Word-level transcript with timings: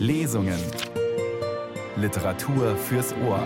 Lesungen. 0.00 0.58
Literatur 1.94 2.74
fürs 2.74 3.14
Ohr. 3.22 3.44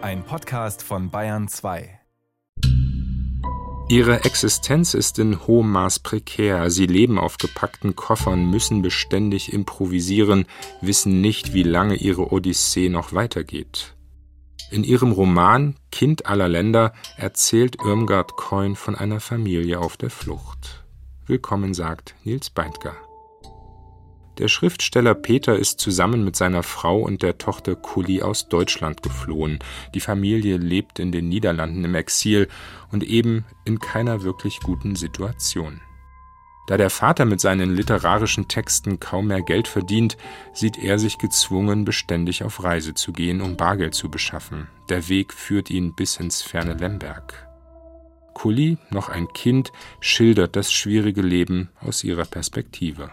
Ein 0.00 0.22
Podcast 0.22 0.84
von 0.84 1.10
Bayern 1.10 1.48
2. 1.48 1.98
Ihre 3.88 4.22
Existenz 4.24 4.94
ist 4.94 5.18
in 5.18 5.48
hohem 5.48 5.72
Maß 5.72 5.98
prekär. 5.98 6.70
Sie 6.70 6.86
leben 6.86 7.18
auf 7.18 7.38
gepackten 7.38 7.96
Koffern, 7.96 8.48
müssen 8.48 8.82
beständig 8.82 9.52
improvisieren, 9.52 10.46
wissen 10.80 11.20
nicht, 11.20 11.52
wie 11.52 11.64
lange 11.64 11.96
ihre 11.96 12.30
Odyssee 12.30 12.88
noch 12.88 13.12
weitergeht. 13.14 13.96
In 14.70 14.84
ihrem 14.84 15.10
Roman 15.10 15.74
Kind 15.90 16.26
aller 16.26 16.48
Länder 16.48 16.92
erzählt 17.16 17.78
Irmgard 17.84 18.36
Coin 18.36 18.76
von 18.76 18.94
einer 18.94 19.18
Familie 19.18 19.80
auf 19.80 19.96
der 19.96 20.10
Flucht. 20.10 20.84
Willkommen 21.26 21.74
sagt 21.74 22.14
Nils 22.22 22.50
Beindker. 22.50 22.94
Der 24.38 24.48
Schriftsteller 24.48 25.14
Peter 25.14 25.58
ist 25.58 25.80
zusammen 25.80 26.22
mit 26.22 26.36
seiner 26.36 26.62
Frau 26.62 27.00
und 27.00 27.22
der 27.22 27.38
Tochter 27.38 27.74
Kulli 27.74 28.20
aus 28.20 28.48
Deutschland 28.48 29.02
geflohen. 29.02 29.60
Die 29.94 30.00
Familie 30.00 30.58
lebt 30.58 30.98
in 30.98 31.10
den 31.10 31.28
Niederlanden 31.28 31.84
im 31.84 31.94
Exil 31.94 32.48
und 32.92 33.02
eben 33.02 33.46
in 33.64 33.78
keiner 33.78 34.22
wirklich 34.22 34.60
guten 34.60 34.94
Situation. 34.94 35.80
Da 36.66 36.76
der 36.76 36.90
Vater 36.90 37.24
mit 37.24 37.40
seinen 37.40 37.74
literarischen 37.74 38.48
Texten 38.48 39.00
kaum 39.00 39.28
mehr 39.28 39.40
Geld 39.40 39.68
verdient, 39.68 40.18
sieht 40.52 40.76
er 40.76 40.98
sich 40.98 41.16
gezwungen, 41.16 41.84
beständig 41.84 42.42
auf 42.42 42.62
Reise 42.62 42.92
zu 42.92 43.12
gehen, 43.12 43.40
um 43.40 43.56
Bargeld 43.56 43.94
zu 43.94 44.10
beschaffen. 44.10 44.66
Der 44.90 45.08
Weg 45.08 45.32
führt 45.32 45.70
ihn 45.70 45.94
bis 45.94 46.16
ins 46.16 46.42
ferne 46.42 46.74
Lemberg. 46.74 47.46
Kulli, 48.34 48.76
noch 48.90 49.08
ein 49.08 49.28
Kind, 49.28 49.72
schildert 50.00 50.56
das 50.56 50.70
schwierige 50.70 51.22
Leben 51.22 51.70
aus 51.80 52.04
ihrer 52.04 52.26
Perspektive. 52.26 53.10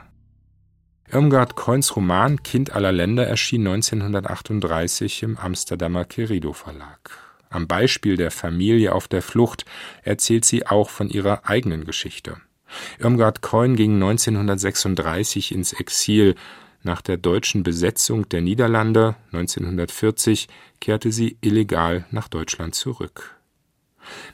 Irmgard 1.13 1.55
Coins 1.55 1.95
Roman 1.95 2.41
Kind 2.41 2.71
aller 2.71 2.91
Länder 2.91 3.27
erschien 3.27 3.67
1938 3.67 5.21
im 5.21 5.37
Amsterdamer 5.37 6.05
Querido 6.05 6.53
Verlag. 6.53 7.11
Am 7.51 7.67
Beispiel 7.67 8.17
der 8.17 8.31
Familie 8.31 8.93
auf 8.95 9.07
der 9.07 9.21
Flucht 9.21 9.63
erzählt 10.01 10.43
sie 10.43 10.65
auch 10.65 10.89
von 10.89 11.09
ihrer 11.09 11.47
eigenen 11.47 11.85
Geschichte. 11.85 12.37
Irmgard 12.97 13.43
Coin 13.43 13.75
ging 13.75 13.93
1936 13.93 15.53
ins 15.53 15.73
Exil. 15.73 16.33
Nach 16.81 17.03
der 17.03 17.17
deutschen 17.17 17.61
Besetzung 17.61 18.27
der 18.29 18.41
Niederlande 18.41 19.15
1940 19.33 20.47
kehrte 20.81 21.11
sie 21.11 21.37
illegal 21.41 22.07
nach 22.09 22.27
Deutschland 22.27 22.73
zurück. 22.73 23.35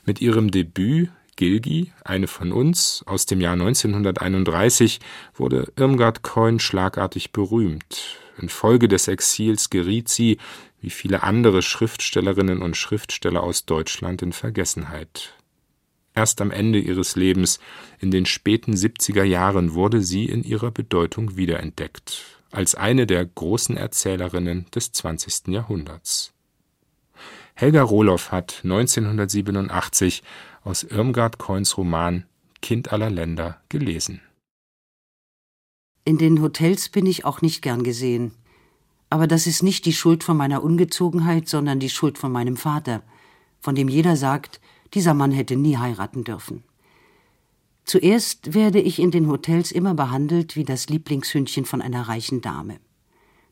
Mit 0.06 0.22
ihrem 0.22 0.50
Debüt 0.50 1.10
Gilgi, 1.40 1.90
eine 2.04 2.26
von 2.26 2.52
uns, 2.52 3.02
aus 3.06 3.24
dem 3.24 3.40
Jahr 3.40 3.54
1931, 3.54 5.00
wurde 5.34 5.72
Irmgard 5.74 6.22
Coin 6.22 6.60
schlagartig 6.60 7.32
berühmt. 7.32 8.18
Infolge 8.38 8.88
des 8.88 9.08
Exils 9.08 9.70
geriet 9.70 10.10
sie, 10.10 10.36
wie 10.82 10.90
viele 10.90 11.22
andere 11.22 11.62
Schriftstellerinnen 11.62 12.60
und 12.60 12.76
Schriftsteller 12.76 13.42
aus 13.42 13.64
Deutschland, 13.64 14.20
in 14.20 14.34
Vergessenheit. 14.34 15.32
Erst 16.14 16.42
am 16.42 16.50
Ende 16.50 16.78
ihres 16.78 17.16
Lebens, 17.16 17.58
in 18.00 18.10
den 18.10 18.26
späten 18.26 18.74
70er 18.74 19.24
Jahren, 19.24 19.72
wurde 19.72 20.02
sie 20.02 20.26
in 20.26 20.44
ihrer 20.44 20.70
Bedeutung 20.70 21.38
wiederentdeckt, 21.38 22.22
als 22.50 22.74
eine 22.74 23.06
der 23.06 23.24
großen 23.24 23.78
Erzählerinnen 23.78 24.66
des 24.74 24.92
20. 24.92 25.48
Jahrhunderts. 25.48 26.34
Helga 27.54 27.82
Rohloff 27.82 28.32
hat 28.32 28.60
1987 28.62 30.22
aus 30.64 30.82
Irmgard 30.82 31.38
Coins 31.38 31.76
Roman 31.76 32.24
Kind 32.62 32.92
aller 32.92 33.10
Länder 33.10 33.60
gelesen. 33.68 34.20
In 36.04 36.18
den 36.18 36.42
Hotels 36.42 36.88
bin 36.88 37.06
ich 37.06 37.24
auch 37.24 37.42
nicht 37.42 37.62
gern 37.62 37.82
gesehen. 37.82 38.32
Aber 39.10 39.26
das 39.26 39.46
ist 39.46 39.62
nicht 39.62 39.86
die 39.86 39.92
Schuld 39.92 40.22
von 40.22 40.36
meiner 40.36 40.62
Ungezogenheit, 40.62 41.48
sondern 41.48 41.80
die 41.80 41.90
Schuld 41.90 42.16
von 42.16 42.30
meinem 42.30 42.56
Vater, 42.56 43.02
von 43.60 43.74
dem 43.74 43.88
jeder 43.88 44.16
sagt, 44.16 44.60
dieser 44.94 45.14
Mann 45.14 45.32
hätte 45.32 45.56
nie 45.56 45.76
heiraten 45.76 46.24
dürfen. 46.24 46.62
Zuerst 47.84 48.54
werde 48.54 48.80
ich 48.80 49.00
in 49.00 49.10
den 49.10 49.28
Hotels 49.28 49.72
immer 49.72 49.94
behandelt 49.94 50.54
wie 50.54 50.64
das 50.64 50.88
Lieblingshündchen 50.88 51.64
von 51.64 51.82
einer 51.82 52.02
reichen 52.02 52.40
Dame. 52.40 52.78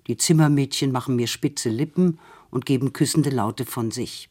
Die 0.06 0.16
Zimmermädchen 0.16 0.92
machen 0.92 1.16
mir 1.16 1.26
spitze 1.26 1.70
Lippen 1.70 2.18
und 2.50 2.64
geben 2.64 2.92
küssende 2.92 3.30
Laute 3.30 3.66
von 3.66 3.90
sich. 3.90 4.30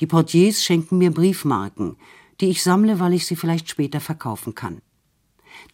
Die 0.00 0.06
Portiers 0.06 0.62
schenken 0.62 0.98
mir 0.98 1.10
Briefmarken, 1.10 1.96
die 2.40 2.50
ich 2.50 2.62
sammle, 2.62 3.00
weil 3.00 3.12
ich 3.14 3.26
sie 3.26 3.36
vielleicht 3.36 3.68
später 3.68 4.00
verkaufen 4.00 4.54
kann. 4.54 4.80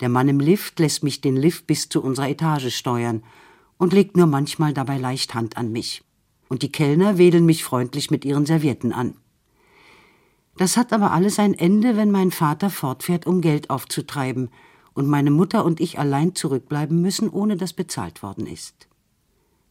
Der 0.01 0.09
Mann 0.09 0.29
im 0.29 0.41
Lift 0.41 0.79
lässt 0.79 1.03
mich 1.03 1.21
den 1.21 1.37
Lift 1.37 1.67
bis 1.67 1.89
zu 1.89 2.03
unserer 2.03 2.29
Etage 2.29 2.75
steuern 2.75 3.23
und 3.79 3.93
legt 3.93 4.17
nur 4.17 4.27
manchmal 4.27 4.75
dabei 4.75 4.99
leicht 4.99 5.35
Hand 5.35 5.57
an 5.57 5.73
mich. 5.73 6.03
Und 6.49 6.63
die 6.63 6.73
Kellner 6.73 7.17
wedeln 7.17 7.47
mich 7.47 7.65
freundlich 7.65 8.11
mit 8.11 8.25
ihren 8.25 8.45
Servietten 8.45 8.93
an. 8.93 9.15
Das 10.57 10.77
hat 10.77 10.93
aber 10.93 11.13
alles 11.13 11.39
ein 11.39 11.55
Ende, 11.55 11.97
wenn 11.97 12.11
mein 12.11 12.31
Vater 12.31 12.69
fortfährt, 12.69 13.27
um 13.27 13.41
Geld 13.41 13.71
aufzutreiben, 13.71 14.51
und 14.93 15.09
meine 15.09 15.31
Mutter 15.31 15.65
und 15.65 15.81
ich 15.81 15.99
allein 15.99 16.35
zurückbleiben 16.35 17.01
müssen, 17.01 17.31
ohne 17.31 17.57
dass 17.57 17.73
bezahlt 17.73 18.23
worden 18.23 18.47
ist. 18.47 18.89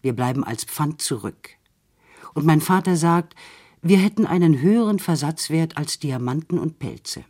Wir 0.01 0.13
bleiben 0.13 0.43
als 0.43 0.63
Pfand 0.63 1.01
zurück. 1.01 1.49
Und 2.33 2.45
mein 2.45 2.61
Vater 2.61 2.95
sagt, 2.95 3.35
wir 3.81 3.97
hätten 3.97 4.25
einen 4.25 4.61
höheren 4.61 4.99
Versatzwert 4.99 5.77
als 5.77 5.99
Diamanten 5.99 6.59
und 6.59 6.79
Pelze. 6.79 7.23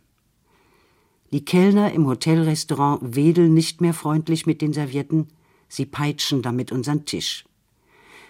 Die 1.32 1.44
Kellner 1.44 1.92
im 1.92 2.06
Hotelrestaurant 2.06 3.14
wedeln 3.14 3.54
nicht 3.54 3.80
mehr 3.80 3.94
freundlich 3.94 4.46
mit 4.46 4.60
den 4.60 4.72
Servietten, 4.72 5.28
sie 5.68 5.86
peitschen 5.86 6.42
damit 6.42 6.72
unseren 6.72 7.04
Tisch. 7.04 7.44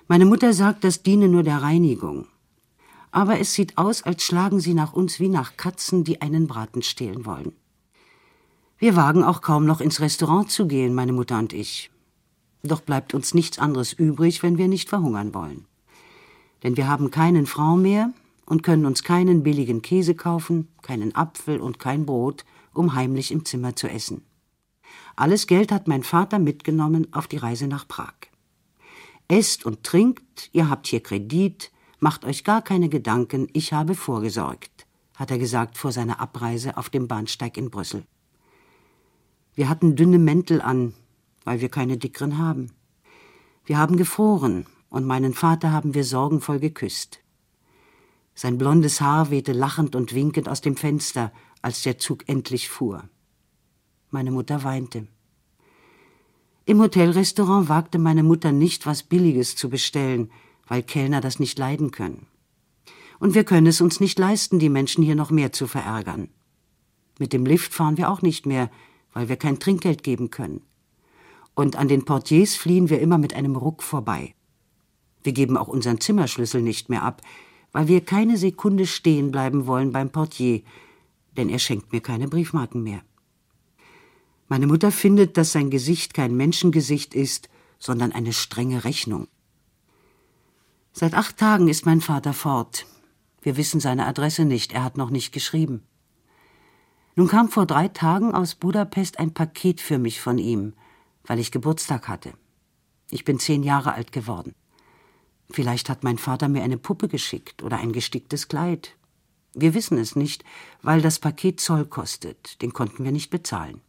Meine 0.07 0.27
Mutter 0.27 0.53
sagt, 0.53 0.85
das 0.85 1.03
diene 1.03 1.29
nur 1.29 1.43
der 1.43 1.63
Reinigung. 1.63 2.27
Aber 3.11 3.41
es 3.41 3.55
sieht 3.55 3.79
aus, 3.79 4.03
als 4.03 4.23
schlagen 4.23 4.61
sie 4.61 4.75
nach 4.75 4.93
uns 4.93 5.19
wie 5.19 5.29
nach 5.29 5.57
Katzen, 5.57 6.05
die 6.05 6.21
einen 6.21 6.47
Braten 6.47 6.83
stehlen 6.83 7.25
wollen. 7.25 7.53
Wir 8.79 8.97
wagen 8.97 9.25
auch 9.25 9.41
kaum 9.41 9.65
noch 9.65 9.81
ins 9.81 10.01
Restaurant 10.01 10.51
zu 10.51 10.67
gehen, 10.67 10.95
meine 10.95 11.13
Mutter 11.13 11.39
und 11.39 11.55
ich. 11.55 11.91
Doch 12.63 12.83
bleibt 12.83 13.15
uns 13.15 13.33
nichts 13.33 13.59
anderes 13.59 13.95
übrig, 13.95 14.43
wenn 14.43 14.59
wir 14.59 14.69
nicht 14.69 14.91
verhungern 14.91 15.33
wollen 15.33 15.65
denn 16.63 16.77
wir 16.77 16.89
haben 16.89 17.11
keinen 17.11 17.47
Frau 17.47 17.77
mehr 17.77 18.13
und 18.47 18.63
können 18.63 18.87
uns 18.87 19.03
keinen 19.03 19.43
billigen 19.43 19.83
Käse 19.83 20.15
kaufen, 20.15 20.69
keinen 20.83 21.15
Apfel 21.15 21.61
und 21.61 21.79
kein 21.79 22.07
Brot, 22.07 22.45
um 22.75 22.95
heimlich 22.95 23.33
im 23.33 23.45
Zimmer 23.45 23.77
zu 23.77 23.89
essen. 23.89 24.23
Alles 25.17 25.47
Geld 25.47 25.73
hat 25.73 25.89
mein 25.89 26.03
Vater 26.03 26.39
mitgenommen 26.39 27.13
auf 27.13 27.29
die 27.29 27.37
Reise 27.37 27.67
nach 27.67 27.87
Prag. 27.87 28.15
Esst 29.29 29.65
und 29.65 29.85
trinkt, 29.85 30.51
ihr 30.53 30.69
habt 30.69 30.87
hier 30.87 31.03
Kredit, 31.03 31.71
macht 32.01 32.25
euch 32.25 32.43
gar 32.43 32.63
keine 32.63 32.89
Gedanken, 32.89 33.47
ich 33.53 33.73
habe 33.73 33.95
vorgesorgt, 33.95 34.87
hat 35.15 35.31
er 35.31 35.39
gesagt 35.39 35.79
vor 35.79 35.93
seiner 35.93 36.21
Abreise 36.21 36.77
auf 36.77 36.89
dem 36.89 37.07
Bahnsteig 37.07 37.57
in 37.57 37.71
Brüssel. 37.71 38.05
Wir 39.55 39.69
hatten 39.69 39.95
dünne 39.95 40.19
Mäntel 40.19 40.61
an, 40.61 40.95
weil 41.45 41.61
wir 41.61 41.69
keine 41.69 41.99
dickeren 41.99 42.39
haben. 42.39 42.73
Wir 43.65 43.79
haben 43.79 43.97
gefroren 43.97 44.67
und 44.91 45.07
meinen 45.07 45.33
Vater 45.33 45.73
haben 45.73 45.95
wir 45.95 46.05
sorgenvoll 46.05 46.59
geküsst. 46.59 47.21
Sein 48.35 48.59
blondes 48.59 49.01
Haar 49.01 49.31
wehte 49.31 49.53
lachend 49.53 49.95
und 49.95 50.15
winkend 50.15 50.49
aus 50.49 50.61
dem 50.61 50.77
Fenster, 50.77 51.33
als 51.63 51.83
der 51.83 51.99
Zug 51.99 52.29
endlich 52.29 52.69
fuhr. 52.69 53.09
Meine 54.11 54.31
Mutter 54.31 54.65
weinte. 54.65 55.07
Im 56.67 56.81
Hotelrestaurant 56.81 57.69
wagte 57.69 57.99
meine 57.99 58.23
Mutter 58.23 58.53
nicht, 58.53 58.87
was 58.87 59.03
Billiges 59.03 59.57
zu 59.57 59.71
bestellen, 59.71 60.31
weil 60.67 60.83
Kellner 60.83 61.21
das 61.21 61.39
nicht 61.39 61.59
leiden 61.59 61.91
können. 61.91 62.27
Und 63.19 63.35
wir 63.35 63.45
können 63.45 63.67
es 63.67 63.81
uns 63.81 64.01
nicht 64.01 64.19
leisten, 64.19 64.59
die 64.59 64.69
Menschen 64.69 65.05
hier 65.05 65.15
noch 65.15 65.31
mehr 65.31 65.53
zu 65.53 65.67
verärgern. 65.67 66.29
Mit 67.19 67.33
dem 67.33 67.45
Lift 67.45 67.75
fahren 67.75 67.99
wir 67.99 68.11
auch 68.11 68.23
nicht 68.23 68.47
mehr, 68.47 68.71
weil 69.13 69.29
wir 69.29 69.37
kein 69.37 69.59
Trinkgeld 69.59 70.03
geben 70.03 70.31
können. 70.31 70.63
Und 71.55 71.77
an 71.77 71.89
den 71.89 72.05
Portiers 72.05 72.57
fliehen 72.57 72.89
wir 72.89 73.01
immer 73.01 73.19
mit 73.19 73.35
einem 73.35 73.57
Ruck 73.57 73.83
vorbei. 73.83 74.35
Wir 75.23 75.33
geben 75.33 75.57
auch 75.57 75.69
unseren 75.69 76.01
Zimmerschlüssel 76.01 76.63
nicht 76.63 76.89
mehr 76.89 77.03
ab, 77.03 77.23
weil 77.73 77.89
wir 77.89 78.05
keine 78.05 78.37
Sekunde 78.37 78.87
stehen 78.87 79.31
bleiben 79.31 79.67
wollen 79.67 79.93
beim 79.93 80.11
Portier, 80.11 80.63
denn 81.37 81.49
er 81.49 81.59
schenkt 81.59 81.93
mir 81.93 82.01
keine 82.01 82.29
Briefmarken 82.29 82.83
mehr. 82.83 83.03
Meine 84.49 84.67
Mutter 84.67 84.91
findet, 84.91 85.37
dass 85.37 85.53
sein 85.53 85.71
Gesicht 85.71 86.15
kein 86.15 86.37
Menschengesicht 86.37 87.15
ist, 87.15 87.49
sondern 87.79 88.13
eine 88.13 88.33
strenge 88.33 88.85
Rechnung. 88.85 89.29
Seit 90.93 91.15
acht 91.15 91.37
Tagen 91.37 91.69
ist 91.69 91.87
mein 91.87 92.01
Vater 92.01 92.33
fort. 92.33 92.87
Wir 93.43 93.57
wissen 93.57 93.81
seine 93.81 94.07
Adresse 94.07 94.45
nicht, 94.45 94.73
er 94.73 94.83
hat 94.83 94.97
noch 94.97 95.11
nicht 95.11 95.33
geschrieben. 95.33 95.83
Nun 97.15 97.29
kam 97.29 97.49
vor 97.49 97.67
drei 97.67 97.89
Tagen 97.89 98.35
aus 98.35 98.55
Budapest 98.55 99.19
ein 99.19 99.33
Paket 99.33 99.81
für 99.81 99.99
mich 99.99 100.21
von 100.21 100.39
ihm, 100.39 100.75
weil 101.25 101.39
ich 101.39 101.53
Geburtstag 101.53 102.09
hatte. 102.09 102.33
Ich 103.11 103.25
bin 103.25 103.39
zehn 103.39 103.63
Jahre 103.63 103.95
alt 103.95 104.13
geworden. 104.13 104.55
Vielleicht 105.51 105.89
hat 105.89 106.05
mein 106.05 106.19
Vater 106.19 106.49
mir 106.49 106.63
eine 106.63 106.79
Puppe 106.79 107.09
geschickt 107.09 107.63
oder 107.63 107.79
ein 107.79 107.93
gesticktes 107.93 108.49
Kleid. 108.49 108.97
Wir 109.53 109.75
wissen 109.75 109.99
es 109.99 110.15
nicht, 110.15 110.45
weil 110.83 111.03
das 111.03 111.19
Paket 111.19 111.61
Zoll 111.61 111.87
kostet, 111.87 112.63
den 112.63 112.73
konnten 112.73 113.05
wir 113.05 113.11
nicht 113.11 113.31
bezahlen. 113.31 113.81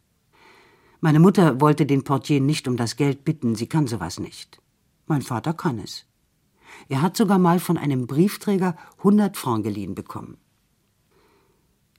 Meine 1.00 1.20
Mutter 1.20 1.60
wollte 1.60 1.86
den 1.86 2.04
Portier 2.04 2.40
nicht 2.40 2.66
um 2.66 2.76
das 2.76 2.96
Geld 2.96 3.24
bitten, 3.24 3.54
sie 3.54 3.68
kann 3.68 3.86
sowas 3.86 4.18
nicht. 4.18 4.60
Mein 5.06 5.22
Vater 5.22 5.54
kann 5.54 5.78
es. 5.78 6.06
Er 6.88 7.02
hat 7.02 7.16
sogar 7.16 7.38
mal 7.38 7.60
von 7.60 7.76
einem 7.76 8.06
Briefträger 8.06 8.76
100 8.98 9.36
Francs 9.36 9.64
geliehen 9.64 9.94
bekommen. 9.94 10.38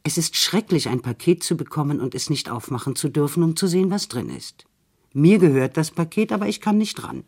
Es 0.03 0.17
ist 0.17 0.35
schrecklich, 0.35 0.89
ein 0.89 1.01
Paket 1.01 1.43
zu 1.43 1.55
bekommen 1.55 2.01
und 2.01 2.15
es 2.15 2.29
nicht 2.29 2.49
aufmachen 2.49 2.95
zu 2.95 3.07
dürfen, 3.07 3.43
um 3.43 3.55
zu 3.55 3.67
sehen, 3.67 3.91
was 3.91 4.09
drin 4.09 4.29
ist. 4.29 4.65
Mir 5.13 5.39
gehört 5.39 5.77
das 5.77 5.91
Paket, 5.91 6.33
aber 6.33 6.47
ich 6.47 6.59
kann 6.59 6.77
nicht 6.77 7.03
ran. 7.03 7.23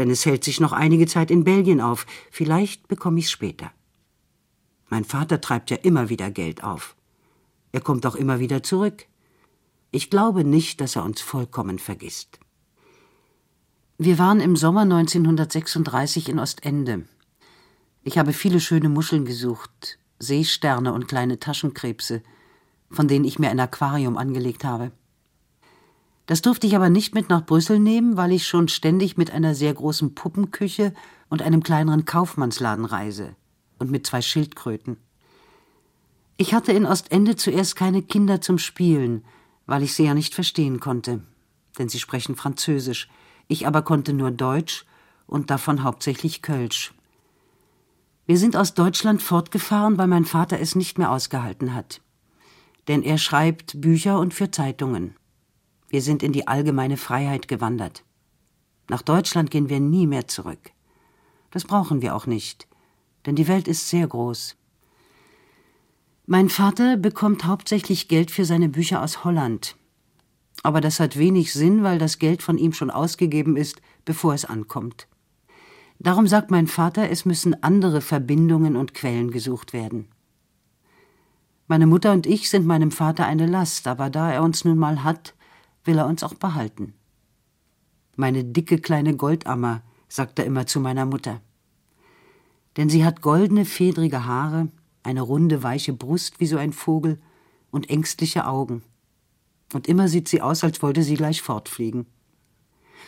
Denn 0.00 0.08
es 0.08 0.24
hält 0.24 0.44
sich 0.44 0.60
noch 0.60 0.72
einige 0.72 1.06
Zeit 1.06 1.30
in 1.30 1.44
Belgien 1.44 1.82
auf. 1.82 2.06
Vielleicht 2.30 2.88
bekomme 2.88 3.18
ich 3.18 3.26
es 3.26 3.30
später. 3.30 3.70
Mein 4.88 5.04
Vater 5.04 5.42
treibt 5.42 5.68
ja 5.68 5.76
immer 5.76 6.08
wieder 6.08 6.30
Geld 6.30 6.64
auf. 6.64 6.96
Er 7.70 7.82
kommt 7.82 8.06
auch 8.06 8.14
immer 8.14 8.40
wieder 8.40 8.62
zurück. 8.62 9.04
Ich 9.90 10.08
glaube 10.08 10.42
nicht, 10.42 10.80
dass 10.80 10.96
er 10.96 11.04
uns 11.04 11.20
vollkommen 11.20 11.78
vergisst. 11.78 12.40
Wir 13.98 14.18
waren 14.18 14.40
im 14.40 14.56
Sommer 14.56 14.80
1936 14.80 16.30
in 16.30 16.38
Ostende. 16.38 17.04
Ich 18.02 18.16
habe 18.16 18.32
viele 18.32 18.60
schöne 18.60 18.88
Muscheln 18.88 19.26
gesucht, 19.26 19.98
Seesterne 20.18 20.94
und 20.94 21.08
kleine 21.08 21.40
Taschenkrebse, 21.40 22.22
von 22.90 23.06
denen 23.06 23.26
ich 23.26 23.38
mir 23.38 23.50
ein 23.50 23.60
Aquarium 23.60 24.16
angelegt 24.16 24.64
habe. 24.64 24.92
Das 26.30 26.42
durfte 26.42 26.68
ich 26.68 26.76
aber 26.76 26.90
nicht 26.90 27.12
mit 27.12 27.28
nach 27.28 27.44
Brüssel 27.44 27.80
nehmen, 27.80 28.16
weil 28.16 28.30
ich 28.30 28.46
schon 28.46 28.68
ständig 28.68 29.16
mit 29.16 29.32
einer 29.32 29.52
sehr 29.52 29.74
großen 29.74 30.14
Puppenküche 30.14 30.94
und 31.28 31.42
einem 31.42 31.60
kleineren 31.60 32.04
Kaufmannsladen 32.04 32.84
reise 32.84 33.34
und 33.80 33.90
mit 33.90 34.06
zwei 34.06 34.22
Schildkröten. 34.22 34.98
Ich 36.36 36.54
hatte 36.54 36.70
in 36.70 36.86
Ostende 36.86 37.34
zuerst 37.34 37.74
keine 37.74 38.00
Kinder 38.00 38.40
zum 38.40 38.58
Spielen, 38.58 39.24
weil 39.66 39.82
ich 39.82 39.92
sie 39.92 40.04
ja 40.04 40.14
nicht 40.14 40.32
verstehen 40.32 40.78
konnte, 40.78 41.20
denn 41.80 41.88
sie 41.88 41.98
sprechen 41.98 42.36
Französisch, 42.36 43.08
ich 43.48 43.66
aber 43.66 43.82
konnte 43.82 44.12
nur 44.12 44.30
Deutsch 44.30 44.86
und 45.26 45.50
davon 45.50 45.82
hauptsächlich 45.82 46.42
Kölsch. 46.42 46.94
Wir 48.26 48.38
sind 48.38 48.54
aus 48.54 48.74
Deutschland 48.74 49.20
fortgefahren, 49.20 49.98
weil 49.98 50.06
mein 50.06 50.26
Vater 50.26 50.60
es 50.60 50.76
nicht 50.76 50.96
mehr 50.96 51.10
ausgehalten 51.10 51.74
hat. 51.74 52.00
Denn 52.86 53.02
er 53.02 53.18
schreibt 53.18 53.80
Bücher 53.80 54.20
und 54.20 54.32
für 54.32 54.52
Zeitungen. 54.52 55.16
Wir 55.90 56.02
sind 56.02 56.22
in 56.22 56.32
die 56.32 56.46
allgemeine 56.46 56.96
Freiheit 56.96 57.48
gewandert. 57.48 58.04
Nach 58.88 59.02
Deutschland 59.02 59.50
gehen 59.50 59.68
wir 59.68 59.80
nie 59.80 60.06
mehr 60.06 60.28
zurück. 60.28 60.70
Das 61.50 61.64
brauchen 61.64 62.00
wir 62.00 62.14
auch 62.14 62.26
nicht, 62.26 62.68
denn 63.26 63.34
die 63.34 63.48
Welt 63.48 63.66
ist 63.66 63.88
sehr 63.88 64.06
groß. 64.06 64.56
Mein 66.26 66.48
Vater 66.48 66.96
bekommt 66.96 67.44
hauptsächlich 67.44 68.06
Geld 68.06 68.30
für 68.30 68.44
seine 68.44 68.68
Bücher 68.68 69.02
aus 69.02 69.24
Holland. 69.24 69.76
Aber 70.62 70.80
das 70.80 71.00
hat 71.00 71.18
wenig 71.18 71.52
Sinn, 71.52 71.82
weil 71.82 71.98
das 71.98 72.20
Geld 72.20 72.42
von 72.42 72.56
ihm 72.56 72.72
schon 72.72 72.90
ausgegeben 72.90 73.56
ist, 73.56 73.82
bevor 74.04 74.34
es 74.34 74.44
ankommt. 74.44 75.08
Darum 75.98 76.28
sagt 76.28 76.52
mein 76.52 76.68
Vater, 76.68 77.10
es 77.10 77.24
müssen 77.24 77.62
andere 77.64 78.00
Verbindungen 78.00 78.76
und 78.76 78.94
Quellen 78.94 79.32
gesucht 79.32 79.72
werden. 79.72 80.06
Meine 81.66 81.86
Mutter 81.86 82.12
und 82.12 82.26
ich 82.26 82.48
sind 82.48 82.64
meinem 82.64 82.92
Vater 82.92 83.26
eine 83.26 83.46
Last, 83.46 83.88
aber 83.88 84.08
da 84.08 84.32
er 84.32 84.42
uns 84.42 84.64
nun 84.64 84.78
mal 84.78 85.02
hat, 85.02 85.34
will 85.84 85.98
er 85.98 86.06
uns 86.06 86.22
auch 86.22 86.34
behalten. 86.34 86.94
Meine 88.16 88.44
dicke 88.44 88.78
kleine 88.78 89.16
Goldammer, 89.16 89.82
sagt 90.08 90.38
er 90.38 90.44
immer 90.44 90.66
zu 90.66 90.80
meiner 90.80 91.06
Mutter. 91.06 91.40
Denn 92.76 92.90
sie 92.90 93.04
hat 93.04 93.22
goldene, 93.22 93.64
fedrige 93.64 94.26
Haare, 94.26 94.68
eine 95.02 95.22
runde, 95.22 95.62
weiche 95.62 95.92
Brust 95.92 96.40
wie 96.40 96.46
so 96.46 96.56
ein 96.56 96.72
Vogel 96.72 97.20
und 97.70 97.88
ängstliche 97.88 98.46
Augen. 98.46 98.82
Und 99.72 99.88
immer 99.88 100.08
sieht 100.08 100.28
sie 100.28 100.42
aus, 100.42 100.64
als 100.64 100.82
wollte 100.82 101.02
sie 101.02 101.14
gleich 101.14 101.42
fortfliegen. 101.42 102.06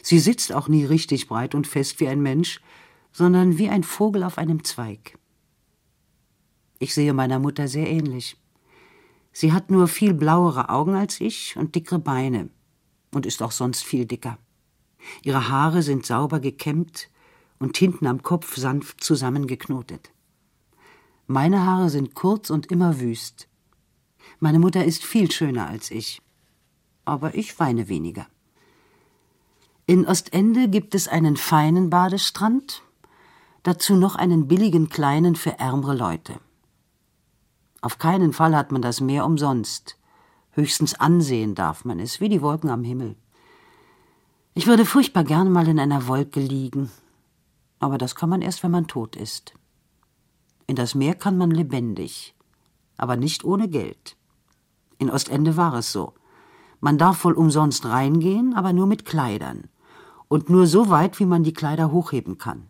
Sie 0.02 0.18
sitzt 0.18 0.52
auch 0.52 0.68
nie 0.68 0.84
richtig 0.84 1.28
breit 1.28 1.54
und 1.54 1.66
fest 1.66 2.00
wie 2.00 2.08
ein 2.08 2.22
Mensch, 2.22 2.60
sondern 3.12 3.58
wie 3.58 3.68
ein 3.68 3.82
Vogel 3.82 4.22
auf 4.22 4.38
einem 4.38 4.64
Zweig. 4.64 5.18
Ich 6.78 6.94
sehe 6.94 7.12
meiner 7.12 7.38
Mutter 7.38 7.68
sehr 7.68 7.88
ähnlich. 7.88 8.36
Sie 9.32 9.52
hat 9.52 9.70
nur 9.70 9.88
viel 9.88 10.14
blauere 10.14 10.70
Augen 10.70 10.94
als 10.94 11.20
ich 11.20 11.56
und 11.56 11.74
dickere 11.74 11.98
Beine, 11.98 12.48
und 13.12 13.26
ist 13.26 13.42
auch 13.42 13.52
sonst 13.52 13.84
viel 13.84 14.06
dicker. 14.06 14.38
Ihre 15.22 15.48
Haare 15.48 15.82
sind 15.82 16.06
sauber 16.06 16.40
gekämmt 16.40 17.08
und 17.58 17.76
hinten 17.76 18.06
am 18.06 18.22
Kopf 18.22 18.56
sanft 18.56 19.02
zusammengeknotet. 19.04 20.10
Meine 21.26 21.64
Haare 21.64 21.90
sind 21.90 22.14
kurz 22.14 22.50
und 22.50 22.66
immer 22.66 23.00
wüst. 23.00 23.48
Meine 24.40 24.58
Mutter 24.58 24.84
ist 24.84 25.04
viel 25.04 25.30
schöner 25.30 25.68
als 25.68 25.90
ich. 25.90 26.20
Aber 27.04 27.34
ich 27.34 27.58
weine 27.58 27.88
weniger. 27.88 28.26
In 29.86 30.06
Ostende 30.06 30.68
gibt 30.68 30.94
es 30.94 31.08
einen 31.08 31.36
feinen 31.36 31.90
Badestrand, 31.90 32.82
dazu 33.62 33.96
noch 33.96 34.14
einen 34.14 34.46
billigen 34.46 34.88
kleinen 34.88 35.34
für 35.36 35.58
ärmere 35.58 35.94
Leute. 35.94 36.40
Auf 37.80 37.98
keinen 37.98 38.32
Fall 38.32 38.56
hat 38.56 38.70
man 38.70 38.82
das 38.82 39.00
Meer 39.00 39.26
umsonst. 39.26 39.98
Höchstens 40.52 40.94
ansehen 40.94 41.54
darf 41.54 41.84
man 41.84 41.98
es, 41.98 42.20
wie 42.20 42.28
die 42.28 42.42
Wolken 42.42 42.70
am 42.70 42.84
Himmel. 42.84 43.16
Ich 44.54 44.66
würde 44.66 44.84
furchtbar 44.84 45.24
gern 45.24 45.50
mal 45.50 45.66
in 45.66 45.80
einer 45.80 46.06
Wolke 46.06 46.40
liegen, 46.40 46.90
aber 47.78 47.96
das 47.96 48.14
kann 48.14 48.28
man 48.28 48.42
erst, 48.42 48.62
wenn 48.62 48.70
man 48.70 48.86
tot 48.86 49.16
ist. 49.16 49.54
In 50.66 50.76
das 50.76 50.94
Meer 50.94 51.14
kann 51.14 51.38
man 51.38 51.50
lebendig, 51.50 52.34
aber 52.98 53.16
nicht 53.16 53.44
ohne 53.44 53.68
Geld. 53.68 54.16
In 54.98 55.10
Ostende 55.10 55.56
war 55.56 55.74
es 55.74 55.90
so. 55.90 56.12
Man 56.80 56.98
darf 56.98 57.24
wohl 57.24 57.32
umsonst 57.32 57.86
reingehen, 57.86 58.54
aber 58.54 58.74
nur 58.74 58.86
mit 58.86 59.04
Kleidern. 59.06 59.68
Und 60.28 60.50
nur 60.50 60.66
so 60.66 60.90
weit, 60.90 61.18
wie 61.18 61.26
man 61.26 61.44
die 61.44 61.54
Kleider 61.54 61.90
hochheben 61.90 62.38
kann. 62.38 62.68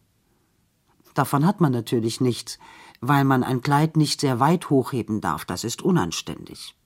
Davon 1.15 1.45
hat 1.47 1.61
man 1.61 1.73
natürlich 1.73 2.21
nichts, 2.21 2.59
weil 3.01 3.25
man 3.25 3.43
ein 3.43 3.61
Kleid 3.61 3.97
nicht 3.97 4.21
sehr 4.21 4.39
weit 4.41 4.71
hochheben 4.71 5.21
darf, 5.21 5.45
das 5.45 5.65
ist 5.65 5.83
unanständig. 5.83 6.77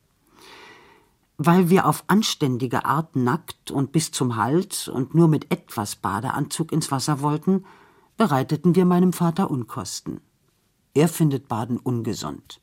Weil 1.39 1.69
wir 1.69 1.87
auf 1.87 2.05
anständige 2.07 2.85
Art 2.85 3.15
nackt 3.15 3.71
und 3.71 3.93
bis 3.93 4.11
zum 4.11 4.37
Hals 4.37 4.89
und 4.89 5.15
nur 5.15 5.29
mit 5.29 5.51
etwas 5.53 5.97
Badeanzug 5.97 6.73
ins 6.73 6.91
Wasser 6.91 7.21
wollten, 7.21 7.65
bereiteten 8.17 8.75
wir 8.75 8.87
meinem 8.87 9.13
Vater 9.13 9.51
Unkosten. 9.51 10.21
Er 10.95 11.09
findet 11.09 11.49
Baden 11.49 11.77
ungesund. 11.77 12.61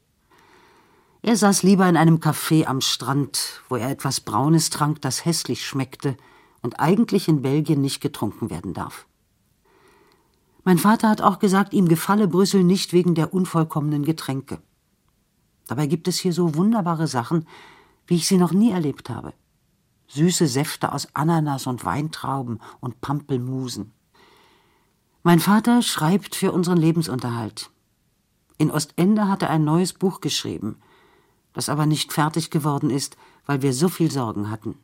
Er 1.21 1.37
saß 1.37 1.63
lieber 1.63 1.87
in 1.87 1.95
einem 1.95 2.17
Café 2.17 2.65
am 2.65 2.81
Strand, 2.81 3.61
wo 3.69 3.75
er 3.75 3.89
etwas 3.89 4.19
Braunes 4.19 4.69
trank, 4.71 5.01
das 5.01 5.23
hässlich 5.23 5.65
schmeckte 5.65 6.17
und 6.61 6.79
eigentlich 6.79 7.27
in 7.27 7.41
Belgien 7.41 7.79
nicht 7.79 8.01
getrunken 8.01 8.49
werden 8.49 8.73
darf. 8.73 9.05
Mein 10.65 10.77
Vater 10.77 11.09
hat 11.09 11.21
auch 11.21 11.39
gesagt, 11.39 11.73
ihm 11.73 11.87
gefalle 11.87 12.27
Brüssel 12.27 12.63
nicht 12.63 12.91
wegen 12.91 13.15
der 13.15 13.33
unvollkommenen 13.33 14.03
Getränke. 14.03 14.61
Dabei 15.67 15.87
gibt 15.87 16.07
es 16.07 16.19
hier 16.19 16.33
so 16.33 16.55
wunderbare 16.55 17.07
Sachen, 17.07 17.47
wie 18.07 18.15
ich 18.15 18.27
sie 18.27 18.37
noch 18.37 18.51
nie 18.51 18.71
erlebt 18.71 19.09
habe. 19.09 19.33
Süße 20.07 20.47
Säfte 20.47 20.91
aus 20.91 21.07
Ananas 21.13 21.67
und 21.67 21.85
Weintrauben 21.85 22.59
und 22.79 23.01
Pampelmusen. 23.01 23.91
Mein 25.23 25.39
Vater 25.39 25.81
schreibt 25.81 26.35
für 26.35 26.51
unseren 26.51 26.77
Lebensunterhalt. 26.77 27.71
In 28.57 28.69
Ostende 28.71 29.27
hat 29.27 29.41
er 29.41 29.49
ein 29.49 29.63
neues 29.63 29.93
Buch 29.93 30.21
geschrieben, 30.21 30.77
das 31.53 31.69
aber 31.69 31.85
nicht 31.85 32.13
fertig 32.13 32.51
geworden 32.51 32.89
ist, 32.89 33.17
weil 33.45 33.61
wir 33.61 33.73
so 33.73 33.89
viel 33.89 34.11
Sorgen 34.11 34.49
hatten. 34.49 34.75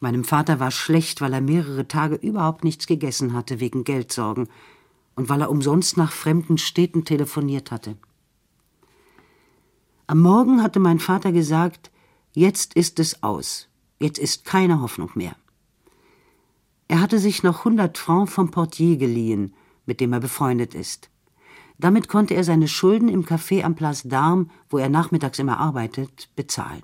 Meinem 0.00 0.24
Vater 0.24 0.60
war 0.60 0.70
schlecht, 0.70 1.20
weil 1.20 1.32
er 1.32 1.40
mehrere 1.40 1.88
Tage 1.88 2.14
überhaupt 2.14 2.62
nichts 2.62 2.86
gegessen 2.86 3.32
hatte 3.32 3.58
wegen 3.58 3.84
Geldsorgen 3.84 4.48
und 5.16 5.28
weil 5.28 5.40
er 5.40 5.50
umsonst 5.50 5.96
nach 5.96 6.12
fremden 6.12 6.56
Städten 6.56 7.04
telefoniert 7.04 7.72
hatte. 7.72 7.96
Am 10.10 10.20
Morgen 10.22 10.62
hatte 10.62 10.80
mein 10.80 11.00
Vater 11.00 11.32
gesagt, 11.32 11.90
jetzt 12.32 12.72
ist 12.72 12.98
es 12.98 13.22
aus, 13.22 13.68
jetzt 14.00 14.18
ist 14.18 14.46
keine 14.46 14.80
Hoffnung 14.80 15.10
mehr. 15.14 15.36
Er 16.88 17.02
hatte 17.02 17.18
sich 17.18 17.42
noch 17.42 17.66
hundert 17.66 17.98
Francs 17.98 18.32
vom 18.32 18.50
Portier 18.50 18.96
geliehen, 18.96 19.52
mit 19.84 20.00
dem 20.00 20.14
er 20.14 20.20
befreundet 20.20 20.74
ist. 20.74 21.10
Damit 21.76 22.08
konnte 22.08 22.32
er 22.32 22.42
seine 22.42 22.68
Schulden 22.68 23.10
im 23.10 23.26
Café 23.26 23.62
am 23.64 23.74
Place 23.74 24.06
d'Armes, 24.06 24.46
wo 24.70 24.78
er 24.78 24.88
nachmittags 24.88 25.40
immer 25.40 25.58
arbeitet, 25.58 26.30
bezahlen. 26.36 26.82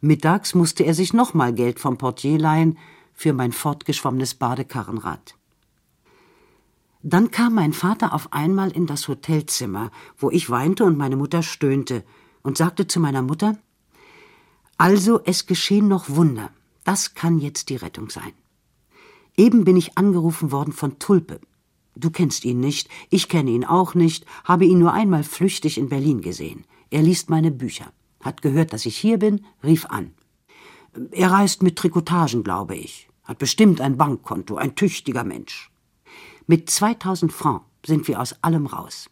Mittags 0.00 0.54
musste 0.54 0.82
er 0.84 0.94
sich 0.94 1.12
nochmal 1.12 1.52
Geld 1.52 1.78
vom 1.78 1.98
Portier 1.98 2.38
leihen 2.38 2.78
für 3.12 3.34
mein 3.34 3.52
fortgeschwommenes 3.52 4.34
Badekarrenrad. 4.36 5.36
Dann 7.06 7.30
kam 7.30 7.52
mein 7.52 7.74
Vater 7.74 8.14
auf 8.14 8.32
einmal 8.32 8.70
in 8.70 8.86
das 8.86 9.08
Hotelzimmer, 9.08 9.90
wo 10.16 10.30
ich 10.30 10.48
weinte 10.48 10.84
und 10.84 10.96
meine 10.96 11.16
Mutter 11.16 11.42
stöhnte, 11.42 12.02
und 12.42 12.56
sagte 12.56 12.86
zu 12.86 12.98
meiner 12.98 13.20
Mutter 13.20 13.58
Also 14.78 15.20
es 15.22 15.44
geschehen 15.44 15.86
noch 15.86 16.08
Wunder, 16.08 16.50
das 16.82 17.12
kann 17.12 17.38
jetzt 17.38 17.68
die 17.68 17.76
Rettung 17.76 18.08
sein. 18.08 18.32
Eben 19.36 19.64
bin 19.64 19.76
ich 19.76 19.98
angerufen 19.98 20.50
worden 20.50 20.72
von 20.72 20.98
Tulpe. 20.98 21.40
Du 21.94 22.08
kennst 22.08 22.46
ihn 22.46 22.60
nicht, 22.60 22.88
ich 23.10 23.28
kenne 23.28 23.50
ihn 23.50 23.66
auch 23.66 23.94
nicht, 23.94 24.24
habe 24.42 24.64
ihn 24.64 24.78
nur 24.78 24.94
einmal 24.94 25.24
flüchtig 25.24 25.76
in 25.76 25.90
Berlin 25.90 26.22
gesehen. 26.22 26.64
Er 26.88 27.02
liest 27.02 27.28
meine 27.28 27.50
Bücher, 27.50 27.92
hat 28.22 28.40
gehört, 28.40 28.72
dass 28.72 28.86
ich 28.86 28.96
hier 28.96 29.18
bin, 29.18 29.44
rief 29.62 29.84
an. 29.86 30.14
Er 31.10 31.32
reist 31.32 31.62
mit 31.62 31.76
Trikotagen, 31.76 32.42
glaube 32.42 32.76
ich. 32.76 33.10
Hat 33.24 33.38
bestimmt 33.38 33.82
ein 33.82 33.98
Bankkonto, 33.98 34.56
ein 34.56 34.74
tüchtiger 34.74 35.24
Mensch. 35.24 35.70
Mit 36.46 36.68
2000 36.68 37.32
Francs 37.32 37.64
sind 37.86 38.06
wir 38.06 38.20
aus 38.20 38.42
allem 38.42 38.66
raus. 38.66 39.08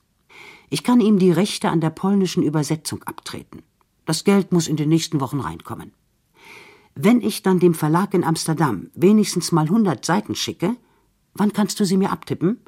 Ich 0.68 0.82
kann 0.82 1.00
ihm 1.00 1.18
die 1.18 1.32
Rechte 1.32 1.70
an 1.70 1.80
der 1.80 1.90
polnischen 1.90 2.42
Übersetzung 2.42 3.02
abtreten. 3.04 3.62
Das 4.04 4.24
Geld 4.24 4.52
muss 4.52 4.68
in 4.68 4.76
den 4.76 4.90
nächsten 4.90 5.20
Wochen 5.20 5.40
reinkommen. 5.40 5.92
Wenn 6.94 7.22
ich 7.22 7.42
dann 7.42 7.58
dem 7.58 7.72
Verlag 7.72 8.12
in 8.12 8.22
Amsterdam 8.24 8.90
wenigstens 8.94 9.50
mal 9.50 9.64
100 9.64 10.04
Seiten 10.04 10.34
schicke, 10.34 10.76
wann 11.32 11.54
kannst 11.54 11.80
du 11.80 11.86
sie 11.86 11.96
mir 11.96 12.10
abtippen? 12.10 12.60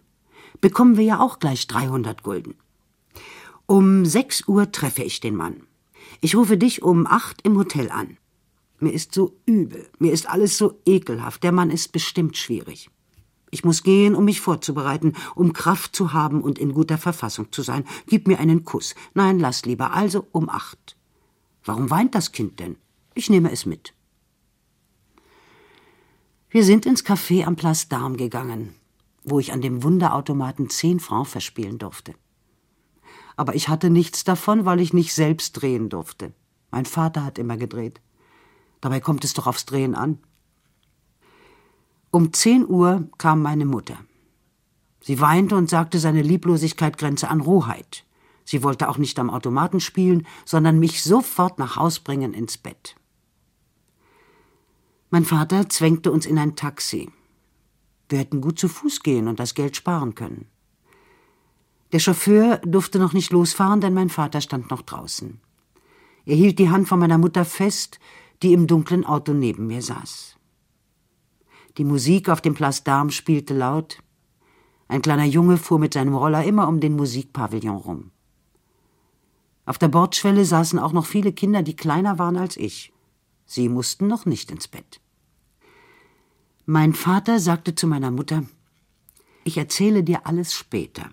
Bekommen 0.62 0.96
wir 0.96 1.04
ja 1.04 1.20
auch 1.20 1.40
gleich 1.40 1.66
300 1.66 2.22
Gulden. 2.22 2.54
Um 3.66 4.06
6 4.06 4.48
Uhr 4.48 4.72
treffe 4.72 5.02
ich 5.02 5.20
den 5.20 5.36
Mann. 5.36 5.62
Ich 6.22 6.36
rufe 6.36 6.56
dich 6.56 6.82
um 6.82 7.06
8 7.06 7.42
im 7.42 7.58
Hotel 7.58 7.90
an. 7.90 8.16
Mir 8.80 8.92
ist 8.92 9.12
so 9.12 9.36
übel, 9.44 9.88
mir 9.98 10.12
ist 10.12 10.26
alles 10.28 10.56
so 10.56 10.80
ekelhaft, 10.86 11.42
der 11.42 11.52
Mann 11.52 11.70
ist 11.70 11.92
bestimmt 11.92 12.38
schwierig. 12.38 12.90
Ich 13.54 13.62
muss 13.62 13.84
gehen, 13.84 14.16
um 14.16 14.24
mich 14.24 14.40
vorzubereiten, 14.40 15.12
um 15.36 15.52
Kraft 15.52 15.94
zu 15.94 16.12
haben 16.12 16.42
und 16.42 16.58
in 16.58 16.74
guter 16.74 16.98
Verfassung 16.98 17.52
zu 17.52 17.62
sein. 17.62 17.84
Gib 18.08 18.26
mir 18.26 18.40
einen 18.40 18.64
Kuss. 18.64 18.96
Nein, 19.14 19.38
lass 19.38 19.64
lieber. 19.64 19.92
Also 19.94 20.26
um 20.32 20.48
acht. 20.48 20.96
Warum 21.64 21.88
weint 21.88 22.16
das 22.16 22.32
Kind 22.32 22.58
denn? 22.58 22.74
Ich 23.14 23.30
nehme 23.30 23.52
es 23.52 23.64
mit. 23.64 23.94
Wir 26.50 26.64
sind 26.64 26.84
ins 26.84 27.04
Café 27.04 27.44
am 27.44 27.54
Place 27.54 27.88
d'Armes 27.88 28.16
gegangen, 28.16 28.74
wo 29.22 29.38
ich 29.38 29.52
an 29.52 29.60
dem 29.60 29.84
Wunderautomaten 29.84 30.68
zehn 30.68 30.98
Francs 30.98 31.30
verspielen 31.30 31.78
durfte. 31.78 32.16
Aber 33.36 33.54
ich 33.54 33.68
hatte 33.68 33.88
nichts 33.88 34.24
davon, 34.24 34.64
weil 34.64 34.80
ich 34.80 34.92
nicht 34.92 35.14
selbst 35.14 35.52
drehen 35.52 35.90
durfte. 35.90 36.32
Mein 36.72 36.86
Vater 36.86 37.24
hat 37.24 37.38
immer 37.38 37.56
gedreht. 37.56 38.00
Dabei 38.80 38.98
kommt 38.98 39.22
es 39.24 39.32
doch 39.32 39.46
aufs 39.46 39.64
Drehen 39.64 39.94
an. 39.94 40.18
Um 42.14 42.32
zehn 42.32 42.64
Uhr 42.64 43.08
kam 43.18 43.42
meine 43.42 43.64
Mutter. 43.64 43.98
Sie 45.00 45.20
weinte 45.20 45.56
und 45.56 45.68
sagte, 45.68 45.98
seine 45.98 46.22
Lieblosigkeit 46.22 46.96
grenze 46.96 47.26
an 47.26 47.40
Rohheit. 47.40 48.04
Sie 48.44 48.62
wollte 48.62 48.88
auch 48.88 48.98
nicht 48.98 49.18
am 49.18 49.30
Automaten 49.30 49.80
spielen, 49.80 50.24
sondern 50.44 50.78
mich 50.78 51.02
sofort 51.02 51.58
nach 51.58 51.74
Haus 51.74 51.98
bringen 51.98 52.32
ins 52.32 52.56
Bett. 52.56 52.94
Mein 55.10 55.24
Vater 55.24 55.68
zwängte 55.68 56.12
uns 56.12 56.24
in 56.24 56.38
ein 56.38 56.54
Taxi. 56.54 57.10
Wir 58.08 58.20
hätten 58.20 58.40
gut 58.40 58.60
zu 58.60 58.68
Fuß 58.68 59.02
gehen 59.02 59.26
und 59.26 59.40
das 59.40 59.54
Geld 59.54 59.74
sparen 59.74 60.14
können. 60.14 60.46
Der 61.90 61.98
Chauffeur 61.98 62.58
durfte 62.58 63.00
noch 63.00 63.12
nicht 63.12 63.32
losfahren, 63.32 63.80
denn 63.80 63.92
mein 63.92 64.08
Vater 64.08 64.40
stand 64.40 64.70
noch 64.70 64.82
draußen. 64.82 65.40
Er 66.26 66.36
hielt 66.36 66.60
die 66.60 66.70
Hand 66.70 66.86
von 66.86 67.00
meiner 67.00 67.18
Mutter 67.18 67.44
fest, 67.44 67.98
die 68.44 68.52
im 68.52 68.68
dunklen 68.68 69.04
Auto 69.04 69.32
neben 69.32 69.66
mir 69.66 69.82
saß. 69.82 70.33
Die 71.76 71.84
Musik 71.84 72.28
auf 72.28 72.40
dem 72.40 72.54
Place 72.54 72.84
d'Armes 72.86 73.12
spielte 73.12 73.54
laut. 73.54 73.98
Ein 74.86 75.02
kleiner 75.02 75.24
Junge 75.24 75.56
fuhr 75.56 75.78
mit 75.78 75.94
seinem 75.94 76.14
Roller 76.14 76.44
immer 76.44 76.68
um 76.68 76.78
den 76.80 76.94
Musikpavillon 76.94 77.76
rum. 77.76 78.10
Auf 79.66 79.78
der 79.78 79.88
Bordschwelle 79.88 80.44
saßen 80.44 80.78
auch 80.78 80.92
noch 80.92 81.06
viele 81.06 81.32
Kinder, 81.32 81.62
die 81.62 81.74
kleiner 81.74 82.18
waren 82.18 82.36
als 82.36 82.56
ich. 82.56 82.92
Sie 83.46 83.68
mussten 83.68 84.06
noch 84.06 84.26
nicht 84.26 84.50
ins 84.50 84.68
Bett. 84.68 85.00
Mein 86.66 86.94
Vater 86.94 87.40
sagte 87.40 87.74
zu 87.74 87.86
meiner 87.86 88.10
Mutter, 88.10 88.44
ich 89.44 89.58
erzähle 89.58 90.02
dir 90.04 90.26
alles 90.26 90.54
später. 90.54 91.10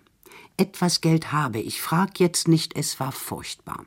Etwas 0.58 1.02
Geld 1.02 1.32
habe 1.32 1.60
ich, 1.60 1.82
frag 1.82 2.20
jetzt 2.20 2.48
nicht, 2.48 2.76
es 2.76 3.00
war 3.00 3.12
furchtbar. 3.12 3.86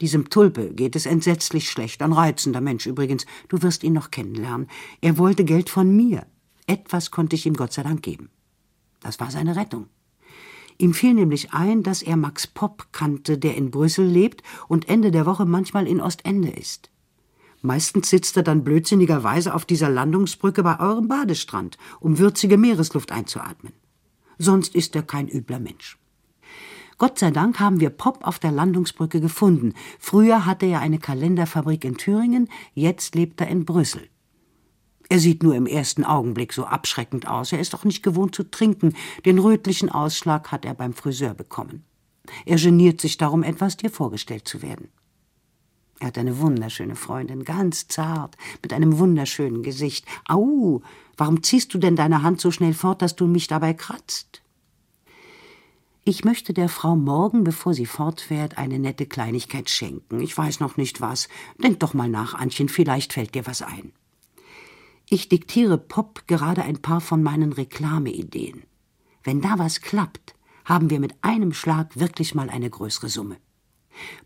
Diesem 0.00 0.30
Tulpe 0.30 0.72
geht 0.72 0.96
es 0.96 1.06
entsetzlich 1.06 1.70
schlecht, 1.70 2.00
ein 2.02 2.12
reizender 2.12 2.60
Mensch 2.60 2.86
übrigens, 2.86 3.26
du 3.48 3.62
wirst 3.62 3.84
ihn 3.84 3.92
noch 3.92 4.10
kennenlernen. 4.10 4.68
Er 5.00 5.18
wollte 5.18 5.44
Geld 5.44 5.68
von 5.68 5.94
mir. 5.94 6.26
Etwas 6.66 7.10
konnte 7.10 7.36
ich 7.36 7.46
ihm 7.46 7.54
Gott 7.54 7.72
sei 7.72 7.82
Dank 7.82 8.02
geben. 8.02 8.30
Das 9.00 9.20
war 9.20 9.30
seine 9.30 9.56
Rettung. 9.56 9.88
Ihm 10.78 10.94
fiel 10.94 11.12
nämlich 11.12 11.52
ein, 11.52 11.82
dass 11.82 12.00
er 12.00 12.16
Max 12.16 12.46
Popp 12.46 12.88
kannte, 12.92 13.36
der 13.36 13.54
in 13.54 13.70
Brüssel 13.70 14.06
lebt 14.06 14.42
und 14.68 14.88
Ende 14.88 15.10
der 15.10 15.26
Woche 15.26 15.44
manchmal 15.44 15.86
in 15.86 16.00
Ostende 16.00 16.48
ist. 16.48 16.90
Meistens 17.60 18.08
sitzt 18.08 18.38
er 18.38 18.42
dann 18.42 18.64
blödsinnigerweise 18.64 19.54
auf 19.54 19.66
dieser 19.66 19.90
Landungsbrücke 19.90 20.62
bei 20.62 20.80
eurem 20.80 21.08
Badestrand, 21.08 21.76
um 22.00 22.18
würzige 22.18 22.56
Meeresluft 22.56 23.12
einzuatmen. 23.12 23.74
Sonst 24.38 24.74
ist 24.74 24.96
er 24.96 25.02
kein 25.02 25.28
übler 25.28 25.58
Mensch. 25.58 25.99
Gott 27.00 27.18
sei 27.18 27.30
Dank 27.30 27.58
haben 27.60 27.80
wir 27.80 27.88
Pop 27.88 28.26
auf 28.26 28.38
der 28.38 28.52
Landungsbrücke 28.52 29.22
gefunden. 29.22 29.72
Früher 29.98 30.44
hatte 30.44 30.66
er 30.66 30.80
eine 30.80 30.98
Kalenderfabrik 30.98 31.86
in 31.86 31.96
Thüringen, 31.96 32.50
jetzt 32.74 33.14
lebt 33.14 33.40
er 33.40 33.48
in 33.48 33.64
Brüssel. 33.64 34.06
Er 35.08 35.18
sieht 35.18 35.42
nur 35.42 35.54
im 35.54 35.64
ersten 35.64 36.04
Augenblick 36.04 36.52
so 36.52 36.66
abschreckend 36.66 37.26
aus. 37.26 37.52
Er 37.52 37.58
ist 37.58 37.72
doch 37.72 37.84
nicht 37.84 38.02
gewohnt 38.02 38.34
zu 38.34 38.50
trinken. 38.50 38.94
Den 39.24 39.38
rötlichen 39.38 39.88
Ausschlag 39.88 40.52
hat 40.52 40.66
er 40.66 40.74
beim 40.74 40.92
Friseur 40.92 41.32
bekommen. 41.32 41.84
Er 42.44 42.56
geniert 42.56 43.00
sich 43.00 43.16
darum, 43.16 43.44
etwas 43.44 43.78
dir 43.78 43.88
vorgestellt 43.88 44.46
zu 44.46 44.60
werden. 44.60 44.90
Er 46.00 46.08
hat 46.08 46.18
eine 46.18 46.38
wunderschöne 46.38 46.96
Freundin, 46.96 47.44
ganz 47.44 47.88
zart, 47.88 48.36
mit 48.60 48.74
einem 48.74 48.98
wunderschönen 48.98 49.62
Gesicht. 49.62 50.04
Au, 50.28 50.82
warum 51.16 51.42
ziehst 51.42 51.72
du 51.72 51.78
denn 51.78 51.96
deine 51.96 52.22
Hand 52.22 52.42
so 52.42 52.50
schnell 52.50 52.74
fort, 52.74 53.00
dass 53.00 53.16
du 53.16 53.26
mich 53.26 53.46
dabei 53.46 53.72
kratzt? 53.72 54.39
Ich 56.02 56.24
möchte 56.24 56.54
der 56.54 56.70
Frau 56.70 56.96
morgen, 56.96 57.44
bevor 57.44 57.74
sie 57.74 57.84
fortfährt, 57.84 58.56
eine 58.56 58.78
nette 58.78 59.04
Kleinigkeit 59.04 59.68
schenken. 59.68 60.20
Ich 60.20 60.36
weiß 60.36 60.60
noch 60.60 60.78
nicht 60.78 61.02
was. 61.02 61.28
Denk 61.62 61.80
doch 61.80 61.92
mal 61.92 62.08
nach, 62.08 62.34
Antchen, 62.34 62.70
vielleicht 62.70 63.12
fällt 63.12 63.34
dir 63.34 63.46
was 63.46 63.60
ein. 63.60 63.92
Ich 65.10 65.28
diktiere 65.28 65.76
Pop 65.76 66.26
gerade 66.26 66.62
ein 66.62 66.80
paar 66.80 67.02
von 67.02 67.22
meinen 67.22 67.52
Reklameideen. 67.52 68.62
Wenn 69.22 69.42
da 69.42 69.58
was 69.58 69.82
klappt, 69.82 70.34
haben 70.64 70.88
wir 70.88 71.00
mit 71.00 71.14
einem 71.20 71.52
Schlag 71.52 71.98
wirklich 71.98 72.34
mal 72.34 72.48
eine 72.48 72.70
größere 72.70 73.10
Summe. 73.10 73.36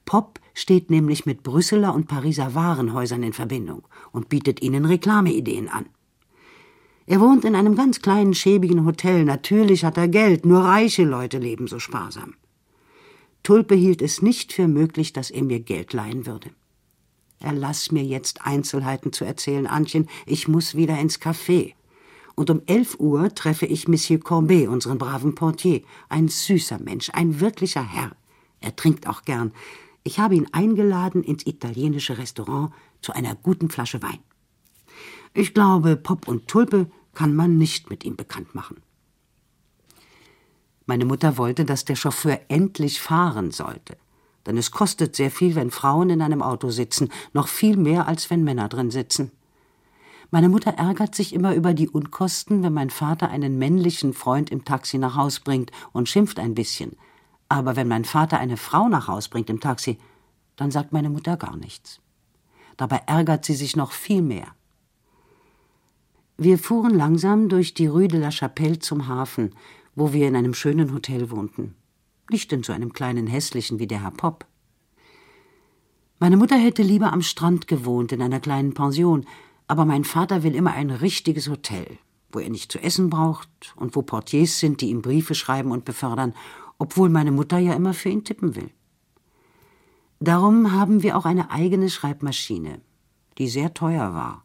Pop 0.04 0.38
steht 0.52 0.90
nämlich 0.90 1.26
mit 1.26 1.42
Brüsseler 1.42 1.92
und 1.92 2.06
Pariser 2.06 2.54
Warenhäusern 2.54 3.24
in 3.24 3.32
Verbindung 3.32 3.88
und 4.12 4.28
bietet 4.28 4.62
ihnen 4.62 4.84
Reklameideen 4.84 5.68
an. 5.68 5.86
Er 7.06 7.20
wohnt 7.20 7.44
in 7.44 7.54
einem 7.54 7.74
ganz 7.74 8.00
kleinen, 8.00 8.34
schäbigen 8.34 8.86
Hotel. 8.86 9.24
Natürlich 9.24 9.84
hat 9.84 9.98
er 9.98 10.08
Geld, 10.08 10.46
nur 10.46 10.60
reiche 10.64 11.04
Leute 11.04 11.38
leben 11.38 11.66
so 11.66 11.78
sparsam. 11.78 12.34
Tulpe 13.42 13.74
hielt 13.74 14.00
es 14.00 14.22
nicht 14.22 14.54
für 14.54 14.68
möglich, 14.68 15.12
dass 15.12 15.30
er 15.30 15.44
mir 15.44 15.60
Geld 15.60 15.92
leihen 15.92 16.24
würde. 16.24 16.50
Erlass 17.40 17.92
mir 17.92 18.02
jetzt 18.02 18.46
Einzelheiten 18.46 19.12
zu 19.12 19.26
erzählen, 19.26 19.66
Antchen. 19.66 20.08
Ich 20.24 20.48
muss 20.48 20.76
wieder 20.76 20.98
ins 20.98 21.20
Café. 21.20 21.74
Und 22.36 22.48
um 22.48 22.62
elf 22.66 22.98
Uhr 22.98 23.34
treffe 23.34 23.66
ich 23.66 23.86
Monsieur 23.86 24.18
Corbet, 24.18 24.68
unseren 24.68 24.96
braven 24.96 25.34
Portier. 25.34 25.82
Ein 26.08 26.28
süßer 26.28 26.78
Mensch, 26.78 27.10
ein 27.12 27.38
wirklicher 27.40 27.82
Herr. 27.82 28.12
Er 28.62 28.74
trinkt 28.76 29.06
auch 29.06 29.22
gern. 29.22 29.52
Ich 30.04 30.18
habe 30.18 30.36
ihn 30.36 30.48
eingeladen 30.52 31.22
ins 31.22 31.46
italienische 31.46 32.16
Restaurant 32.16 32.72
zu 33.02 33.12
einer 33.12 33.34
guten 33.34 33.68
Flasche 33.68 34.02
Wein. 34.02 34.20
Ich 35.34 35.52
glaube, 35.52 35.96
Pop 35.96 36.28
und 36.28 36.46
Tulpe 36.46 36.88
kann 37.12 37.34
man 37.34 37.58
nicht 37.58 37.90
mit 37.90 38.04
ihm 38.04 38.14
bekannt 38.14 38.54
machen. 38.54 38.76
Meine 40.86 41.04
Mutter 41.04 41.38
wollte, 41.38 41.64
dass 41.64 41.84
der 41.84 41.96
Chauffeur 41.96 42.40
endlich 42.48 43.00
fahren 43.00 43.50
sollte. 43.50 43.96
Denn 44.46 44.56
es 44.56 44.70
kostet 44.70 45.16
sehr 45.16 45.32
viel, 45.32 45.56
wenn 45.56 45.72
Frauen 45.72 46.10
in 46.10 46.22
einem 46.22 46.40
Auto 46.40 46.70
sitzen, 46.70 47.10
noch 47.32 47.48
viel 47.48 47.76
mehr, 47.76 48.06
als 48.06 48.30
wenn 48.30 48.44
Männer 48.44 48.68
drin 48.68 48.92
sitzen. 48.92 49.32
Meine 50.30 50.48
Mutter 50.48 50.72
ärgert 50.72 51.14
sich 51.16 51.32
immer 51.32 51.54
über 51.54 51.74
die 51.74 51.88
Unkosten, 51.88 52.62
wenn 52.62 52.72
mein 52.72 52.90
Vater 52.90 53.30
einen 53.30 53.58
männlichen 53.58 54.12
Freund 54.12 54.50
im 54.50 54.64
Taxi 54.64 54.98
nach 54.98 55.16
Haus 55.16 55.40
bringt 55.40 55.72
und 55.92 56.08
schimpft 56.08 56.38
ein 56.38 56.54
bisschen. 56.54 56.96
Aber 57.48 57.74
wenn 57.74 57.88
mein 57.88 58.04
Vater 58.04 58.38
eine 58.38 58.56
Frau 58.56 58.88
nach 58.88 59.08
Haus 59.08 59.28
bringt 59.28 59.50
im 59.50 59.60
Taxi, 59.60 59.98
dann 60.54 60.70
sagt 60.70 60.92
meine 60.92 61.10
Mutter 61.10 61.36
gar 61.36 61.56
nichts. 61.56 62.00
Dabei 62.76 63.02
ärgert 63.06 63.44
sie 63.44 63.54
sich 63.54 63.74
noch 63.74 63.92
viel 63.92 64.22
mehr. 64.22 64.54
Wir 66.36 66.58
fuhren 66.58 66.96
langsam 66.96 67.48
durch 67.48 67.74
die 67.74 67.86
Rue 67.86 68.08
de 68.08 68.18
la 68.18 68.32
Chapelle 68.32 68.80
zum 68.80 69.06
Hafen, 69.06 69.54
wo 69.94 70.12
wir 70.12 70.26
in 70.26 70.34
einem 70.34 70.52
schönen 70.52 70.92
Hotel 70.92 71.30
wohnten. 71.30 71.76
Nicht 72.28 72.52
in 72.52 72.64
so 72.64 72.72
einem 72.72 72.92
kleinen 72.92 73.28
hässlichen 73.28 73.78
wie 73.78 73.86
der 73.86 74.02
Herr 74.02 74.10
Popp. 74.10 74.44
Meine 76.18 76.36
Mutter 76.36 76.56
hätte 76.56 76.82
lieber 76.82 77.12
am 77.12 77.22
Strand 77.22 77.68
gewohnt, 77.68 78.10
in 78.10 78.20
einer 78.20 78.40
kleinen 78.40 78.74
Pension, 78.74 79.26
aber 79.68 79.84
mein 79.84 80.02
Vater 80.02 80.42
will 80.42 80.56
immer 80.56 80.72
ein 80.72 80.90
richtiges 80.90 81.48
Hotel, 81.48 81.86
wo 82.32 82.40
er 82.40 82.50
nicht 82.50 82.72
zu 82.72 82.80
essen 82.82 83.10
braucht 83.10 83.48
und 83.76 83.94
wo 83.94 84.02
Portiers 84.02 84.58
sind, 84.58 84.80
die 84.80 84.90
ihm 84.90 85.02
Briefe 85.02 85.36
schreiben 85.36 85.70
und 85.70 85.84
befördern, 85.84 86.34
obwohl 86.78 87.10
meine 87.10 87.30
Mutter 87.30 87.58
ja 87.58 87.74
immer 87.74 87.94
für 87.94 88.08
ihn 88.08 88.24
tippen 88.24 88.56
will. 88.56 88.70
Darum 90.18 90.72
haben 90.72 91.04
wir 91.04 91.16
auch 91.16 91.26
eine 91.26 91.52
eigene 91.52 91.90
Schreibmaschine, 91.90 92.80
die 93.38 93.48
sehr 93.48 93.72
teuer 93.72 94.14
war 94.14 94.43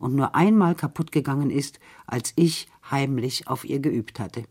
und 0.00 0.16
nur 0.16 0.34
einmal 0.34 0.74
kaputt 0.74 1.12
gegangen 1.12 1.50
ist, 1.50 1.78
als 2.06 2.32
ich 2.34 2.66
heimlich 2.90 3.46
auf 3.46 3.64
ihr 3.64 3.78
geübt 3.78 4.18
hatte. 4.18 4.42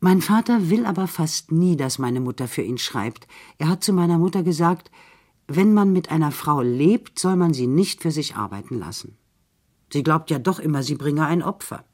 Mein 0.00 0.22
Vater 0.22 0.70
will 0.70 0.86
aber 0.86 1.06
fast 1.06 1.52
nie, 1.52 1.76
dass 1.76 1.98
meine 1.98 2.20
Mutter 2.20 2.48
für 2.48 2.62
ihn 2.62 2.78
schreibt. 2.78 3.26
Er 3.58 3.68
hat 3.68 3.84
zu 3.84 3.92
meiner 3.92 4.18
Mutter 4.18 4.42
gesagt, 4.42 4.90
wenn 5.48 5.74
man 5.74 5.92
mit 5.92 6.10
einer 6.10 6.30
Frau 6.30 6.62
lebt, 6.62 7.18
soll 7.18 7.36
man 7.36 7.52
sie 7.52 7.66
nicht 7.66 8.02
für 8.02 8.10
sich 8.10 8.36
arbeiten 8.36 8.78
lassen. 8.78 9.16
Sie 9.92 10.02
glaubt 10.02 10.30
ja 10.30 10.38
doch 10.38 10.58
immer, 10.58 10.82
sie 10.82 10.94
bringe 10.94 11.26
ein 11.26 11.42
Opfer. 11.42 11.84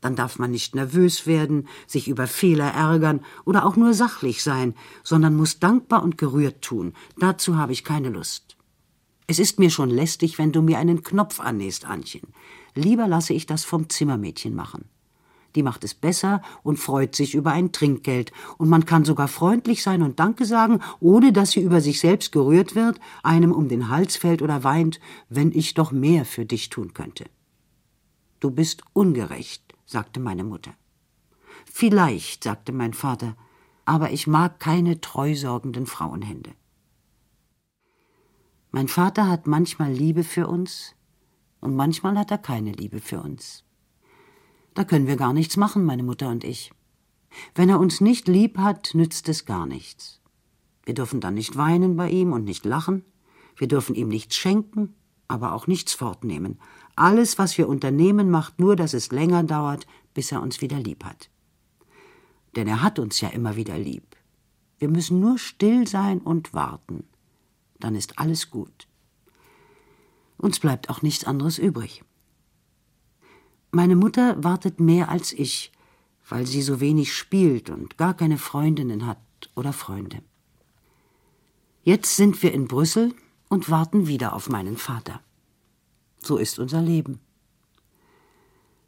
Dann 0.00 0.16
darf 0.16 0.38
man 0.38 0.50
nicht 0.50 0.74
nervös 0.74 1.26
werden, 1.26 1.68
sich 1.86 2.08
über 2.08 2.26
Fehler 2.26 2.72
ärgern 2.72 3.20
oder 3.44 3.66
auch 3.66 3.76
nur 3.76 3.94
sachlich 3.94 4.42
sein, 4.42 4.74
sondern 5.02 5.36
muss 5.36 5.58
dankbar 5.58 6.02
und 6.02 6.16
gerührt 6.18 6.62
tun. 6.62 6.94
Dazu 7.18 7.56
habe 7.56 7.72
ich 7.72 7.84
keine 7.84 8.08
Lust. 8.08 8.49
Es 9.30 9.38
ist 9.38 9.60
mir 9.60 9.70
schon 9.70 9.90
lästig, 9.90 10.38
wenn 10.38 10.50
du 10.50 10.60
mir 10.60 10.80
einen 10.80 11.04
Knopf 11.04 11.38
annähst, 11.38 11.84
Antchen. 11.84 12.34
Lieber 12.74 13.06
lasse 13.06 13.32
ich 13.32 13.46
das 13.46 13.62
vom 13.62 13.88
Zimmermädchen 13.88 14.56
machen. 14.56 14.86
Die 15.54 15.62
macht 15.62 15.84
es 15.84 15.94
besser 15.94 16.42
und 16.64 16.80
freut 16.80 17.14
sich 17.14 17.36
über 17.36 17.52
ein 17.52 17.70
Trinkgeld, 17.70 18.32
und 18.58 18.68
man 18.68 18.86
kann 18.86 19.04
sogar 19.04 19.28
freundlich 19.28 19.84
sein 19.84 20.02
und 20.02 20.18
Danke 20.18 20.44
sagen, 20.46 20.80
ohne 20.98 21.32
dass 21.32 21.52
sie 21.52 21.60
über 21.60 21.80
sich 21.80 22.00
selbst 22.00 22.32
gerührt 22.32 22.74
wird, 22.74 22.98
einem 23.22 23.52
um 23.52 23.68
den 23.68 23.88
Hals 23.88 24.16
fällt 24.16 24.42
oder 24.42 24.64
weint, 24.64 24.98
wenn 25.28 25.52
ich 25.52 25.74
doch 25.74 25.92
mehr 25.92 26.24
für 26.24 26.44
dich 26.44 26.68
tun 26.68 26.92
könnte. 26.92 27.26
Du 28.40 28.50
bist 28.50 28.82
ungerecht, 28.94 29.62
sagte 29.86 30.18
meine 30.18 30.42
Mutter. 30.42 30.72
Vielleicht, 31.66 32.42
sagte 32.42 32.72
mein 32.72 32.94
Vater, 32.94 33.36
aber 33.84 34.10
ich 34.10 34.26
mag 34.26 34.58
keine 34.58 35.00
treusorgenden 35.00 35.86
Frauenhände. 35.86 36.50
Mein 38.72 38.88
Vater 38.88 39.28
hat 39.28 39.46
manchmal 39.46 39.92
Liebe 39.92 40.22
für 40.22 40.46
uns 40.46 40.94
und 41.60 41.74
manchmal 41.74 42.16
hat 42.16 42.30
er 42.30 42.38
keine 42.38 42.72
Liebe 42.72 43.00
für 43.00 43.20
uns. 43.20 43.64
Da 44.74 44.84
können 44.84 45.08
wir 45.08 45.16
gar 45.16 45.32
nichts 45.32 45.56
machen, 45.56 45.84
meine 45.84 46.04
Mutter 46.04 46.28
und 46.28 46.44
ich. 46.44 46.72
Wenn 47.54 47.68
er 47.68 47.80
uns 47.80 48.00
nicht 48.00 48.28
lieb 48.28 48.58
hat, 48.58 48.94
nützt 48.94 49.28
es 49.28 49.44
gar 49.44 49.66
nichts. 49.66 50.20
Wir 50.84 50.94
dürfen 50.94 51.20
dann 51.20 51.34
nicht 51.34 51.56
weinen 51.56 51.96
bei 51.96 52.10
ihm 52.10 52.32
und 52.32 52.44
nicht 52.44 52.64
lachen. 52.64 53.04
Wir 53.56 53.68
dürfen 53.68 53.94
ihm 53.94 54.08
nichts 54.08 54.36
schenken, 54.36 54.94
aber 55.28 55.52
auch 55.52 55.66
nichts 55.66 55.92
fortnehmen. 55.92 56.60
Alles, 56.96 57.38
was 57.38 57.58
wir 57.58 57.68
unternehmen, 57.68 58.30
macht 58.30 58.58
nur, 58.60 58.76
dass 58.76 58.94
es 58.94 59.10
länger 59.10 59.42
dauert, 59.42 59.86
bis 60.14 60.32
er 60.32 60.42
uns 60.42 60.60
wieder 60.60 60.78
lieb 60.78 61.04
hat. 61.04 61.28
Denn 62.56 62.66
er 62.66 62.82
hat 62.82 62.98
uns 62.98 63.20
ja 63.20 63.28
immer 63.28 63.56
wieder 63.56 63.78
lieb. 63.78 64.16
Wir 64.78 64.88
müssen 64.88 65.20
nur 65.20 65.38
still 65.38 65.86
sein 65.86 66.20
und 66.20 66.54
warten. 66.54 67.04
Dann 67.80 67.94
ist 67.94 68.18
alles 68.18 68.50
gut. 68.50 68.86
Uns 70.36 70.60
bleibt 70.60 70.88
auch 70.88 71.02
nichts 71.02 71.24
anderes 71.24 71.58
übrig. 71.58 72.04
Meine 73.72 73.96
Mutter 73.96 74.42
wartet 74.42 74.80
mehr 74.80 75.08
als 75.08 75.32
ich, 75.32 75.72
weil 76.28 76.46
sie 76.46 76.62
so 76.62 76.80
wenig 76.80 77.14
spielt 77.14 77.70
und 77.70 77.98
gar 77.98 78.14
keine 78.14 78.38
Freundinnen 78.38 79.06
hat 79.06 79.18
oder 79.54 79.72
Freunde. 79.72 80.22
Jetzt 81.82 82.16
sind 82.16 82.42
wir 82.42 82.52
in 82.52 82.68
Brüssel 82.68 83.14
und 83.48 83.70
warten 83.70 84.06
wieder 84.06 84.34
auf 84.34 84.48
meinen 84.48 84.76
Vater. 84.76 85.20
So 86.22 86.36
ist 86.36 86.58
unser 86.58 86.82
Leben. 86.82 87.20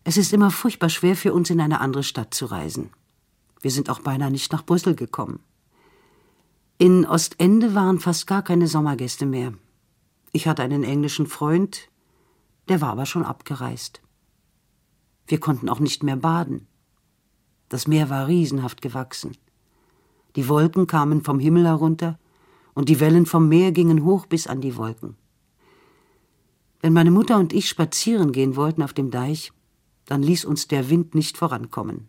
Es 0.05 0.17
ist 0.17 0.33
immer 0.33 0.51
furchtbar 0.51 0.89
schwer 0.89 1.17
für 1.17 1.33
uns, 1.33 1.49
in 1.51 1.61
eine 1.61 1.81
andere 1.81 2.03
Stadt 2.03 2.35
zu 2.35 2.47
reisen. 2.47 2.91
Wir 3.61 3.71
sind 3.71 3.89
auch 3.89 4.01
beinahe 4.01 4.31
nicht 4.31 4.53
nach 4.53 4.65
Brüssel 4.65 4.95
gekommen. 4.95 5.41
In 6.83 7.07
Ostende 7.07 7.77
waren 7.77 8.01
fast 8.01 8.27
gar 8.27 8.43
keine 8.43 8.67
Sommergäste 8.67 9.25
mehr. 9.25 9.55
Ich 10.33 10.49
hatte 10.49 10.65
einen 10.65 10.83
englischen 10.83 11.29
Freund, 11.29 11.89
der 12.69 12.81
war 12.81 12.89
aber 12.89 13.07
schon 13.07 13.25
abgereist. 13.25 14.03
Wir 15.29 15.39
konnten 15.39 15.69
auch 15.69 15.79
nicht 15.79 16.03
mehr 16.03 16.17
baden. 16.17 16.67
Das 17.69 17.87
Meer 17.87 18.11
war 18.11 18.27
riesenhaft 18.27 18.83
gewachsen. 18.83 19.37
Die 20.35 20.49
Wolken 20.49 20.89
kamen 20.89 21.23
vom 21.23 21.39
Himmel 21.39 21.69
herunter 21.69 22.19
und 22.75 22.89
die 22.89 22.99
Wellen 22.99 23.27
vom 23.27 23.49
Meer 23.49 23.71
gingen 23.71 24.05
hoch 24.05 24.27
bis 24.27 24.49
an 24.49 24.61
die 24.61 24.77
Wolken. 24.77 25.17
Wenn 26.81 26.95
meine 26.95 27.13
Mutter 27.13 27.39
und 27.39 27.53
ich 27.53 27.69
spazieren 27.69 28.33
gehen 28.33 28.57
wollten 28.57 28.83
auf 28.83 28.93
dem 28.93 29.13
Deich, 29.13 29.53
dann 30.07 30.21
ließ 30.21 30.45
uns 30.45 30.67
der 30.67 30.91
Wind 30.91 31.15
nicht 31.15 31.39
vorankommen. 31.39 32.09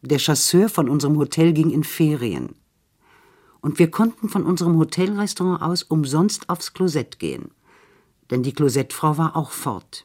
Der 0.00 0.20
Chasseur 0.20 0.68
von 0.68 0.88
unserem 0.88 1.18
Hotel 1.18 1.52
ging 1.52 1.70
in 1.70 1.82
Ferien. 1.82 2.54
Und 3.64 3.78
wir 3.78 3.90
konnten 3.90 4.28
von 4.28 4.44
unserem 4.44 4.76
Hotelrestaurant 4.76 5.62
aus 5.62 5.82
umsonst 5.82 6.50
aufs 6.50 6.74
Klosett 6.74 7.18
gehen. 7.18 7.50
Denn 8.30 8.42
die 8.42 8.52
Klosettfrau 8.52 9.16
war 9.16 9.36
auch 9.36 9.52
fort. 9.52 10.04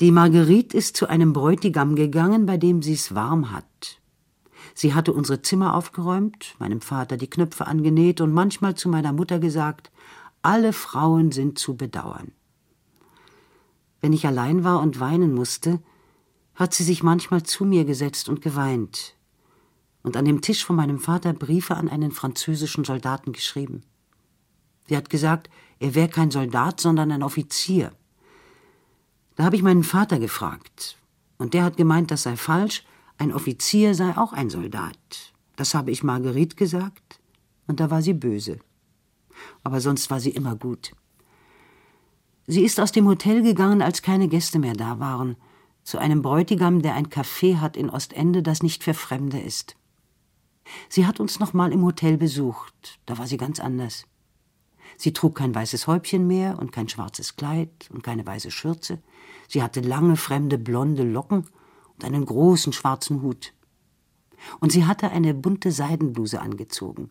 Die 0.00 0.10
Marguerite 0.10 0.74
ist 0.74 0.96
zu 0.96 1.10
einem 1.10 1.34
Bräutigam 1.34 1.96
gegangen, 1.96 2.46
bei 2.46 2.56
dem 2.56 2.80
sie's 2.80 3.14
warm 3.14 3.52
hat. 3.52 4.00
Sie 4.74 4.94
hatte 4.94 5.12
unsere 5.12 5.42
Zimmer 5.42 5.74
aufgeräumt, 5.74 6.54
meinem 6.58 6.80
Vater 6.80 7.18
die 7.18 7.28
Knöpfe 7.28 7.66
angenäht 7.66 8.22
und 8.22 8.32
manchmal 8.32 8.74
zu 8.76 8.88
meiner 8.88 9.12
Mutter 9.12 9.38
gesagt, 9.38 9.90
alle 10.40 10.72
Frauen 10.72 11.32
sind 11.32 11.58
zu 11.58 11.76
bedauern. 11.76 12.32
Wenn 14.00 14.14
ich 14.14 14.26
allein 14.26 14.64
war 14.64 14.80
und 14.80 15.00
weinen 15.00 15.34
musste, 15.34 15.82
hat 16.54 16.72
sie 16.72 16.84
sich 16.84 17.02
manchmal 17.02 17.42
zu 17.42 17.66
mir 17.66 17.84
gesetzt 17.84 18.30
und 18.30 18.40
geweint 18.40 19.19
und 20.02 20.16
an 20.16 20.24
dem 20.24 20.40
Tisch 20.40 20.64
von 20.64 20.76
meinem 20.76 20.98
Vater 20.98 21.32
Briefe 21.32 21.76
an 21.76 21.88
einen 21.88 22.12
französischen 22.12 22.84
Soldaten 22.84 23.32
geschrieben. 23.32 23.82
Sie 24.88 24.96
hat 24.96 25.10
gesagt, 25.10 25.50
er 25.78 25.94
wäre 25.94 26.08
kein 26.08 26.30
Soldat, 26.30 26.80
sondern 26.80 27.12
ein 27.12 27.22
Offizier. 27.22 27.92
Da 29.36 29.44
habe 29.44 29.56
ich 29.56 29.62
meinen 29.62 29.84
Vater 29.84 30.18
gefragt. 30.18 30.96
Und 31.38 31.54
der 31.54 31.64
hat 31.64 31.76
gemeint, 31.76 32.10
das 32.10 32.24
sei 32.24 32.36
falsch, 32.36 32.84
ein 33.18 33.32
Offizier 33.32 33.94
sei 33.94 34.16
auch 34.16 34.32
ein 34.32 34.50
Soldat. 34.50 35.32
Das 35.56 35.74
habe 35.74 35.90
ich 35.90 36.02
Marguerite 36.02 36.56
gesagt, 36.56 37.20
und 37.66 37.80
da 37.80 37.90
war 37.90 38.02
sie 38.02 38.14
böse. 38.14 38.58
Aber 39.62 39.80
sonst 39.80 40.10
war 40.10 40.20
sie 40.20 40.30
immer 40.30 40.56
gut. 40.56 40.92
Sie 42.46 42.64
ist 42.64 42.80
aus 42.80 42.92
dem 42.92 43.06
Hotel 43.06 43.42
gegangen, 43.42 43.80
als 43.80 44.02
keine 44.02 44.28
Gäste 44.28 44.58
mehr 44.58 44.74
da 44.74 44.98
waren, 44.98 45.36
zu 45.82 45.98
einem 45.98 46.20
Bräutigam, 46.20 46.82
der 46.82 46.94
ein 46.94 47.08
Café 47.08 47.58
hat 47.58 47.76
in 47.76 47.90
Ostende, 47.90 48.42
das 48.42 48.62
nicht 48.62 48.84
für 48.84 48.94
Fremde 48.94 49.38
ist. 49.38 49.76
Sie 50.88 51.06
hat 51.06 51.20
uns 51.20 51.40
noch 51.40 51.52
mal 51.52 51.72
im 51.72 51.84
Hotel 51.84 52.16
besucht, 52.16 53.00
da 53.06 53.18
war 53.18 53.26
sie 53.26 53.36
ganz 53.36 53.60
anders. 53.60 54.06
Sie 54.96 55.12
trug 55.12 55.36
kein 55.36 55.54
weißes 55.54 55.86
Häubchen 55.86 56.26
mehr 56.26 56.58
und 56.58 56.72
kein 56.72 56.88
schwarzes 56.88 57.36
Kleid 57.36 57.88
und 57.90 58.02
keine 58.02 58.26
weiße 58.26 58.50
Schürze. 58.50 58.98
Sie 59.48 59.62
hatte 59.62 59.80
lange, 59.80 60.16
fremde, 60.16 60.58
blonde 60.58 61.04
Locken 61.04 61.46
und 61.94 62.04
einen 62.04 62.26
großen 62.26 62.72
schwarzen 62.72 63.22
Hut. 63.22 63.54
Und 64.60 64.72
sie 64.72 64.86
hatte 64.86 65.10
eine 65.10 65.34
bunte 65.34 65.72
Seidenbluse 65.72 66.40
angezogen. 66.40 67.10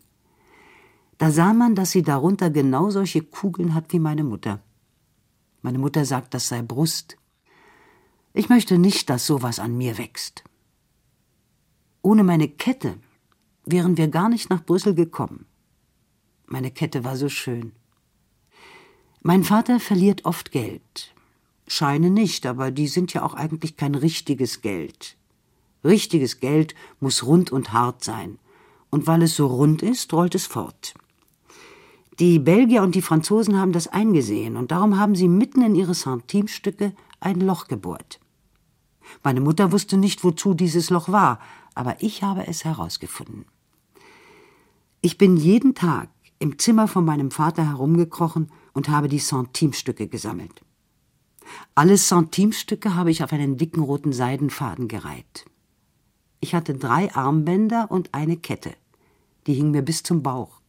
Da 1.18 1.30
sah 1.30 1.52
man, 1.52 1.74
dass 1.74 1.90
sie 1.90 2.02
darunter 2.02 2.50
genau 2.50 2.90
solche 2.90 3.22
Kugeln 3.22 3.74
hat 3.74 3.92
wie 3.92 3.98
meine 3.98 4.24
Mutter. 4.24 4.62
Meine 5.62 5.78
Mutter 5.78 6.04
sagt, 6.04 6.32
das 6.34 6.48
sei 6.48 6.62
Brust. 6.62 7.16
Ich 8.32 8.48
möchte 8.48 8.78
nicht, 8.78 9.10
dass 9.10 9.26
sowas 9.26 9.58
an 9.58 9.76
mir 9.76 9.98
wächst. 9.98 10.44
Ohne 12.02 12.24
meine 12.24 12.48
Kette 12.48 12.96
wären 13.64 13.96
wir 13.96 14.08
gar 14.08 14.28
nicht 14.28 14.50
nach 14.50 14.64
Brüssel 14.64 14.94
gekommen. 14.94 15.46
Meine 16.46 16.70
Kette 16.70 17.04
war 17.04 17.16
so 17.16 17.28
schön. 17.28 17.72
Mein 19.22 19.44
Vater 19.44 19.80
verliert 19.80 20.24
oft 20.24 20.50
Geld. 20.50 21.14
Scheine 21.66 22.10
nicht, 22.10 22.46
aber 22.46 22.70
die 22.70 22.88
sind 22.88 23.12
ja 23.12 23.22
auch 23.22 23.34
eigentlich 23.34 23.76
kein 23.76 23.94
richtiges 23.94 24.60
Geld. 24.60 25.16
Richtiges 25.84 26.40
Geld 26.40 26.74
muss 26.98 27.24
rund 27.24 27.52
und 27.52 27.72
hart 27.72 28.02
sein. 28.02 28.38
Und 28.90 29.06
weil 29.06 29.22
es 29.22 29.36
so 29.36 29.46
rund 29.46 29.82
ist, 29.82 30.12
rollt 30.12 30.34
es 30.34 30.46
fort. 30.46 30.94
Die 32.18 32.38
Belgier 32.38 32.82
und 32.82 32.94
die 32.94 33.02
Franzosen 33.02 33.58
haben 33.58 33.72
das 33.72 33.88
eingesehen 33.88 34.56
und 34.56 34.72
darum 34.72 34.98
haben 34.98 35.14
sie 35.14 35.28
mitten 35.28 35.62
in 35.62 35.74
ihre 35.74 35.94
Centimstücke 35.94 36.92
ein 37.20 37.40
Loch 37.40 37.68
gebohrt. 37.68 38.20
Meine 39.22 39.40
Mutter 39.40 39.72
wusste 39.72 39.96
nicht, 39.96 40.24
wozu 40.24 40.54
dieses 40.54 40.90
Loch 40.90 41.08
war, 41.08 41.40
aber 41.74 42.02
ich 42.02 42.22
habe 42.22 42.46
es 42.46 42.64
herausgefunden. 42.64 43.44
Ich 45.00 45.18
bin 45.18 45.36
jeden 45.36 45.74
Tag 45.74 46.08
im 46.38 46.58
Zimmer 46.58 46.88
von 46.88 47.04
meinem 47.04 47.30
Vater 47.30 47.66
herumgekrochen 47.68 48.50
und 48.72 48.88
habe 48.88 49.08
die 49.08 49.18
Centimstücke 49.18 50.08
gesammelt. 50.08 50.62
Alle 51.74 51.96
Centimstücke 51.96 52.94
habe 52.94 53.10
ich 53.10 53.24
auf 53.24 53.32
einen 53.32 53.56
dicken 53.56 53.82
roten 53.82 54.12
Seidenfaden 54.12 54.88
gereiht. 54.88 55.46
Ich 56.40 56.54
hatte 56.54 56.74
drei 56.74 57.14
Armbänder 57.14 57.90
und 57.90 58.14
eine 58.14 58.36
Kette. 58.36 58.74
Die 59.46 59.54
hing 59.54 59.70
mir 59.70 59.82
bis 59.82 60.02
zum 60.02 60.22
Bauch. 60.22 60.60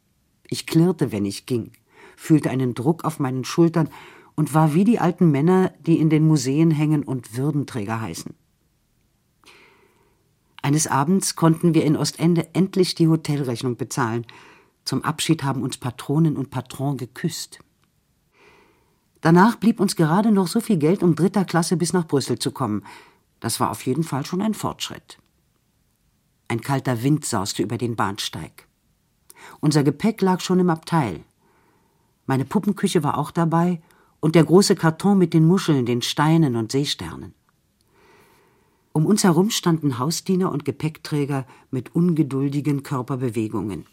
Ich 0.50 0.66
klirrte, 0.66 1.12
wenn 1.12 1.26
ich 1.26 1.46
ging, 1.46 1.72
fühlte 2.18 2.50
einen 2.50 2.74
Druck 2.74 3.06
auf 3.06 3.20
meinen 3.20 3.46
Schultern 3.46 3.90
und 4.36 4.54
war 4.54 4.74
wie 4.74 4.84
die 4.84 5.00
alten 5.00 5.32
Männer, 5.32 5.74
die 5.86 6.00
in 6.00 6.10
den 6.10 6.28
Museen 6.28 6.72
hängen 6.72 7.04
und 7.04 7.38
Würdenträger 7.38 8.02
heißen. 8.02 8.34
Eines 10.62 10.88
Abends 10.88 11.36
konnten 11.36 11.74
wir 11.74 11.84
in 11.86 11.98
Ostende 11.98 12.54
endlich 12.54 12.94
die 12.96 13.08
Hotelrechnung 13.08 13.78
bezahlen. 13.78 14.26
Zum 14.86 15.04
Abschied 15.04 15.44
haben 15.44 15.64
uns 15.64 15.78
Patronin 15.78 16.38
und 16.38 16.52
Patron 16.52 16.98
geküsst. 16.98 17.60
Danach 19.22 19.56
blieb 19.56 19.80
uns 19.80 19.96
gerade 19.96 20.32
noch 20.32 20.48
so 20.48 20.60
viel 20.60 20.78
Geld, 20.78 21.04
um 21.04 21.16
dritter 21.16 21.46
Klasse 21.46 21.78
bis 21.78 21.94
nach 21.94 22.08
Brüssel 22.08 22.40
zu 22.40 22.52
kommen. 22.52 22.84
Das 23.40 23.60
war 23.60 23.72
auf 23.72 23.86
jeden 23.86 24.04
Fall 24.04 24.26
schon 24.26 24.42
ein 24.42 24.54
Fortschritt. 24.54 25.18
Ein 26.48 26.62
kalter 26.62 27.02
Wind 27.04 27.26
sauste 27.26 27.64
über 27.64 27.78
den 27.78 27.96
Bahnsteig. 27.96 28.68
Unser 29.60 29.84
Gepäck 29.84 30.22
lag 30.22 30.42
schon 30.42 30.60
im 30.60 30.70
Abteil. 30.70 31.24
Meine 32.26 32.46
Puppenküche 32.46 33.04
war 33.04 33.18
auch 33.18 33.32
dabei 33.32 33.82
und 34.20 34.36
der 34.36 34.44
große 34.44 34.76
Karton 34.76 35.18
mit 35.18 35.34
den 35.34 35.46
Muscheln, 35.46 35.86
den 35.86 36.02
Steinen 36.02 36.56
und 36.56 36.72
Seesternen. 36.72 37.34
Um 38.94 39.06
uns 39.06 39.24
herum 39.24 39.50
standen 39.50 40.00
Hausdiener 40.00 40.52
und 40.52 40.66
Gepäckträger 40.66 41.46
mit 41.70 41.96
ungeduldigen 41.96 42.84
Körperbewegungen. 42.84 43.86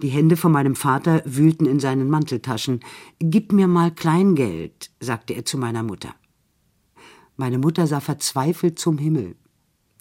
Die 0.00 0.08
Hände 0.08 0.36
von 0.36 0.52
meinem 0.52 0.76
Vater 0.76 1.22
wühlten 1.26 1.66
in 1.66 1.80
seinen 1.80 2.08
Manteltaschen. 2.08 2.80
Gib 3.18 3.52
mir 3.52 3.66
mal 3.66 3.90
Kleingeld, 3.90 4.90
sagte 5.00 5.34
er 5.34 5.44
zu 5.44 5.58
meiner 5.58 5.82
Mutter. 5.82 6.14
Meine 7.36 7.58
Mutter 7.58 7.86
sah 7.86 8.00
verzweifelt 8.00 8.78
zum 8.78 8.96
Himmel. 8.96 9.36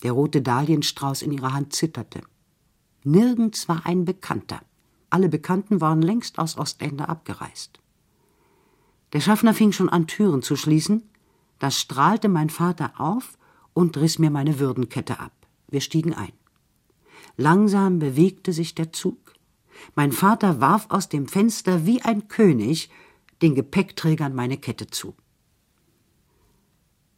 Der 0.04 0.14
rote 0.14 0.42
Dahlienstrauß 0.42 1.22
in 1.22 1.32
ihrer 1.32 1.54
Hand 1.54 1.74
zitterte. 1.74 2.22
Nirgends 3.04 3.68
war 3.68 3.86
ein 3.86 4.06
Bekannter. 4.06 4.62
Alle 5.10 5.30
Bekannten 5.30 5.82
waren 5.82 6.02
längst 6.02 6.38
aus 6.38 6.58
Ostende 6.58 7.10
abgereist. 7.10 7.80
Der 9.14 9.20
Schaffner 9.20 9.54
fing 9.54 9.72
schon 9.72 9.90
an, 9.90 10.08
Türen 10.08 10.42
zu 10.42 10.56
schließen. 10.56 11.10
Da 11.58 11.72
strahlte 11.72 12.30
mein 12.30 12.50
Vater 12.50 12.94
auf 12.98 13.39
und 13.74 13.98
riss 13.98 14.20
mir 14.20 14.30
meine 14.30 14.60
Würdenkette 14.60 15.20
ab. 15.20 15.34
Wir 15.68 15.82
stiegen 15.82 16.14
ein. 16.14 16.34
Langsam 17.38 18.00
bewegte 18.00 18.54
sich 18.54 18.76
der 18.76 18.92
Zug. 18.92 19.34
Mein 19.96 20.12
Vater 20.12 20.60
warf 20.60 20.88
aus 20.90 21.10
dem 21.10 21.28
Fenster 21.28 21.86
wie 21.86 22.02
ein 22.02 22.28
König 22.28 22.90
den 23.42 23.56
Gepäckträgern 23.56 24.36
meine 24.36 24.58
Kette 24.58 24.88
zu. 24.88 25.16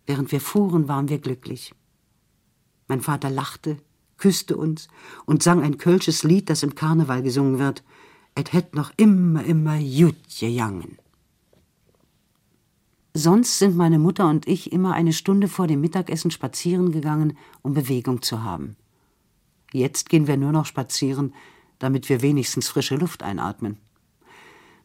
Während 0.06 0.32
wir 0.32 0.42
fuhren, 0.42 0.88
waren 0.88 1.10
wir 1.10 1.20
glücklich. 1.20 1.74
Mein 2.88 3.02
Vater 3.02 3.30
lachte, 3.30 3.78
küsste 4.18 4.58
uns 4.58 4.88
und 5.26 5.42
sang 5.42 5.62
ein 5.64 5.78
kölsches 5.78 6.24
Lied, 6.24 6.50
das 6.50 6.64
im 6.64 6.76
Karneval 6.76 7.24
gesungen 7.24 7.60
wird. 7.60 7.84
Et 8.36 8.54
hätt 8.54 8.76
noch 8.76 8.92
immer, 8.98 9.44
immer 9.44 9.78
jut 9.78 10.18
gejangen. 10.40 10.98
Sonst 13.14 13.60
sind 13.60 13.76
meine 13.76 14.00
Mutter 14.00 14.30
und 14.30 14.48
ich 14.48 14.72
immer 14.72 14.94
eine 14.94 15.12
Stunde 15.12 15.50
vor 15.50 15.68
dem 15.68 15.82
Mittagessen 15.82 16.32
spazieren 16.32 16.92
gegangen, 16.92 17.38
um 17.62 17.74
Bewegung 17.74 18.22
zu 18.22 18.44
haben. 18.44 18.78
Jetzt 19.74 20.10
gehen 20.10 20.28
wir 20.28 20.38
nur 20.38 20.52
noch 20.52 20.66
spazieren, 20.66 21.34
damit 21.80 22.08
wir 22.10 22.22
wenigstens 22.22 22.70
frische 22.70 22.96
Luft 22.96 23.24
einatmen. 23.24 23.78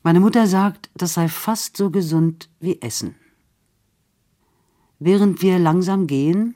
Meine 0.02 0.20
Mutter 0.20 0.46
sagt, 0.46 0.90
das 0.94 1.14
sei 1.14 1.28
fast 1.28 1.76
so 1.76 1.90
gesund 1.90 2.48
wie 2.58 2.80
Essen. 2.80 3.16
Während 4.98 5.42
wir 5.42 5.58
langsam 5.58 6.06
gehen, 6.06 6.54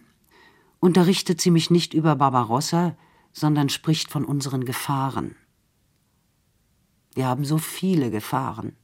unterrichtet 0.80 1.40
sie 1.40 1.50
mich 1.50 1.70
nicht 1.70 1.94
über 1.94 2.16
Barbarossa, 2.16 2.96
sondern 3.32 3.68
spricht 3.68 4.10
von 4.10 4.24
unseren 4.24 4.64
Gefahren. 4.64 5.36
Wir 7.14 7.26
haben 7.26 7.44
so 7.44 7.58
viele 7.58 8.10
Gefahren. 8.10 8.76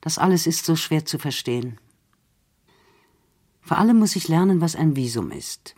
Das 0.00 0.18
alles 0.18 0.46
ist 0.46 0.64
so 0.64 0.76
schwer 0.76 1.04
zu 1.04 1.18
verstehen. 1.18 1.78
Vor 3.66 3.78
allem 3.78 3.98
muss 3.98 4.14
ich 4.14 4.28
lernen, 4.28 4.60
was 4.60 4.76
ein 4.76 4.94
Visum 4.94 5.32
ist. 5.32 5.74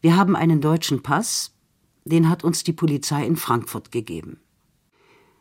Wir 0.00 0.16
haben 0.16 0.36
einen 0.36 0.60
deutschen 0.60 1.02
Pass, 1.02 1.50
den 2.04 2.28
hat 2.28 2.44
uns 2.44 2.62
die 2.62 2.72
Polizei 2.72 3.26
in 3.26 3.34
Frankfurt 3.34 3.90
gegeben. 3.90 4.38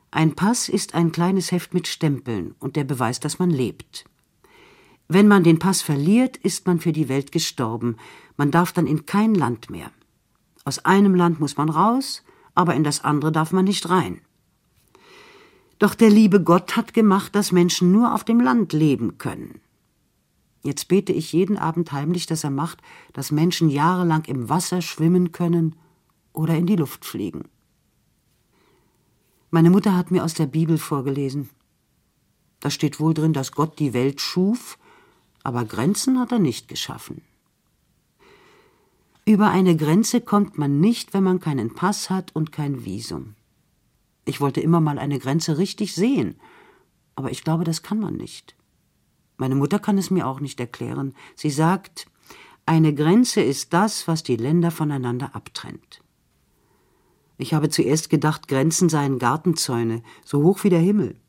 Ein 0.09 0.33
Pass 0.33 0.67
ist 0.67 0.95
ein 0.95 1.11
kleines 1.11 1.51
Heft 1.51 1.75
mit 1.75 1.87
Stempeln 1.87 2.55
und 2.57 2.75
der 2.75 2.85
beweist, 2.85 3.23
dass 3.23 3.37
man 3.37 3.51
lebt. 3.51 4.05
Wenn 5.07 5.27
man 5.27 5.43
den 5.43 5.59
Pass 5.59 5.83
verliert, 5.83 6.37
ist 6.37 6.65
man 6.65 6.79
für 6.79 6.91
die 6.91 7.07
Welt 7.07 7.31
gestorben. 7.31 7.97
Man 8.35 8.49
darf 8.49 8.71
dann 8.71 8.87
in 8.87 9.05
kein 9.05 9.35
Land 9.35 9.69
mehr. 9.69 9.91
Aus 10.63 10.85
einem 10.85 11.13
Land 11.13 11.39
muss 11.39 11.55
man 11.55 11.69
raus, 11.69 12.23
aber 12.55 12.73
in 12.73 12.83
das 12.83 13.03
andere 13.03 13.31
darf 13.31 13.51
man 13.51 13.65
nicht 13.65 13.87
rein. 13.91 14.21
Doch 15.77 15.93
der 15.93 16.09
liebe 16.09 16.41
Gott 16.41 16.75
hat 16.75 16.95
gemacht, 16.95 17.35
dass 17.35 17.51
Menschen 17.51 17.91
nur 17.91 18.15
auf 18.15 18.23
dem 18.23 18.39
Land 18.39 18.73
leben 18.73 19.19
können. 19.19 19.61
Jetzt 20.65 20.87
bete 20.87 21.13
ich 21.13 21.31
jeden 21.31 21.59
Abend 21.59 21.91
heimlich, 21.91 22.25
dass 22.25 22.43
er 22.43 22.49
macht, 22.49 22.81
dass 23.13 23.31
Menschen 23.31 23.69
jahrelang 23.69 24.25
im 24.25 24.49
Wasser 24.49 24.81
schwimmen 24.81 25.31
können 25.31 25.75
oder 26.33 26.57
in 26.57 26.65
die 26.65 26.75
Luft 26.75 27.05
fliegen. 27.05 27.43
Meine 29.51 29.69
Mutter 29.69 29.95
hat 29.95 30.09
mir 30.09 30.23
aus 30.23 30.33
der 30.33 30.47
Bibel 30.47 30.79
vorgelesen. 30.79 31.51
Da 32.61 32.71
steht 32.71 32.99
wohl 32.99 33.13
drin, 33.13 33.31
dass 33.31 33.51
Gott 33.51 33.77
die 33.77 33.93
Welt 33.93 34.19
schuf, 34.19 34.79
aber 35.43 35.65
Grenzen 35.65 36.19
hat 36.19 36.31
er 36.31 36.39
nicht 36.39 36.67
geschaffen. 36.67 37.21
Über 39.23 39.51
eine 39.51 39.77
Grenze 39.77 40.19
kommt 40.19 40.57
man 40.57 40.79
nicht, 40.79 41.13
wenn 41.13 41.23
man 41.23 41.39
keinen 41.39 41.75
Pass 41.75 42.09
hat 42.09 42.35
und 42.35 42.51
kein 42.51 42.85
Visum. 42.85 43.35
Ich 44.25 44.41
wollte 44.41 44.61
immer 44.61 44.81
mal 44.81 44.97
eine 44.97 45.19
Grenze 45.19 45.59
richtig 45.59 45.93
sehen, 45.93 46.39
aber 47.15 47.29
ich 47.29 47.43
glaube, 47.43 47.65
das 47.65 47.83
kann 47.83 47.99
man 47.99 48.15
nicht. 48.15 48.55
Meine 49.37 49.55
Mutter 49.55 49.79
kann 49.79 49.97
es 49.97 50.11
mir 50.11 50.27
auch 50.27 50.39
nicht 50.39 50.59
erklären. 50.59 51.13
Sie 51.35 51.49
sagt, 51.49 52.07
eine 52.65 52.93
Grenze 52.93 53.41
ist 53.41 53.73
das, 53.73 54.07
was 54.07 54.23
die 54.23 54.37
Länder 54.37 54.71
voneinander 54.71 55.35
abtrennt. 55.35 56.01
Ich 57.37 57.53
habe 57.53 57.69
zuerst 57.69 58.09
gedacht, 58.09 58.47
Grenzen 58.47 58.89
seien 58.89 59.19
Gartenzäune, 59.19 60.03
so 60.23 60.41
hoch 60.41 60.63
wie 60.63 60.69
der 60.69 60.79
Himmel. 60.79 61.19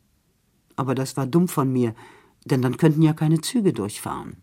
Aber 0.77 0.95
das 0.95 1.17
war 1.17 1.27
dumm 1.27 1.49
von 1.49 1.73
mir, 1.73 1.95
denn 2.45 2.63
dann 2.63 2.77
könnten 2.77 3.03
ja 3.03 3.13
keine 3.13 3.41
Züge 3.41 3.73
durchfahren. 3.73 4.43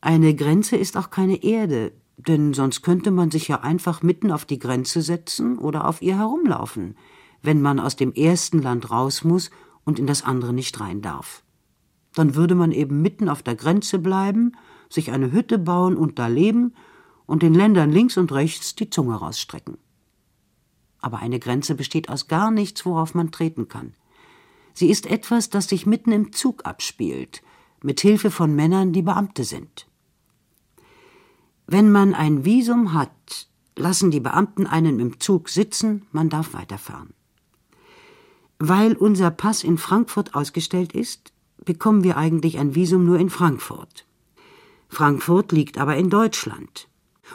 Eine 0.00 0.34
Grenze 0.34 0.76
ist 0.76 0.96
auch 0.96 1.10
keine 1.10 1.42
Erde, 1.42 1.92
denn 2.18 2.54
sonst 2.54 2.82
könnte 2.82 3.10
man 3.10 3.30
sich 3.30 3.48
ja 3.48 3.60
einfach 3.60 4.02
mitten 4.02 4.30
auf 4.30 4.44
die 4.44 4.58
Grenze 4.58 5.02
setzen 5.02 5.58
oder 5.58 5.88
auf 5.88 6.02
ihr 6.02 6.18
herumlaufen, 6.18 6.96
wenn 7.42 7.62
man 7.62 7.80
aus 7.80 7.96
dem 7.96 8.12
ersten 8.12 8.60
Land 8.60 8.90
raus 8.90 9.24
muss 9.24 9.50
und 9.84 9.98
in 9.98 10.06
das 10.06 10.22
andere 10.22 10.52
nicht 10.52 10.78
rein 10.78 11.00
darf. 11.00 11.42
Dann 12.16 12.34
würde 12.34 12.54
man 12.54 12.72
eben 12.72 13.02
mitten 13.02 13.28
auf 13.28 13.42
der 13.42 13.56
Grenze 13.56 13.98
bleiben, 13.98 14.52
sich 14.88 15.12
eine 15.12 15.32
Hütte 15.32 15.58
bauen 15.58 15.98
und 15.98 16.18
da 16.18 16.28
leben 16.28 16.72
und 17.26 17.42
den 17.42 17.52
Ländern 17.52 17.92
links 17.92 18.16
und 18.16 18.32
rechts 18.32 18.74
die 18.74 18.88
Zunge 18.88 19.16
rausstrecken. 19.16 19.76
Aber 20.98 21.18
eine 21.18 21.38
Grenze 21.38 21.74
besteht 21.74 22.08
aus 22.08 22.26
gar 22.26 22.50
nichts, 22.50 22.86
worauf 22.86 23.14
man 23.14 23.32
treten 23.32 23.68
kann. 23.68 23.92
Sie 24.72 24.88
ist 24.88 25.04
etwas, 25.04 25.50
das 25.50 25.68
sich 25.68 25.84
mitten 25.84 26.10
im 26.10 26.32
Zug 26.32 26.64
abspielt, 26.64 27.42
mit 27.82 28.00
Hilfe 28.00 28.30
von 28.30 28.56
Männern, 28.56 28.94
die 28.94 29.02
Beamte 29.02 29.44
sind. 29.44 29.86
Wenn 31.66 31.92
man 31.92 32.14
ein 32.14 32.46
Visum 32.46 32.94
hat, 32.94 33.46
lassen 33.76 34.10
die 34.10 34.20
Beamten 34.20 34.66
einen 34.66 35.00
im 35.00 35.20
Zug 35.20 35.50
sitzen, 35.50 36.06
man 36.12 36.30
darf 36.30 36.54
weiterfahren. 36.54 37.12
Weil 38.58 38.94
unser 38.94 39.30
Pass 39.30 39.62
in 39.62 39.76
Frankfurt 39.76 40.34
ausgestellt 40.34 40.94
ist, 40.94 41.34
bekommen 41.64 42.04
wir 42.04 42.16
eigentlich 42.16 42.58
ein 42.58 42.74
Visum 42.74 43.04
nur 43.04 43.18
in 43.18 43.30
Frankfurt. 43.30 44.06
Frankfurt 44.88 45.52
liegt 45.52 45.78
aber 45.78 45.96
in 45.96 46.10
Deutschland. 46.10 46.88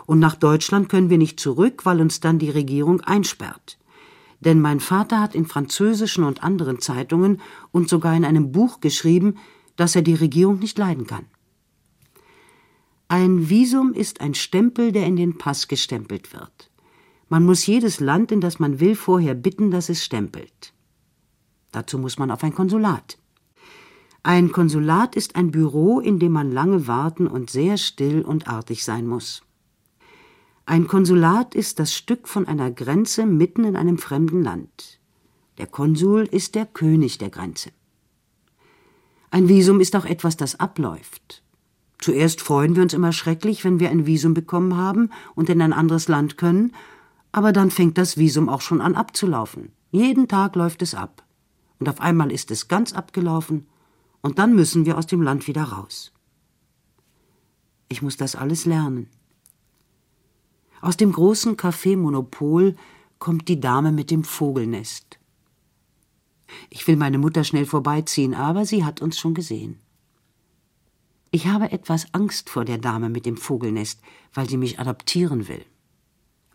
Und 0.06 0.20
nach 0.20 0.36
Deutschland 0.36 0.90
können 0.90 1.10
wir 1.10 1.18
nicht 1.18 1.40
zurück, 1.40 1.86
weil 1.86 2.00
uns 2.00 2.20
dann 2.22 2.40
die 2.40 2.50
Regierung 2.50 3.02
einsperrt. 3.02 3.78
Denn 4.40 4.60
mein 4.60 4.80
Vater 4.80 5.20
hat 5.20 5.36
in 5.36 5.46
französischen 5.46 6.24
und 6.24 6.44
anderen 6.44 6.80
Zeitungen 6.80 7.42
und 7.72 7.90
sogar 7.90 8.16
in 8.16 8.26
einem 8.26 8.52
Buch 8.52 8.80
geschrieben, 8.80 9.36
dass 9.76 9.96
er 9.96 10.02
die 10.02 10.16
Regierung 10.16 10.60
nicht 10.60 10.78
leiden 10.78 11.06
kann. 11.06 11.26
Ein 13.08 13.50
Visum 13.50 13.94
ist 13.94 14.22
ein 14.22 14.34
Stempel, 14.34 14.92
der 14.92 15.06
in 15.06 15.18
den 15.18 15.38
Pass 15.38 15.68
gestempelt 15.68 16.34
wird. 16.34 16.72
Man 17.28 17.46
muss 17.46 17.66
jedes 17.66 18.00
Land, 18.00 18.32
in 18.32 18.42
das 18.42 18.60
man 18.60 18.80
will, 18.80 18.96
vorher 18.96 19.36
bitten, 19.36 19.70
dass 19.70 19.90
es 19.90 20.04
stempelt. 20.04 20.74
Dazu 21.72 21.98
muss 21.98 22.18
man 22.18 22.32
auf 22.32 22.44
ein 22.44 22.56
Konsulat. 22.56 23.18
Ein 24.24 24.52
Konsulat 24.52 25.16
ist 25.16 25.36
ein 25.36 25.50
Büro, 25.50 26.00
in 26.00 26.20
dem 26.20 26.34
man 26.34 26.52
lange 26.52 26.88
warten 26.88 27.26
und 27.26 27.50
sehr 27.50 27.78
still 27.78 28.22
und 28.22 28.48
artig 28.48 28.84
sein 28.84 29.08
muss. 29.08 29.42
Ein 30.68 30.88
Konsulat 30.88 31.56
ist 31.56 31.80
das 31.80 31.94
Stück 31.94 32.28
von 32.28 32.48
einer 32.48 32.70
Grenze 32.70 33.26
mitten 33.26 33.64
in 33.64 33.76
einem 33.76 33.98
fremden 33.98 34.44
Land. 34.44 35.00
Der 35.58 35.66
Konsul 35.66 36.22
ist 36.22 36.54
der 36.54 36.68
König 36.68 37.18
der 37.18 37.32
Grenze. 37.32 37.72
Ein 39.32 39.48
Visum 39.48 39.80
ist 39.80 39.96
auch 39.96 40.06
etwas, 40.06 40.38
das 40.38 40.60
abläuft. 40.60 41.44
Zuerst 41.98 42.42
freuen 42.42 42.76
wir 42.76 42.84
uns 42.84 42.94
immer 42.94 43.14
schrecklich, 43.14 43.64
wenn 43.64 43.80
wir 43.80 43.90
ein 43.90 44.06
Visum 44.06 44.34
bekommen 44.36 44.78
haben 44.78 45.10
und 45.34 45.50
in 45.50 45.62
ein 45.62 45.74
anderes 45.74 46.08
Land 46.08 46.38
können, 46.38 46.74
aber 47.32 47.54
dann 47.54 47.72
fängt 47.72 47.98
das 47.98 48.18
Visum 48.18 48.50
auch 48.50 48.62
schon 48.62 48.82
an 48.82 48.96
abzulaufen. 48.96 49.72
Jeden 49.90 50.28
Tag 50.28 50.56
läuft 50.56 50.82
es 50.84 50.94
ab. 50.94 51.24
Und 51.80 51.90
auf 51.90 52.02
einmal 52.02 52.32
ist 52.32 52.52
es 52.52 52.68
ganz 52.68 52.94
abgelaufen, 52.94 53.68
und 54.22 54.40
dann 54.40 54.56
müssen 54.56 54.86
wir 54.86 54.98
aus 54.98 55.08
dem 55.08 55.22
Land 55.22 55.48
wieder 55.48 55.64
raus. 55.64 56.12
Ich 57.90 58.02
muss 58.02 58.18
das 58.18 58.36
alles 58.36 58.66
lernen. 58.66 59.10
Aus 60.82 60.98
dem 60.98 61.12
großen 61.12 61.58
Café 61.58 61.98
Monopol 61.98 62.76
kommt 63.20 63.48
die 63.48 63.60
Dame 63.60 63.92
mit 63.92 64.10
dem 64.10 64.24
Vogelnest. 64.24 65.20
Ich 66.70 66.88
will 66.88 66.96
meine 66.96 67.18
Mutter 67.18 67.44
schnell 67.44 67.66
vorbeiziehen, 67.66 68.34
aber 68.34 68.66
sie 68.66 68.84
hat 68.84 69.02
uns 69.02 69.20
schon 69.20 69.34
gesehen. 69.34 69.80
Ich 71.30 71.48
habe 71.48 71.72
etwas 71.72 72.14
Angst 72.14 72.50
vor 72.50 72.66
der 72.66 72.78
Dame 72.78 73.10
mit 73.10 73.26
dem 73.26 73.38
Vogelnest, 73.38 74.02
weil 74.34 74.50
sie 74.50 74.58
mich 74.58 74.80
adoptieren 74.80 75.48
will. 75.48 75.64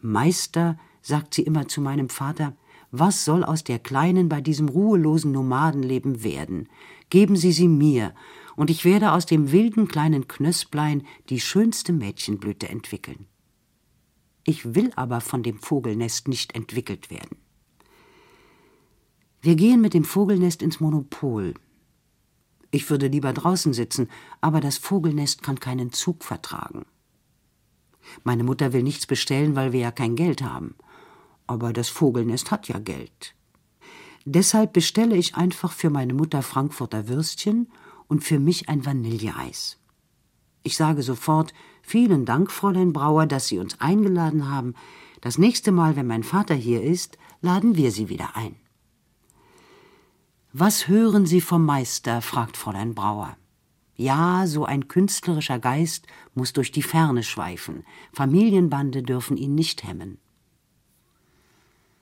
Meister 0.00 0.78
sagt 1.00 1.34
sie 1.34 1.42
immer 1.42 1.68
zu 1.68 1.80
meinem 1.80 2.10
Vater, 2.10 2.54
was 2.90 3.24
soll 3.24 3.42
aus 3.42 3.64
der 3.64 3.78
Kleinen 3.78 4.28
bei 4.28 4.40
diesem 4.40 4.68
ruhelosen 4.68 5.32
Nomadenleben 5.32 6.22
werden? 6.22 6.68
Geben 7.10 7.36
Sie 7.36 7.52
sie 7.52 7.68
mir, 7.68 8.14
und 8.56 8.70
ich 8.70 8.84
werde 8.84 9.12
aus 9.12 9.26
dem 9.26 9.52
wilden 9.52 9.86
kleinen 9.86 10.28
Knösplein 10.28 11.06
die 11.28 11.40
schönste 11.40 11.92
Mädchenblüte 11.92 12.68
entwickeln. 12.68 13.26
Ich 14.44 14.74
will 14.74 14.92
aber 14.96 15.20
von 15.20 15.42
dem 15.42 15.58
Vogelnest 15.58 16.28
nicht 16.28 16.54
entwickelt 16.54 17.10
werden. 17.10 17.36
Wir 19.40 19.56
gehen 19.56 19.80
mit 19.80 19.94
dem 19.94 20.04
Vogelnest 20.04 20.62
ins 20.62 20.80
Monopol. 20.80 21.54
Ich 22.70 22.90
würde 22.90 23.08
lieber 23.08 23.32
draußen 23.32 23.72
sitzen, 23.72 24.08
aber 24.40 24.60
das 24.60 24.78
Vogelnest 24.78 25.42
kann 25.42 25.60
keinen 25.60 25.92
Zug 25.92 26.24
vertragen. 26.24 26.86
Meine 28.24 28.44
Mutter 28.44 28.72
will 28.72 28.82
nichts 28.82 29.06
bestellen, 29.06 29.56
weil 29.56 29.72
wir 29.72 29.80
ja 29.80 29.90
kein 29.90 30.16
Geld 30.16 30.42
haben. 30.42 30.74
Aber 31.46 31.72
das 31.72 31.88
Vogelnest 31.88 32.50
hat 32.50 32.68
ja 32.68 32.78
Geld. 32.78 33.34
Deshalb 34.28 34.72
bestelle 34.72 35.16
ich 35.16 35.36
einfach 35.36 35.70
für 35.70 35.88
meine 35.88 36.12
Mutter 36.12 36.42
Frankfurter 36.42 37.06
Würstchen 37.06 37.68
und 38.08 38.24
für 38.24 38.40
mich 38.40 38.68
ein 38.68 38.84
Vanilleeis. 38.84 39.78
Ich 40.64 40.76
sage 40.76 41.02
sofort, 41.02 41.54
vielen 41.80 42.24
Dank, 42.24 42.50
Fräulein 42.50 42.92
Brauer, 42.92 43.26
dass 43.26 43.46
Sie 43.46 43.60
uns 43.60 43.80
eingeladen 43.80 44.50
haben. 44.50 44.74
Das 45.20 45.38
nächste 45.38 45.70
Mal, 45.70 45.94
wenn 45.94 46.08
mein 46.08 46.24
Vater 46.24 46.56
hier 46.56 46.82
ist, 46.82 47.18
laden 47.40 47.76
wir 47.76 47.92
Sie 47.92 48.08
wieder 48.08 48.34
ein. 48.34 48.56
Was 50.52 50.88
hören 50.88 51.24
Sie 51.24 51.40
vom 51.40 51.64
Meister? 51.64 52.20
fragt 52.20 52.56
Fräulein 52.56 52.96
Brauer. 52.96 53.36
Ja, 53.94 54.48
so 54.48 54.64
ein 54.64 54.88
künstlerischer 54.88 55.60
Geist 55.60 56.08
muss 56.34 56.52
durch 56.52 56.72
die 56.72 56.82
Ferne 56.82 57.22
schweifen. 57.22 57.84
Familienbande 58.12 59.04
dürfen 59.04 59.36
ihn 59.36 59.54
nicht 59.54 59.84
hemmen. 59.84 60.18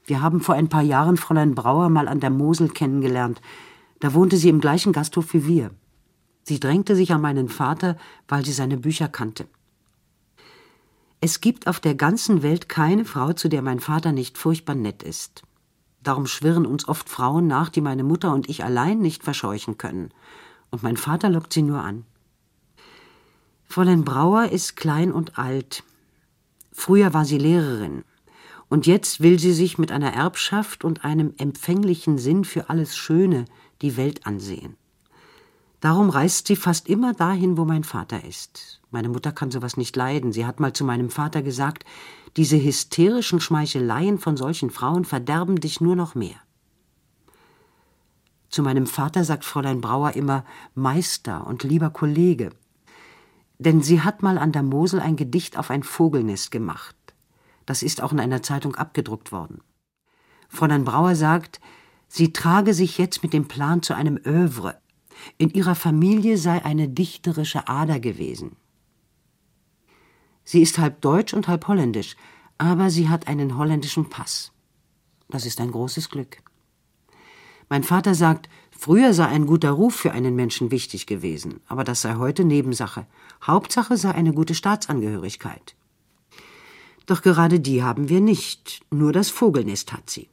Wir 0.04 0.20
haben 0.20 0.40
vor 0.40 0.54
ein 0.54 0.68
paar 0.68 0.82
Jahren 0.82 1.16
Fräulein 1.16 1.54
Brauer 1.54 1.88
mal 1.88 2.08
an 2.08 2.20
der 2.20 2.30
Mosel 2.30 2.68
kennengelernt. 2.68 3.40
Da 4.00 4.12
wohnte 4.12 4.36
sie 4.36 4.50
im 4.50 4.60
gleichen 4.60 4.92
Gasthof 4.92 5.32
wie 5.32 5.46
wir. 5.46 5.70
Sie 6.42 6.60
drängte 6.60 6.94
sich 6.94 7.12
an 7.12 7.22
meinen 7.22 7.48
Vater, 7.48 7.96
weil 8.28 8.44
sie 8.44 8.52
seine 8.52 8.76
Bücher 8.76 9.08
kannte. 9.08 9.46
Es 11.22 11.40
gibt 11.40 11.66
auf 11.66 11.80
der 11.80 11.94
ganzen 11.94 12.42
Welt 12.42 12.68
keine 12.68 13.06
Frau, 13.06 13.32
zu 13.32 13.48
der 13.48 13.62
mein 13.62 13.80
Vater 13.80 14.12
nicht 14.12 14.36
furchtbar 14.36 14.74
nett 14.74 15.02
ist. 15.02 15.42
Darum 16.02 16.26
schwirren 16.26 16.66
uns 16.66 16.86
oft 16.86 17.08
Frauen 17.08 17.46
nach, 17.46 17.70
die 17.70 17.80
meine 17.80 18.04
Mutter 18.04 18.34
und 18.34 18.50
ich 18.50 18.62
allein 18.62 18.98
nicht 18.98 19.24
verscheuchen 19.24 19.78
können. 19.78 20.10
Und 20.70 20.82
mein 20.82 20.98
Vater 20.98 21.30
lockt 21.30 21.54
sie 21.54 21.62
nur 21.62 21.80
an. 21.80 22.04
Fräulein 23.64 24.04
Brauer 24.04 24.50
ist 24.50 24.76
klein 24.76 25.10
und 25.12 25.38
alt. 25.38 25.82
Früher 26.72 27.14
war 27.14 27.24
sie 27.24 27.38
Lehrerin. 27.38 28.04
Und 28.68 28.86
jetzt 28.86 29.20
will 29.20 29.38
sie 29.38 29.52
sich 29.52 29.78
mit 29.78 29.92
einer 29.92 30.12
Erbschaft 30.12 30.84
und 30.84 31.04
einem 31.04 31.34
empfänglichen 31.38 32.18
Sinn 32.18 32.44
für 32.44 32.70
alles 32.70 32.96
Schöne 32.96 33.44
die 33.82 33.96
Welt 33.96 34.26
ansehen. 34.26 34.76
Darum 35.80 36.08
reist 36.08 36.46
sie 36.46 36.56
fast 36.56 36.88
immer 36.88 37.12
dahin, 37.12 37.58
wo 37.58 37.66
mein 37.66 37.84
Vater 37.84 38.24
ist. 38.24 38.80
Meine 38.90 39.10
Mutter 39.10 39.32
kann 39.32 39.50
sowas 39.50 39.76
nicht 39.76 39.94
leiden. 39.96 40.32
Sie 40.32 40.46
hat 40.46 40.58
mal 40.58 40.72
zu 40.72 40.82
meinem 40.82 41.10
Vater 41.10 41.42
gesagt, 41.42 41.84
diese 42.38 42.56
hysterischen 42.56 43.38
Schmeicheleien 43.38 44.18
von 44.18 44.38
solchen 44.38 44.70
Frauen 44.70 45.04
verderben 45.04 45.60
dich 45.60 45.82
nur 45.82 45.94
noch 45.94 46.14
mehr. 46.14 46.36
Zu 48.48 48.62
meinem 48.62 48.86
Vater 48.86 49.24
sagt 49.24 49.44
Fräulein 49.44 49.80
Brauer 49.82 50.12
immer 50.12 50.44
Meister 50.74 51.46
und 51.46 51.64
lieber 51.64 51.90
Kollege. 51.90 52.50
Denn 53.58 53.82
sie 53.82 54.00
hat 54.00 54.22
mal 54.22 54.38
an 54.38 54.52
der 54.52 54.62
Mosel 54.62 55.00
ein 55.00 55.16
Gedicht 55.16 55.58
auf 55.58 55.70
ein 55.70 55.82
Vogelnest 55.82 56.50
gemacht. 56.50 56.96
Das 57.66 57.82
ist 57.82 58.02
auch 58.02 58.12
in 58.12 58.20
einer 58.20 58.42
Zeitung 58.42 58.74
abgedruckt 58.74 59.32
worden. 59.32 59.62
Fräulein 60.48 60.84
Brauer 60.84 61.14
sagt, 61.14 61.60
sie 62.08 62.32
trage 62.32 62.74
sich 62.74 62.98
jetzt 62.98 63.22
mit 63.22 63.32
dem 63.32 63.48
Plan 63.48 63.82
zu 63.82 63.94
einem 63.94 64.18
Övre, 64.24 64.78
in 65.38 65.50
ihrer 65.50 65.74
Familie 65.74 66.36
sei 66.36 66.64
eine 66.64 66.88
dichterische 66.88 67.68
Ader 67.68 68.00
gewesen. 68.00 68.56
Sie 70.44 70.60
ist 70.60 70.78
halb 70.78 71.00
deutsch 71.00 71.32
und 71.32 71.48
halb 71.48 71.66
holländisch, 71.68 72.16
aber 72.58 72.90
sie 72.90 73.08
hat 73.08 73.28
einen 73.28 73.56
holländischen 73.56 74.10
Pass. 74.10 74.52
Das 75.28 75.46
ist 75.46 75.60
ein 75.60 75.70
großes 75.70 76.10
Glück. 76.10 76.42
Mein 77.70 77.82
Vater 77.82 78.14
sagt, 78.14 78.48
früher 78.70 79.14
sei 79.14 79.26
ein 79.26 79.46
guter 79.46 79.70
Ruf 79.70 79.94
für 79.94 80.12
einen 80.12 80.36
Menschen 80.36 80.70
wichtig 80.70 81.06
gewesen, 81.06 81.60
aber 81.66 81.82
das 81.82 82.02
sei 82.02 82.16
heute 82.16 82.44
Nebensache. 82.44 83.06
Hauptsache 83.42 83.96
sei 83.96 84.12
eine 84.12 84.34
gute 84.34 84.54
Staatsangehörigkeit. 84.54 85.74
Doch 87.06 87.22
gerade 87.22 87.60
die 87.60 87.82
haben 87.82 88.08
wir 88.08 88.20
nicht, 88.20 88.84
nur 88.90 89.12
das 89.12 89.30
Vogelnest 89.30 89.92
hat 89.92 90.08
sie. 90.08 90.28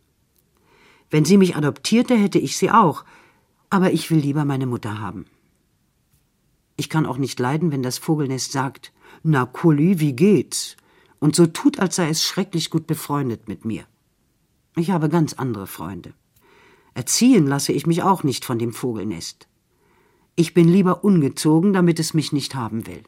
Wenn 1.10 1.26
sie 1.26 1.38
mich 1.38 1.56
adoptierte, 1.56 2.16
hätte 2.16 2.40
ich 2.40 2.56
sie 2.56 2.72
auch, 2.72 3.04
aber 3.70 3.92
ich 3.92 4.10
will 4.10 4.20
lieber 4.20 4.46
meine 4.46 4.66
Mutter 4.66 5.00
haben. 5.00 5.26
Ich 6.78 6.90
kann 6.90 7.06
auch 7.06 7.18
nicht 7.18 7.40
leiden, 7.40 7.72
wenn 7.72 7.84
das 7.84 7.98
Vogelnest 7.98 8.52
sagt, 8.52 8.94
na 9.24 9.46
Kuli, 9.46 10.00
wie 10.00 10.14
geht's? 10.14 10.78
Und 11.20 11.36
so 11.36 11.46
tut, 11.46 11.80
als 11.80 11.98
sei 11.98 12.10
es 12.10 12.24
schrecklich 12.24 12.70
gut 12.70 12.88
befreundet 12.88 13.48
mit 13.48 13.66
mir. 13.66 13.84
Ich 14.76 14.90
habe 14.90 15.10
ganz 15.10 15.34
andere 15.34 15.68
Freunde. 15.68 16.14
Erziehen 16.94 17.46
lasse 17.46 17.72
ich 17.74 17.86
mich 17.86 18.04
auch 18.04 18.24
nicht 18.24 18.46
von 18.46 18.58
dem 18.58 18.74
Vogelnest. 18.74 19.48
Ich 20.36 20.54
bin 20.54 20.68
lieber 20.68 21.04
ungezogen, 21.04 21.74
damit 21.74 22.00
es 22.00 22.14
mich 22.14 22.32
nicht 22.32 22.56
haben 22.56 22.88
will. 22.88 23.04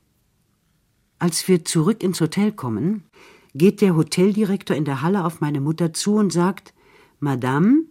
Als 1.20 1.48
wir 1.48 1.66
zurück 1.66 2.04
ins 2.04 2.20
Hotel 2.22 2.52
kommen, 2.52 3.06
geht 3.54 3.82
der 3.82 3.96
Hoteldirektor 3.96 4.76
in 4.76 4.86
der 4.86 5.02
Halle 5.02 5.26
auf 5.26 5.42
meine 5.42 5.62
Mutter 5.62 5.94
zu 5.94 6.16
und 6.16 6.32
sagt, 6.32 6.74
Madame, 7.20 7.84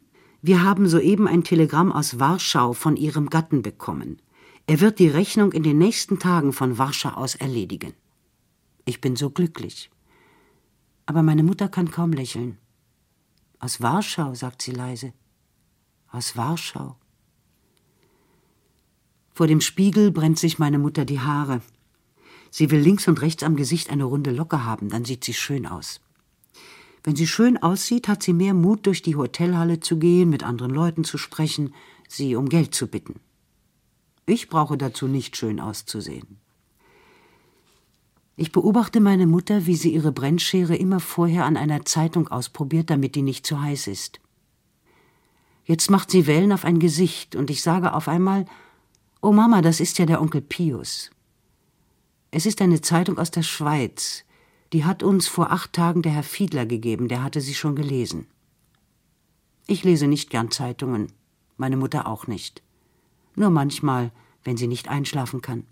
wir 0.42 0.64
haben 0.64 0.88
soeben 0.88 1.28
ein 1.28 1.44
Telegramm 1.44 1.92
aus 1.92 2.18
Warschau 2.18 2.72
von 2.72 2.96
Ihrem 2.96 3.30
Gatten 3.30 3.62
bekommen. 3.62 4.20
Er 4.66 4.80
wird 4.80 4.98
die 4.98 5.08
Rechnung 5.08 5.52
in 5.52 5.62
den 5.62 5.78
nächsten 5.78 6.18
Tagen 6.18 6.52
von 6.52 6.78
Warschau 6.78 7.10
aus 7.10 7.34
erledigen. 7.34 7.94
Ich 8.84 9.00
bin 9.00 9.16
so 9.16 9.30
glücklich. 9.30 9.90
Aber 11.06 11.22
meine 11.22 11.42
Mutter 11.42 11.68
kann 11.68 11.90
kaum 11.90 12.12
lächeln. 12.12 12.58
Aus 13.58 13.80
Warschau, 13.80 14.34
sagt 14.34 14.62
sie 14.62 14.72
leise. 14.72 15.12
Aus 16.10 16.36
Warschau. 16.36 16.96
Vor 19.34 19.46
dem 19.46 19.60
Spiegel 19.60 20.10
brennt 20.10 20.38
sich 20.38 20.58
meine 20.58 20.78
Mutter 20.78 21.04
die 21.04 21.20
Haare. 21.20 21.62
Sie 22.54 22.70
will 22.70 22.80
links 22.80 23.08
und 23.08 23.22
rechts 23.22 23.42
am 23.42 23.56
Gesicht 23.56 23.88
eine 23.88 24.04
runde 24.04 24.30
Locke 24.30 24.62
haben, 24.62 24.90
dann 24.90 25.06
sieht 25.06 25.24
sie 25.24 25.32
schön 25.32 25.66
aus. 25.66 26.02
Wenn 27.02 27.16
sie 27.16 27.26
schön 27.26 27.56
aussieht, 27.56 28.08
hat 28.08 28.22
sie 28.22 28.34
mehr 28.34 28.52
Mut, 28.52 28.84
durch 28.84 29.00
die 29.00 29.16
Hotelhalle 29.16 29.80
zu 29.80 29.98
gehen, 29.98 30.28
mit 30.28 30.44
anderen 30.44 30.70
Leuten 30.70 31.02
zu 31.02 31.16
sprechen, 31.16 31.74
sie 32.08 32.36
um 32.36 32.50
Geld 32.50 32.74
zu 32.74 32.88
bitten. 32.88 33.20
Ich 34.26 34.50
brauche 34.50 34.76
dazu 34.76 35.08
nicht 35.08 35.34
schön 35.38 35.60
auszusehen. 35.60 36.36
Ich 38.36 38.52
beobachte 38.52 39.00
meine 39.00 39.26
Mutter, 39.26 39.64
wie 39.64 39.74
sie 39.74 39.94
ihre 39.94 40.12
Brennschere 40.12 40.76
immer 40.76 41.00
vorher 41.00 41.46
an 41.46 41.56
einer 41.56 41.86
Zeitung 41.86 42.28
ausprobiert, 42.28 42.90
damit 42.90 43.14
die 43.14 43.22
nicht 43.22 43.46
zu 43.46 43.62
heiß 43.62 43.86
ist. 43.86 44.20
Jetzt 45.64 45.90
macht 45.90 46.10
sie 46.10 46.26
Wellen 46.26 46.52
auf 46.52 46.66
ein 46.66 46.80
Gesicht, 46.80 47.34
und 47.34 47.48
ich 47.48 47.62
sage 47.62 47.94
auf 47.94 48.08
einmal 48.08 48.44
Oh 49.22 49.32
Mama, 49.32 49.62
das 49.62 49.80
ist 49.80 49.98
ja 49.98 50.04
der 50.04 50.20
Onkel 50.20 50.42
Pius. 50.42 51.11
Es 52.34 52.46
ist 52.46 52.62
eine 52.62 52.80
Zeitung 52.80 53.18
aus 53.18 53.30
der 53.30 53.42
Schweiz, 53.42 54.24
die 54.72 54.86
hat 54.86 55.02
uns 55.02 55.28
vor 55.28 55.52
acht 55.52 55.74
Tagen 55.74 56.00
der 56.00 56.12
Herr 56.12 56.22
Fiedler 56.22 56.64
gegeben, 56.64 57.08
der 57.08 57.22
hatte 57.22 57.42
sie 57.42 57.52
schon 57.52 57.76
gelesen. 57.76 58.26
Ich 59.66 59.84
lese 59.84 60.06
nicht 60.06 60.30
gern 60.30 60.50
Zeitungen, 60.50 61.12
meine 61.58 61.76
Mutter 61.76 62.06
auch 62.06 62.26
nicht. 62.26 62.62
Nur 63.36 63.50
manchmal, 63.50 64.12
wenn 64.44 64.56
sie 64.56 64.66
nicht 64.66 64.88
einschlafen 64.88 65.42
kann. 65.42 65.66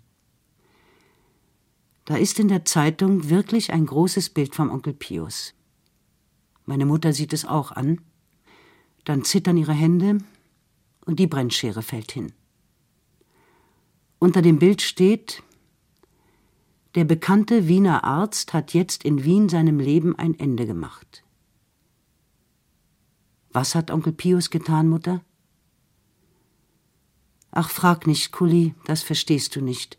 Da 2.05 2.15
ist 2.15 2.39
in 2.39 2.47
der 2.47 2.63
Zeitung 2.63 3.27
wirklich 3.27 3.73
ein 3.73 3.87
großes 3.87 4.29
Bild 4.29 4.53
vom 4.53 4.69
Onkel 4.69 4.93
Pius. 4.93 5.55
Meine 6.67 6.85
Mutter 6.85 7.11
sieht 7.11 7.33
es 7.33 7.43
auch 7.43 7.71
an, 7.71 8.01
dann 9.03 9.23
zittern 9.23 9.57
ihre 9.57 9.73
Hände 9.73 10.19
und 11.05 11.17
die 11.17 11.27
Brennschere 11.27 11.81
fällt 11.81 12.11
hin. 12.11 12.33
Unter 14.19 14.43
dem 14.43 14.59
Bild 14.59 14.83
steht 14.83 15.41
der 16.95 17.05
bekannte 17.05 17.67
Wiener 17.67 18.03
Arzt 18.03 18.53
hat 18.53 18.73
jetzt 18.73 19.05
in 19.05 19.23
Wien 19.23 19.47
seinem 19.47 19.79
Leben 19.79 20.15
ein 20.17 20.37
Ende 20.37 20.65
gemacht. 20.65 21.23
Was 23.51 23.75
hat 23.75 23.91
Onkel 23.91 24.13
Pius 24.13 24.49
getan, 24.49 24.89
Mutter? 24.89 25.21
Ach, 27.51 27.69
frag 27.69 28.07
nicht, 28.07 28.31
Kuli, 28.31 28.75
das 28.85 29.03
verstehst 29.03 29.55
du 29.55 29.61
nicht. 29.61 29.97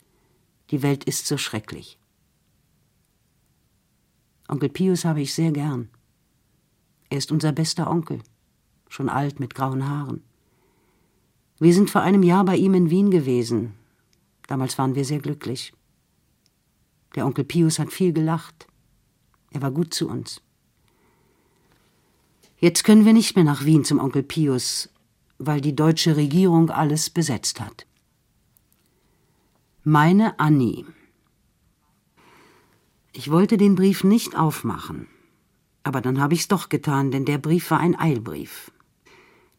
Die 0.70 0.82
Welt 0.82 1.04
ist 1.04 1.26
so 1.26 1.36
schrecklich. 1.36 1.98
Onkel 4.48 4.68
Pius 4.68 5.04
habe 5.04 5.20
ich 5.20 5.34
sehr 5.34 5.52
gern. 5.52 5.88
Er 7.08 7.18
ist 7.18 7.32
unser 7.32 7.52
bester 7.52 7.90
Onkel, 7.90 8.22
schon 8.88 9.08
alt 9.08 9.40
mit 9.40 9.54
grauen 9.54 9.88
Haaren. 9.88 10.22
Wir 11.58 11.74
sind 11.74 11.90
vor 11.90 12.00
einem 12.00 12.22
Jahr 12.22 12.44
bei 12.44 12.56
ihm 12.56 12.74
in 12.74 12.90
Wien 12.90 13.10
gewesen. 13.10 13.74
Damals 14.46 14.76
waren 14.78 14.94
wir 14.94 15.04
sehr 15.04 15.20
glücklich. 15.20 15.72
Der 17.14 17.26
Onkel 17.26 17.44
Pius 17.44 17.78
hat 17.78 17.92
viel 17.92 18.12
gelacht. 18.12 18.66
Er 19.50 19.62
war 19.62 19.70
gut 19.70 19.92
zu 19.92 20.08
uns. 20.08 20.40
Jetzt 22.58 22.84
können 22.84 23.04
wir 23.04 23.12
nicht 23.12 23.34
mehr 23.34 23.44
nach 23.44 23.64
Wien 23.64 23.84
zum 23.84 23.98
Onkel 23.98 24.22
Pius, 24.22 24.88
weil 25.38 25.60
die 25.60 25.74
deutsche 25.74 26.16
Regierung 26.16 26.70
alles 26.70 27.10
besetzt 27.10 27.60
hat. 27.60 27.86
Meine 29.82 30.38
Annie. 30.38 30.86
Ich 33.12 33.30
wollte 33.30 33.56
den 33.56 33.74
Brief 33.74 34.04
nicht 34.04 34.36
aufmachen, 34.36 35.08
aber 35.82 36.00
dann 36.00 36.20
habe 36.20 36.34
ich's 36.34 36.48
doch 36.48 36.68
getan, 36.68 37.10
denn 37.10 37.24
der 37.24 37.38
Brief 37.38 37.70
war 37.70 37.80
ein 37.80 37.98
Eilbrief. 37.98 38.70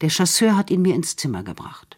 Der 0.01 0.09
Chasseur 0.09 0.55
hat 0.55 0.71
ihn 0.71 0.81
mir 0.81 0.95
ins 0.95 1.17
Zimmer 1.17 1.43
gebracht. 1.43 1.97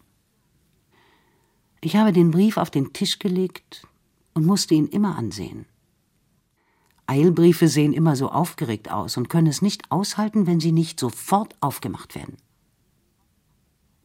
Ich 1.81 1.95
habe 1.95 2.11
den 2.11 2.31
Brief 2.31 2.57
auf 2.57 2.71
den 2.71 2.91
Tisch 2.93 3.19
gelegt 3.19 3.87
und 4.35 4.45
musste 4.45 4.75
ihn 4.75 4.87
immer 4.87 5.17
ansehen. 5.17 5.65
Eilbriefe 7.07 7.67
sehen 7.67 7.93
immer 7.93 8.15
so 8.15 8.29
aufgeregt 8.29 8.91
aus 8.91 9.17
und 9.17 9.29
können 9.29 9.47
es 9.47 9.61
nicht 9.63 9.91
aushalten, 9.91 10.45
wenn 10.45 10.59
sie 10.59 10.71
nicht 10.71 10.99
sofort 10.99 11.55
aufgemacht 11.61 12.13
werden. 12.13 12.37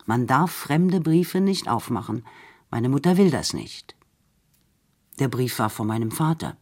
Man 0.07 0.27
darf 0.27 0.51
fremde 0.51 1.01
Briefe 1.01 1.41
nicht 1.41 1.69
aufmachen. 1.69 2.25
Meine 2.71 2.89
Mutter 2.89 3.17
will 3.17 3.31
das 3.31 3.53
nicht. 3.53 3.97
Der 5.19 5.29
Brief 5.29 5.59
war 5.59 5.71
von 5.71 5.87
meinem 5.87 6.11
Vater. 6.11 6.57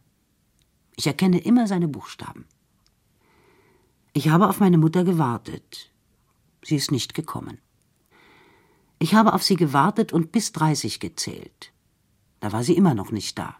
Ich 0.95 1.07
erkenne 1.07 1.39
immer 1.39 1.65
seine 1.67 1.87
Buchstaben. 1.87 2.45
Ich 4.13 4.29
habe 4.29 4.49
auf 4.49 4.59
meine 4.59 4.77
Mutter 4.77 5.03
gewartet. 5.03 5.91
Sie 6.63 6.75
ist 6.75 6.91
nicht 6.91 7.13
gekommen. 7.13 7.59
Ich 8.97 9.13
habe 9.15 9.33
auf 9.33 9.43
sie 9.43 9.55
gewartet 9.55 10.11
und 10.11 10.31
bis 10.31 10.51
dreißig 10.51 10.99
gezählt. 10.99 11.71
Da 12.39 12.51
war 12.51 12.63
sie 12.63 12.75
immer 12.75 12.93
noch 12.93 13.11
nicht 13.11 13.37
da. 13.37 13.55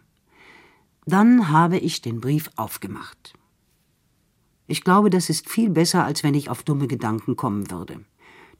Dann 1.06 1.50
habe 1.50 1.78
ich 1.78 2.02
den 2.02 2.20
Brief 2.20 2.50
aufgemacht. 2.56 3.34
Ich 4.66 4.84
glaube, 4.84 5.10
das 5.10 5.30
ist 5.30 5.48
viel 5.48 5.68
besser, 5.68 6.04
als 6.04 6.22
wenn 6.22 6.34
ich 6.34 6.48
auf 6.48 6.62
dumme 6.62 6.86
Gedanken 6.86 7.36
kommen 7.36 7.70
würde. 7.70 8.04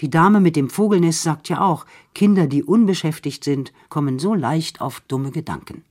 Die 0.01 0.11
Dame 0.11 0.41
mit 0.41 0.57
dem 0.57 0.71
Vogelnest 0.71 1.23
sagt 1.23 1.49
ja 1.49 1.61
auch, 1.61 1.87
Kinder, 2.15 2.47
die 2.47 2.65
unbeschäftigt 2.65 3.45
sind, 3.45 3.73
kommen 3.91 4.19
so 4.19 4.35
leicht 4.35 4.81
auf 4.81 5.01
dumme 5.01 5.31
Gedanken. 5.31 5.85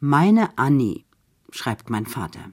Meine 0.00 0.56
Annie, 0.56 1.04
schreibt 1.50 1.90
mein 1.90 2.06
Vater. 2.06 2.50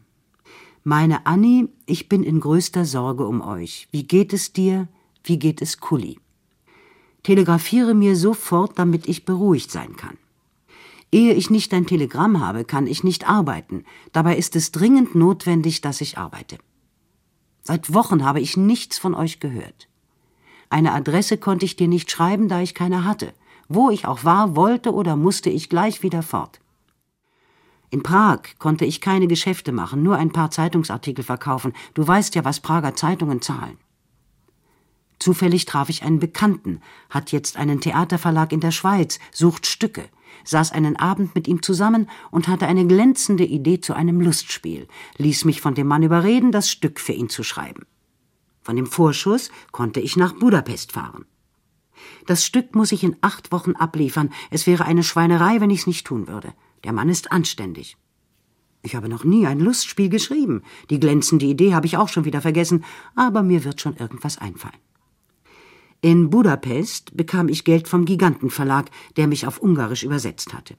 Meine 0.83 1.25
Annie, 1.25 1.69
ich 1.85 2.09
bin 2.09 2.23
in 2.23 2.39
größter 2.39 2.85
Sorge 2.85 3.25
um 3.25 3.41
euch. 3.41 3.87
Wie 3.91 4.03
geht 4.03 4.33
es 4.33 4.51
dir? 4.51 4.87
Wie 5.23 5.37
geht 5.37 5.61
es 5.61 5.79
Kulli? 5.79 6.19
Telegrafiere 7.23 7.93
mir 7.93 8.15
sofort, 8.15 8.79
damit 8.79 9.07
ich 9.07 9.25
beruhigt 9.25 9.71
sein 9.71 9.95
kann. 9.95 10.17
Ehe 11.11 11.33
ich 11.33 11.49
nicht 11.49 11.73
ein 11.73 11.87
Telegramm 11.87 12.39
habe, 12.39 12.63
kann 12.65 12.85
ich 12.85 13.03
nicht 13.03 13.27
arbeiten. 13.27 13.83
Dabei 14.11 14.37
ist 14.37 14.55
es 14.55 14.71
dringend 14.71 15.15
notwendig, 15.15 15.81
dass 15.81 16.01
ich 16.01 16.17
arbeite. 16.17 16.57
Seit 17.63 17.93
Wochen 17.93 18.23
habe 18.23 18.39
ich 18.39 18.57
nichts 18.57 18.97
von 18.97 19.15
euch 19.15 19.39
gehört. 19.39 19.87
Eine 20.69 20.93
Adresse 20.93 21.37
konnte 21.37 21.65
ich 21.65 21.75
dir 21.75 21.87
nicht 21.87 22.11
schreiben, 22.11 22.47
da 22.47 22.61
ich 22.61 22.75
keine 22.75 23.05
hatte. 23.05 23.33
Wo 23.67 23.89
ich 23.89 24.05
auch 24.05 24.23
war, 24.23 24.55
wollte 24.55 24.93
oder 24.93 25.15
musste 25.15 25.49
ich 25.49 25.69
gleich 25.69 26.03
wieder 26.03 26.21
fort. 26.21 26.59
In 27.91 28.03
Prag 28.03 28.41
konnte 28.59 28.85
ich 28.85 29.01
keine 29.01 29.27
Geschäfte 29.27 29.71
machen, 29.71 30.03
nur 30.03 30.15
ein 30.17 30.31
paar 30.31 30.51
Zeitungsartikel 30.51 31.23
verkaufen. 31.23 31.73
Du 31.95 32.07
weißt 32.07 32.35
ja, 32.35 32.45
was 32.45 32.59
Prager 32.59 32.95
Zeitungen 32.95 33.41
zahlen. 33.41 33.77
Zufällig 35.19 35.65
traf 35.65 35.89
ich 35.89 36.03
einen 36.03 36.19
Bekannten, 36.19 36.79
hat 37.09 37.31
jetzt 37.33 37.57
einen 37.57 37.81
Theaterverlag 37.81 38.53
in 38.53 38.61
der 38.61 38.71
Schweiz, 38.71 39.19
sucht 39.33 39.65
Stücke, 39.65 40.07
saß 40.45 40.71
einen 40.71 40.95
Abend 40.95 41.35
mit 41.35 41.47
ihm 41.47 41.61
zusammen 41.61 42.09
und 42.31 42.47
hatte 42.47 42.67
eine 42.67 42.87
glänzende 42.87 43.43
Idee 43.43 43.81
zu 43.81 43.93
einem 43.93 44.21
Lustspiel, 44.21 44.87
ließ 45.17 45.43
mich 45.43 45.59
von 45.59 45.75
dem 45.75 45.87
Mann 45.87 46.03
überreden, 46.03 46.53
das 46.53 46.69
Stück 46.69 47.01
für 47.01 47.11
ihn 47.11 47.29
zu 47.29 47.43
schreiben. 47.43 47.85
Von 48.61 48.77
dem 48.77 48.85
Vorschuss 48.85 49.51
konnte 49.71 49.99
ich 49.99 50.15
nach 50.15 50.33
Budapest 50.33 50.93
fahren. 50.93 51.25
Das 52.25 52.45
Stück 52.45 52.75
muss 52.75 52.91
ich 52.91 53.03
in 53.03 53.17
acht 53.21 53.51
Wochen 53.51 53.73
abliefern. 53.73 54.31
Es 54.51 54.67
wäre 54.67 54.85
eine 54.85 55.03
Schweinerei, 55.03 55.59
wenn 55.59 55.69
ich's 55.69 55.87
nicht 55.87 56.07
tun 56.07 56.27
würde. 56.27 56.53
Der 56.83 56.93
Mann 56.93 57.09
ist 57.09 57.31
anständig. 57.31 57.97
Ich 58.81 58.95
habe 58.95 59.09
noch 59.09 59.25
nie 59.25 59.45
ein 59.45 59.59
Lustspiel 59.59 60.07
geschrieben. 60.07 60.63
Die 60.89 60.99
glänzende 60.99 61.45
Idee 61.45 61.73
habe 61.73 61.87
ich 61.87 61.97
auch 61.97 62.07
schon 62.07 62.23
wieder 62.23 62.41
vergessen, 62.41 62.85
aber 63.15 63.43
mir 63.43 63.65
wird 63.65 63.81
schon 63.81 63.97
irgendwas 63.97 64.37
einfallen. 64.37 64.77
In 66.01 66.29
Budapest 66.29 67.15
bekam 67.17 67.49
ich 67.49 67.65
Geld 67.65 67.89
vom 67.89 68.05
Gigantenverlag, 68.05 68.89
der 69.17 69.27
mich 69.27 69.45
auf 69.45 69.59
Ungarisch 69.59 70.03
übersetzt 70.03 70.53
hatte. 70.53 70.77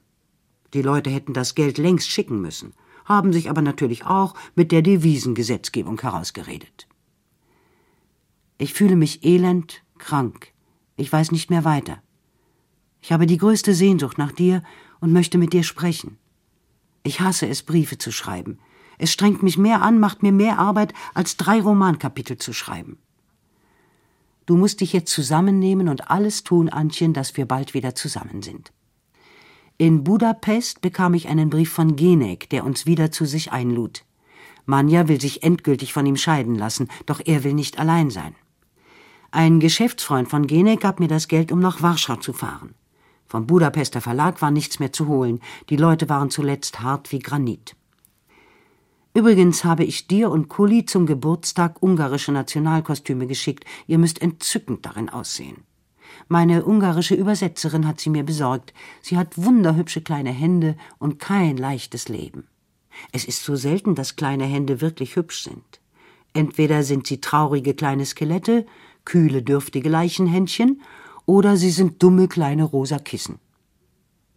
Die 0.72 0.80
Leute 0.80 1.10
hätten 1.10 1.34
das 1.34 1.54
Geld 1.54 1.76
längst 1.76 2.08
schicken 2.08 2.40
müssen, 2.40 2.72
haben 3.04 3.32
sich 3.32 3.50
aber 3.50 3.60
natürlich 3.60 4.06
auch 4.06 4.34
mit 4.54 4.72
der 4.72 4.80
Devisengesetzgebung 4.80 6.00
herausgeredet. 6.00 6.88
Ich 8.56 8.72
fühle 8.72 8.96
mich 8.96 9.24
elend, 9.24 9.82
krank. 9.98 10.52
Ich 10.96 11.12
weiß 11.12 11.32
nicht 11.32 11.50
mehr 11.50 11.64
weiter. 11.64 12.02
Ich 13.02 13.12
habe 13.12 13.26
die 13.26 13.38
größte 13.38 13.74
Sehnsucht 13.74 14.16
nach 14.16 14.32
dir 14.32 14.62
und 15.00 15.12
möchte 15.12 15.38
mit 15.38 15.52
dir 15.52 15.64
sprechen. 15.64 16.18
Ich 17.02 17.20
hasse 17.20 17.46
es, 17.46 17.62
Briefe 17.62 17.98
zu 17.98 18.12
schreiben. 18.12 18.58
Es 18.96 19.12
strengt 19.12 19.42
mich 19.42 19.58
mehr 19.58 19.82
an, 19.82 19.98
macht 19.98 20.22
mir 20.22 20.32
mehr 20.32 20.58
Arbeit, 20.58 20.94
als 21.14 21.36
drei 21.36 21.60
Romankapitel 21.60 22.36
zu 22.36 22.52
schreiben. 22.52 22.98
Du 24.50 24.56
musst 24.56 24.80
dich 24.80 24.92
jetzt 24.92 25.12
zusammennehmen 25.12 25.88
und 25.88 26.10
alles 26.10 26.42
tun, 26.42 26.68
Antchen, 26.68 27.12
dass 27.12 27.36
wir 27.36 27.46
bald 27.46 27.72
wieder 27.72 27.94
zusammen 27.94 28.42
sind. 28.42 28.72
In 29.78 30.02
Budapest 30.02 30.80
bekam 30.80 31.14
ich 31.14 31.28
einen 31.28 31.50
Brief 31.50 31.70
von 31.70 31.94
Genek, 31.94 32.50
der 32.50 32.64
uns 32.64 32.84
wieder 32.84 33.12
zu 33.12 33.26
sich 33.26 33.52
einlud. 33.52 34.04
Manja 34.66 35.06
will 35.06 35.20
sich 35.20 35.44
endgültig 35.44 35.92
von 35.92 36.04
ihm 36.04 36.16
scheiden 36.16 36.56
lassen, 36.56 36.88
doch 37.06 37.20
er 37.24 37.44
will 37.44 37.54
nicht 37.54 37.78
allein 37.78 38.10
sein. 38.10 38.34
Ein 39.30 39.60
Geschäftsfreund 39.60 40.28
von 40.28 40.48
Genek 40.48 40.80
gab 40.80 40.98
mir 40.98 41.06
das 41.06 41.28
Geld, 41.28 41.52
um 41.52 41.60
nach 41.60 41.80
Warschau 41.80 42.16
zu 42.16 42.32
fahren. 42.32 42.74
Vom 43.28 43.46
Budapester 43.46 44.00
Verlag 44.00 44.42
war 44.42 44.50
nichts 44.50 44.80
mehr 44.80 44.92
zu 44.92 45.06
holen. 45.06 45.38
Die 45.68 45.76
Leute 45.76 46.08
waren 46.08 46.30
zuletzt 46.30 46.80
hart 46.80 47.12
wie 47.12 47.20
Granit. 47.20 47.76
Übrigens 49.12 49.64
habe 49.64 49.84
ich 49.84 50.06
dir 50.06 50.30
und 50.30 50.48
Kuli 50.48 50.84
zum 50.84 51.04
Geburtstag 51.04 51.82
ungarische 51.82 52.30
Nationalkostüme 52.30 53.26
geschickt. 53.26 53.64
Ihr 53.88 53.98
müsst 53.98 54.22
entzückend 54.22 54.86
darin 54.86 55.08
aussehen. 55.08 55.64
Meine 56.28 56.64
ungarische 56.64 57.16
Übersetzerin 57.16 57.86
hat 57.88 58.00
sie 58.00 58.10
mir 58.10 58.22
besorgt. 58.22 58.72
Sie 59.02 59.16
hat 59.16 59.36
wunderhübsche 59.36 60.00
kleine 60.00 60.30
Hände 60.30 60.76
und 60.98 61.18
kein 61.18 61.56
leichtes 61.56 62.08
Leben. 62.08 62.46
Es 63.12 63.24
ist 63.24 63.44
so 63.44 63.56
selten, 63.56 63.94
dass 63.94 64.16
kleine 64.16 64.44
Hände 64.44 64.80
wirklich 64.80 65.16
hübsch 65.16 65.42
sind. 65.42 65.80
Entweder 66.32 66.84
sind 66.84 67.06
sie 67.06 67.20
traurige 67.20 67.74
kleine 67.74 68.06
Skelette, 68.06 68.64
kühle, 69.04 69.42
dürftige 69.42 69.88
Leichenhändchen, 69.88 70.82
oder 71.26 71.56
sie 71.56 71.70
sind 71.70 72.02
dumme 72.02 72.28
kleine 72.28 72.64
rosa 72.64 72.98
Kissen. 72.98 73.38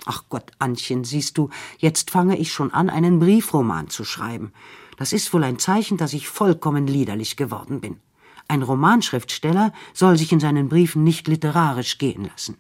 Ach 0.06 0.24
Gott, 0.30 0.52
Antchen, 0.60 1.04
siehst 1.04 1.38
du, 1.38 1.50
jetzt 1.78 2.12
fange 2.12 2.38
ich 2.38 2.52
schon 2.52 2.72
an, 2.72 2.90
einen 2.90 3.20
Briefroman 3.20 3.90
zu 3.90 4.04
schreiben. 4.04 4.52
Das 4.98 5.14
ist 5.14 5.34
wohl 5.34 5.44
ein 5.44 5.60
Zeichen, 5.60 5.98
dass 5.98 6.14
ich 6.14 6.28
vollkommen 6.28 6.88
liederlich 6.88 7.38
geworden 7.38 7.80
bin. 7.80 8.00
Ein 8.48 8.62
Romanschriftsteller 8.62 9.72
soll 9.94 10.18
sich 10.18 10.32
in 10.32 10.40
seinen 10.40 10.68
Briefen 10.68 11.04
nicht 11.04 11.28
literarisch 11.28 11.98
gehen 11.98 12.26
lassen. 12.26 12.58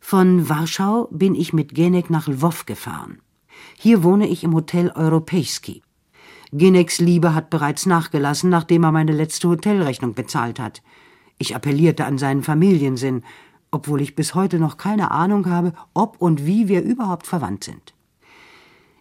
Von 0.00 0.48
Warschau 0.48 1.08
bin 1.10 1.34
ich 1.34 1.52
mit 1.52 1.74
Genek 1.74 2.08
nach 2.08 2.28
Lwow 2.28 2.64
gefahren. 2.64 3.20
Hier 3.76 4.02
wohne 4.02 4.26
ich 4.26 4.42
im 4.42 4.54
Hotel 4.54 4.90
Europejski. 4.90 5.82
Geneks 6.50 6.98
Liebe 6.98 7.34
hat 7.34 7.50
bereits 7.50 7.84
nachgelassen, 7.84 8.48
nachdem 8.48 8.84
er 8.84 8.92
meine 8.92 9.12
letzte 9.12 9.48
Hotelrechnung 9.48 10.14
bezahlt 10.14 10.58
hat. 10.58 10.82
Ich 11.36 11.54
appellierte 11.54 12.06
an 12.06 12.16
seinen 12.16 12.42
Familiensinn, 12.42 13.22
obwohl 13.70 14.00
ich 14.00 14.14
bis 14.14 14.34
heute 14.34 14.58
noch 14.58 14.76
keine 14.76 15.10
Ahnung 15.10 15.46
habe, 15.46 15.72
ob 15.94 16.20
und 16.20 16.46
wie 16.46 16.68
wir 16.68 16.82
überhaupt 16.82 17.26
verwandt 17.26 17.64
sind. 17.64 17.94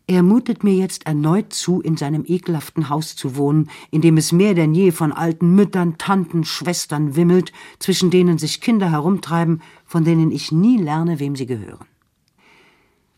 Er 0.10 0.24
mutet 0.24 0.64
mir 0.64 0.74
jetzt 0.74 1.06
erneut 1.06 1.52
zu, 1.52 1.82
in 1.82 1.98
seinem 1.98 2.24
ekelhaften 2.26 2.88
Haus 2.88 3.18
zu 3.18 3.36
wohnen, 3.36 3.70
in 3.92 4.00
dem 4.00 4.16
es 4.16 4.32
mehr 4.32 4.54
denn 4.54 4.74
je 4.74 4.92
von 4.92 5.12
alten 5.12 5.54
Müttern, 5.54 5.98
Tanten, 5.98 6.46
Schwestern 6.46 7.18
wimmelt, 7.18 7.52
zwischen 7.80 8.10
denen 8.10 8.38
sich 8.38 8.62
Kinder 8.62 8.90
herumtreiben, 8.90 9.62
von 9.86 10.06
denen 10.06 10.32
ich 10.32 10.54
nie 10.54 10.78
lerne, 10.78 11.20
wem 11.20 11.36
sie 11.36 11.46
gehören. 11.46 11.86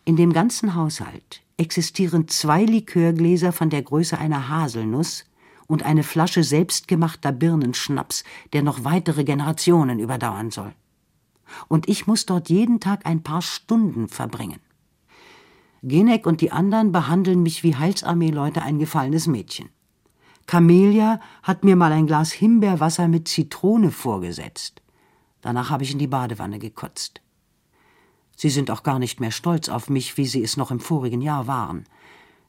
In 0.04 0.16
dem 0.16 0.34
ganzen 0.34 0.74
Haushalt 0.74 1.44
existieren 1.58 2.28
zwei 2.28 2.64
Likörgläser 2.64 3.52
von 3.52 3.70
der 3.70 3.84
Größe 3.84 4.18
einer 4.18 4.50
Haselnuss 4.50 5.26
und 5.68 5.84
eine 5.84 6.02
Flasche 6.02 6.44
selbstgemachter 6.44 7.32
Birnenschnaps, 7.32 8.24
der 8.54 8.64
noch 8.64 8.84
weitere 8.84 9.24
Generationen 9.24 10.00
überdauern 10.00 10.50
soll. 10.50 10.74
Und 11.68 11.90
ich 11.90 12.08
muss 12.08 12.26
dort 12.26 12.50
jeden 12.50 12.80
Tag 12.80 13.06
ein 13.06 13.24
paar 13.24 13.42
Stunden 13.42 14.08
verbringen. 14.08 14.60
Genek 15.82 16.26
und 16.26 16.42
die 16.42 16.52
anderen 16.52 16.92
behandeln 16.92 17.42
mich 17.42 17.64
wie 17.64 17.76
Heilsarmeeleute 17.76 18.62
ein 18.62 18.80
gefallenes 18.80 19.28
Mädchen. 19.28 19.70
Camelia 20.46 21.20
hat 21.44 21.64
mir 21.64 21.76
mal 21.76 21.92
ein 21.92 22.08
Glas 22.08 22.32
Himbeerwasser 22.32 23.08
mit 23.08 23.28
Zitrone 23.28 23.92
vorgesetzt. 23.92 24.82
Danach 25.42 25.70
habe 25.70 25.84
ich 25.84 25.92
in 25.92 26.00
die 26.00 26.08
Badewanne 26.08 26.60
gekotzt. 26.60 27.22
Sie 28.36 28.50
sind 28.50 28.72
auch 28.72 28.84
gar 28.84 29.00
nicht 29.00 29.20
mehr 29.20 29.32
stolz 29.32 29.70
auf 29.70 29.90
mich, 29.90 30.18
wie 30.18 30.26
Sie 30.26 30.42
es 30.42 30.58
noch 30.58 30.72
im 30.72 30.80
vorigen 30.80 31.22
Jahr 31.22 31.48
waren. 31.48 31.86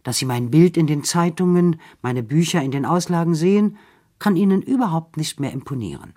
Dass 0.02 0.18
Sie 0.18 0.24
mein 0.24 0.50
Bild 0.50 0.76
in 0.76 0.86
den 0.86 1.04
Zeitungen, 1.04 1.80
meine 2.00 2.22
Bücher 2.22 2.62
in 2.62 2.70
den 2.70 2.86
Auslagen 2.86 3.34
sehen, 3.34 3.76
kann 4.18 4.36
ihnen 4.36 4.62
überhaupt 4.62 5.16
nicht 5.16 5.40
mehr 5.40 5.52
imponieren. 5.52 6.14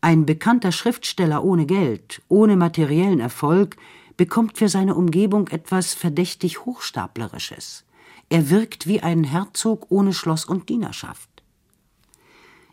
Ein 0.00 0.26
bekannter 0.26 0.72
Schriftsteller 0.72 1.42
ohne 1.42 1.66
Geld, 1.66 2.22
ohne 2.28 2.56
materiellen 2.56 3.20
Erfolg, 3.20 3.76
bekommt 4.16 4.58
für 4.58 4.68
seine 4.68 4.94
Umgebung 4.94 5.48
etwas 5.48 5.94
verdächtig 5.94 6.64
Hochstaplerisches. 6.64 7.84
Er 8.28 8.50
wirkt 8.50 8.86
wie 8.86 9.02
ein 9.02 9.24
Herzog 9.24 9.86
ohne 9.88 10.12
Schloss 10.12 10.44
und 10.44 10.68
Dienerschaft. 10.68 11.28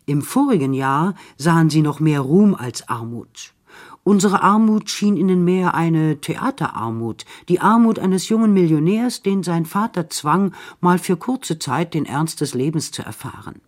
Im 0.06 0.22
vorigen 0.22 0.74
Jahr 0.74 1.14
sahen 1.36 1.70
sie 1.70 1.82
noch 1.82 2.00
mehr 2.00 2.20
Ruhm 2.20 2.54
als 2.54 2.88
Armut. 2.88 3.54
Unsere 4.02 4.42
Armut 4.42 4.90
schien 4.90 5.16
ihnen 5.16 5.44
mehr 5.44 5.74
eine 5.74 6.20
Theaterarmut, 6.20 7.24
die 7.48 7.60
Armut 7.60 7.98
eines 7.98 8.28
jungen 8.28 8.52
Millionärs, 8.52 9.22
den 9.22 9.42
sein 9.42 9.64
Vater 9.64 10.10
zwang, 10.10 10.54
mal 10.80 10.98
für 10.98 11.16
kurze 11.16 11.58
Zeit 11.58 11.94
den 11.94 12.04
Ernst 12.04 12.42
des 12.42 12.52
Lebens 12.52 12.90
zu 12.90 13.02
erfahren. 13.02 13.62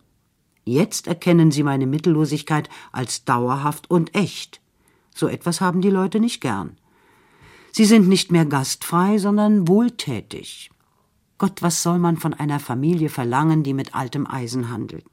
Jetzt 0.67 1.07
erkennen 1.07 1.49
sie 1.49 1.63
meine 1.63 1.87
Mittellosigkeit 1.87 2.67
als 2.91 3.23
dauerhaft 3.23 3.89
und 3.89 4.13
echt. 4.13 4.59
So 5.15 5.29
etwas 5.29 5.61
haben 5.61 5.79
die 5.79 5.89
Leute 5.89 6.19
nicht 6.19 6.41
gern. 6.41 6.77
Sie 7.71 7.85
sind 7.85 8.09
nicht 8.09 8.33
mehr 8.33 8.45
gastfrei, 8.45 9.17
sondern 9.17 9.69
wohltätig. 9.69 10.69
Gott, 11.37 11.61
was 11.61 11.83
soll 11.83 11.99
man 11.99 12.17
von 12.17 12.33
einer 12.33 12.59
Familie 12.59 13.07
verlangen, 13.07 13.63
die 13.63 13.73
mit 13.73 13.95
altem 13.95 14.27
Eisen 14.27 14.69
handelt? 14.69 15.05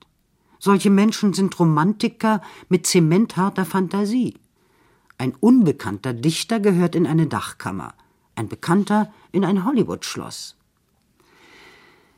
Solche 0.58 0.90
Menschen 0.90 1.34
sind 1.34 1.56
Romantiker 1.60 2.42
mit 2.68 2.86
zementharter 2.86 3.64
Fantasie. 3.64 4.34
Ein 5.18 5.36
unbekannter 5.38 6.14
Dichter 6.14 6.58
gehört 6.58 6.96
in 6.96 7.06
eine 7.06 7.28
Dachkammer, 7.28 7.94
ein 8.34 8.48
Bekannter 8.48 9.12
in 9.30 9.44
ein 9.44 9.64
Hollywood-Schloss. 9.64 10.56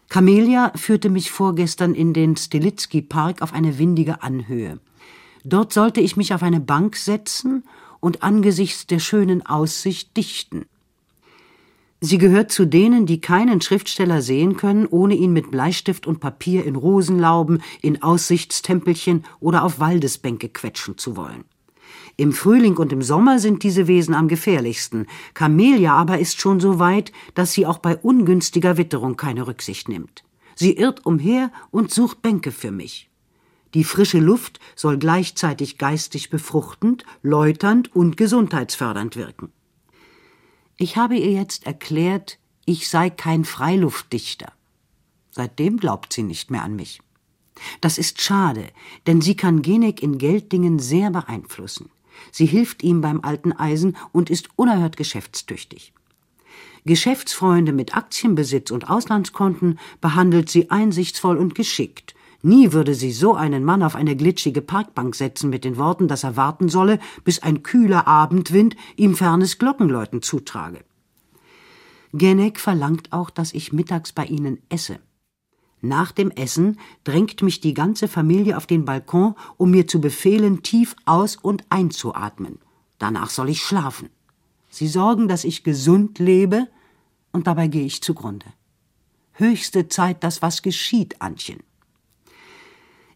Camelia 0.09 0.73
führte 0.77 1.09
mich 1.09 1.31
vorgestern 1.31 1.95
in 1.95 2.13
den 2.13 2.37
Stilitsky 2.37 3.03
Park 3.03 3.43
auf 3.43 3.53
eine 3.53 3.79
windige 3.79 4.23
Anhöhe. 4.23 4.79
Dort 5.45 5.73
sollte 5.73 6.01
ich 6.01 6.17
mich 6.17 6.33
auf 6.33 6.43
eine 6.43 6.61
Bank 6.61 6.97
setzen 6.97 7.65
und 8.01 8.23
angesichts 8.23 8.87
der 8.87 8.99
schönen 8.99 9.45
Aussicht 9.45 10.17
dichten. 10.17 10.67
Sie 12.01 12.19
gehört 12.19 12.53
zu 12.53 12.67
denen, 12.67 13.07
die 13.07 13.21
keinen 13.21 13.61
Schriftsteller 13.61 14.21
sehen 14.23 14.57
können, 14.57 14.87
ohne 14.87 15.15
ihn 15.15 15.33
mit 15.33 15.51
Bleistift 15.51 16.07
und 16.07 16.21
Papier 16.21 16.65
in 16.65 16.77
Rosenlauben, 16.77 17.63
in 17.81 18.03
Aussichtstempelchen 18.03 19.25
oder 19.41 19.65
auf 19.65 19.81
Waldesbänke 19.81 20.49
quetschen 20.49 20.99
zu 20.99 21.17
wollen. 21.17 21.45
Im 22.19 22.33
Frühling 22.33 22.79
und 22.79 22.93
im 22.93 23.03
Sommer 23.03 23.39
sind 23.39 23.63
diese 23.63 23.87
Wesen 23.89 24.15
am 24.15 24.27
gefährlichsten. 24.27 25.07
Camelia 25.35 25.95
aber 25.95 26.19
ist 26.19 26.41
schon 26.41 26.61
so 26.61 26.79
weit, 26.79 27.13
dass 27.35 27.53
sie 27.53 27.67
auch 27.67 27.79
bei 27.79 27.97
ungünstiger 27.97 28.79
Witterung 28.79 29.17
keine 29.17 29.47
Rücksicht 29.47 29.89
nimmt. 29.89 30.25
Sie 30.55 30.73
irrt 30.73 31.05
umher 31.05 31.53
und 31.71 31.91
sucht 31.91 32.23
Bänke 32.23 32.53
für 32.53 32.71
mich. 32.71 33.11
Die 33.75 33.85
frische 33.85 34.21
Luft 34.21 34.59
soll 34.75 34.97
gleichzeitig 34.97 35.77
geistig 35.77 36.31
befruchtend, 36.31 37.05
läuternd 37.23 37.95
und 37.95 38.17
gesundheitsfördernd 38.17 39.17
wirken. 39.17 39.53
Ich 40.79 40.97
habe 40.97 41.17
ihr 41.17 41.33
jetzt 41.33 41.67
erklärt, 41.67 42.39
ich 42.65 42.89
sei 42.89 43.11
kein 43.11 43.45
Freiluftdichter. 43.45 44.53
Seitdem 45.31 45.77
glaubt 45.77 46.15
sie 46.15 46.23
nicht 46.23 46.51
mehr 46.51 46.63
an 46.63 46.77
mich. 46.77 47.03
Das 47.83 47.99
ist 47.99 48.23
schade, 48.23 48.69
denn 49.07 49.21
sie 49.21 49.37
kann 49.37 49.61
Genek 49.61 50.03
in 50.03 50.17
Gelddingen 50.17 50.79
sehr 50.79 51.11
beeinflussen. 51.11 51.91
Sie 52.33 52.47
hilft 52.47 52.83
ihm 52.83 53.01
beim 53.01 53.21
alten 53.23 53.53
Eisen 53.53 53.97
und 54.13 54.31
ist 54.31 54.49
unerhört 54.57 54.97
geschäftstüchtig. 54.97 55.93
Geschäftsfreunde 56.85 57.73
mit 57.73 57.97
Aktienbesitz 57.97 58.71
und 58.71 58.89
Auslandskonten 58.89 59.79
behandelt 60.01 60.49
sie 60.49 60.71
einsichtsvoll 60.71 61.37
und 61.37 61.55
geschickt. 61.55 62.15
Nie 62.43 62.73
würde 62.73 62.95
sie 62.95 63.11
so 63.11 63.35
einen 63.35 63.65
Mann 63.65 63.83
auf 63.83 63.97
eine 63.97 64.15
glitschige 64.15 64.63
Parkbank 64.63 65.17
setzen 65.17 65.51
mit 65.51 65.65
den 65.65 65.79
Worten, 65.79 66.07
dass 66.07 66.23
er 66.23 66.37
warten 66.37 66.69
solle, 66.69 67.01
bis 67.25 67.43
ein 67.43 67.65
kühler 67.65 68.07
Abendwind 68.07 68.77
ihm 68.95 69.17
fernes 69.17 69.59
Glockenläuten 69.59 70.23
zutrage. 70.23 70.85
Genek 72.13 72.61
verlangt 72.61 73.13
auch, 73.13 73.31
dass 73.31 73.53
ich 73.53 73.73
mittags 73.73 74.13
bei 74.13 74.25
ihnen 74.25 74.59
esse. 74.69 75.01
Nach 75.81 76.11
dem 76.13 76.31
Essen 76.31 76.79
drängt 77.05 77.43
mich 77.43 77.61
die 77.61 77.75
ganze 77.75 78.09
Familie 78.09 78.57
auf 78.57 78.67
den 78.67 78.85
Balkon, 78.85 79.35
um 79.57 79.71
mir 79.71 79.87
zu 79.87 80.01
befehlen, 80.01 80.63
tief 80.63 80.97
aus- 81.05 81.37
und 81.37 81.65
einzuatmen. 81.69 82.59
Danach 82.99 83.31
soll 83.31 83.51
ich 83.51 83.63
schlafen. 83.63 84.09
Sie 84.71 84.89
sorgen, 84.89 85.29
dass 85.29 85.45
ich 85.45 85.65
gesund 85.65 86.19
lebe, 86.19 86.69
und 87.33 87.47
dabei 87.47 87.69
gehe 87.69 87.85
ich 87.85 88.03
zugrunde. 88.03 88.47
Höchste 89.33 89.89
Zeit, 89.89 90.25
dass 90.25 90.41
was 90.41 90.63
geschieht, 90.63 91.21
Antchen. 91.21 91.61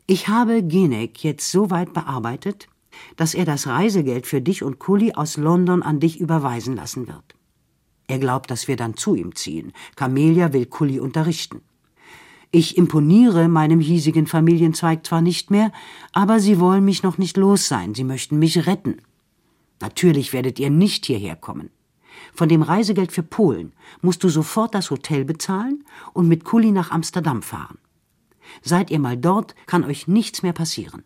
Ich 0.07 0.29
habe 0.29 0.63
Genek 0.63 1.25
jetzt 1.25 1.51
so 1.51 1.71
weit 1.71 1.95
bearbeitet, 1.95 2.69
dass 3.17 3.33
er 3.33 3.45
das 3.45 3.67
Reisegeld 3.67 4.27
für 4.27 4.43
dich 4.43 4.63
und 4.63 4.79
Kuli 4.79 5.13
aus 5.15 5.37
London 5.37 5.83
an 5.83 6.01
dich 6.01 6.21
überweisen 6.21 6.77
lassen 6.77 7.09
wird. 7.09 7.35
Er 8.07 8.19
glaubt, 8.19 8.51
dass 8.51 8.69
wir 8.69 8.77
dann 8.77 8.97
zu 8.97 9.15
ihm 9.15 9.35
ziehen. 9.37 9.73
Camelia 9.97 10.53
will 10.53 10.67
Kuli 10.67 10.99
unterrichten. 10.99 11.63
Ich 12.53 12.77
imponiere 12.77 13.49
meinem 13.49 13.79
hiesigen 13.79 14.27
Familienzweig 14.27 15.07
zwar 15.07 15.23
nicht 15.23 15.51
mehr, 15.51 15.71
aber 16.13 16.41
sie 16.41 16.59
wollen 16.59 16.85
mich 16.85 17.05
noch 17.05 17.17
nicht 17.17 17.37
los 17.37 17.69
sein, 17.69 17.95
sie 17.95 18.03
möchten 18.03 18.41
mich 18.41 18.67
retten. 18.67 18.97
Natürlich 19.81 20.33
werdet 20.33 20.59
ihr 20.59 20.71
nicht 20.71 21.07
hierher 21.07 21.37
kommen. 21.37 21.71
Von 22.35 22.49
dem 22.49 22.63
Reisegeld 22.63 23.13
für 23.13 23.23
Polen 23.23 23.73
musst 24.03 24.25
du 24.25 24.29
sofort 24.29 24.75
das 24.75 24.91
Hotel 24.91 25.25
bezahlen 25.25 25.85
und 26.13 26.27
mit 26.27 26.45
Kuli 26.45 26.73
nach 26.73 26.91
Amsterdam 26.91 27.43
fahren. 27.43 27.79
Seid 28.63 28.91
ihr 28.91 28.99
mal 28.99 29.17
dort, 29.17 29.55
kann 29.67 29.85
euch 29.85 30.09
nichts 30.09 30.43
mehr 30.43 30.53
passieren. 30.53 31.05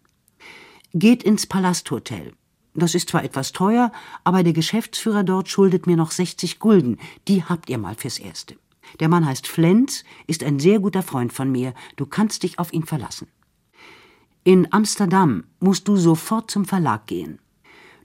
Geht 0.94 1.22
ins 1.22 1.46
Palasthotel. 1.46 2.32
Das 2.74 2.94
ist 2.94 3.10
zwar 3.10 3.22
etwas 3.22 3.52
teuer, 3.52 3.92
aber 4.24 4.42
der 4.42 4.52
Geschäftsführer 4.54 5.22
dort 5.22 5.48
schuldet 5.48 5.86
mir 5.86 5.96
noch 5.96 6.10
60 6.10 6.58
Gulden. 6.58 6.98
Die 7.28 7.44
habt 7.44 7.68
ihr 7.68 7.78
mal 7.78 7.94
fürs 7.94 8.18
Erste. 8.18 8.56
Der 9.00 9.08
Mann 9.08 9.26
heißt 9.26 9.46
Flens, 9.46 10.04
ist 10.26 10.44
ein 10.44 10.58
sehr 10.58 10.80
guter 10.80 11.02
Freund 11.02 11.32
von 11.32 11.50
mir. 11.50 11.74
Du 11.96 12.06
kannst 12.06 12.42
dich 12.42 12.58
auf 12.58 12.72
ihn 12.72 12.84
verlassen. 12.84 13.28
In 14.44 14.72
Amsterdam 14.72 15.44
musst 15.60 15.88
du 15.88 15.96
sofort 15.96 16.50
zum 16.50 16.64
Verlag 16.64 17.06
gehen. 17.06 17.38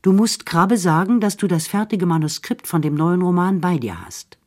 Du 0.01 0.13
musst 0.13 0.45
Krabbe 0.45 0.77
sagen, 0.77 1.19
dass 1.19 1.35
du 1.35 1.47
das 1.47 1.67
fertige 1.67 2.05
Manuskript 2.05 2.65
von 2.65 2.81
dem 2.81 2.95
neuen 2.95 3.21
Roman 3.21 3.59
bei 3.59 3.77
dir 3.77 4.05
hast. 4.05 4.37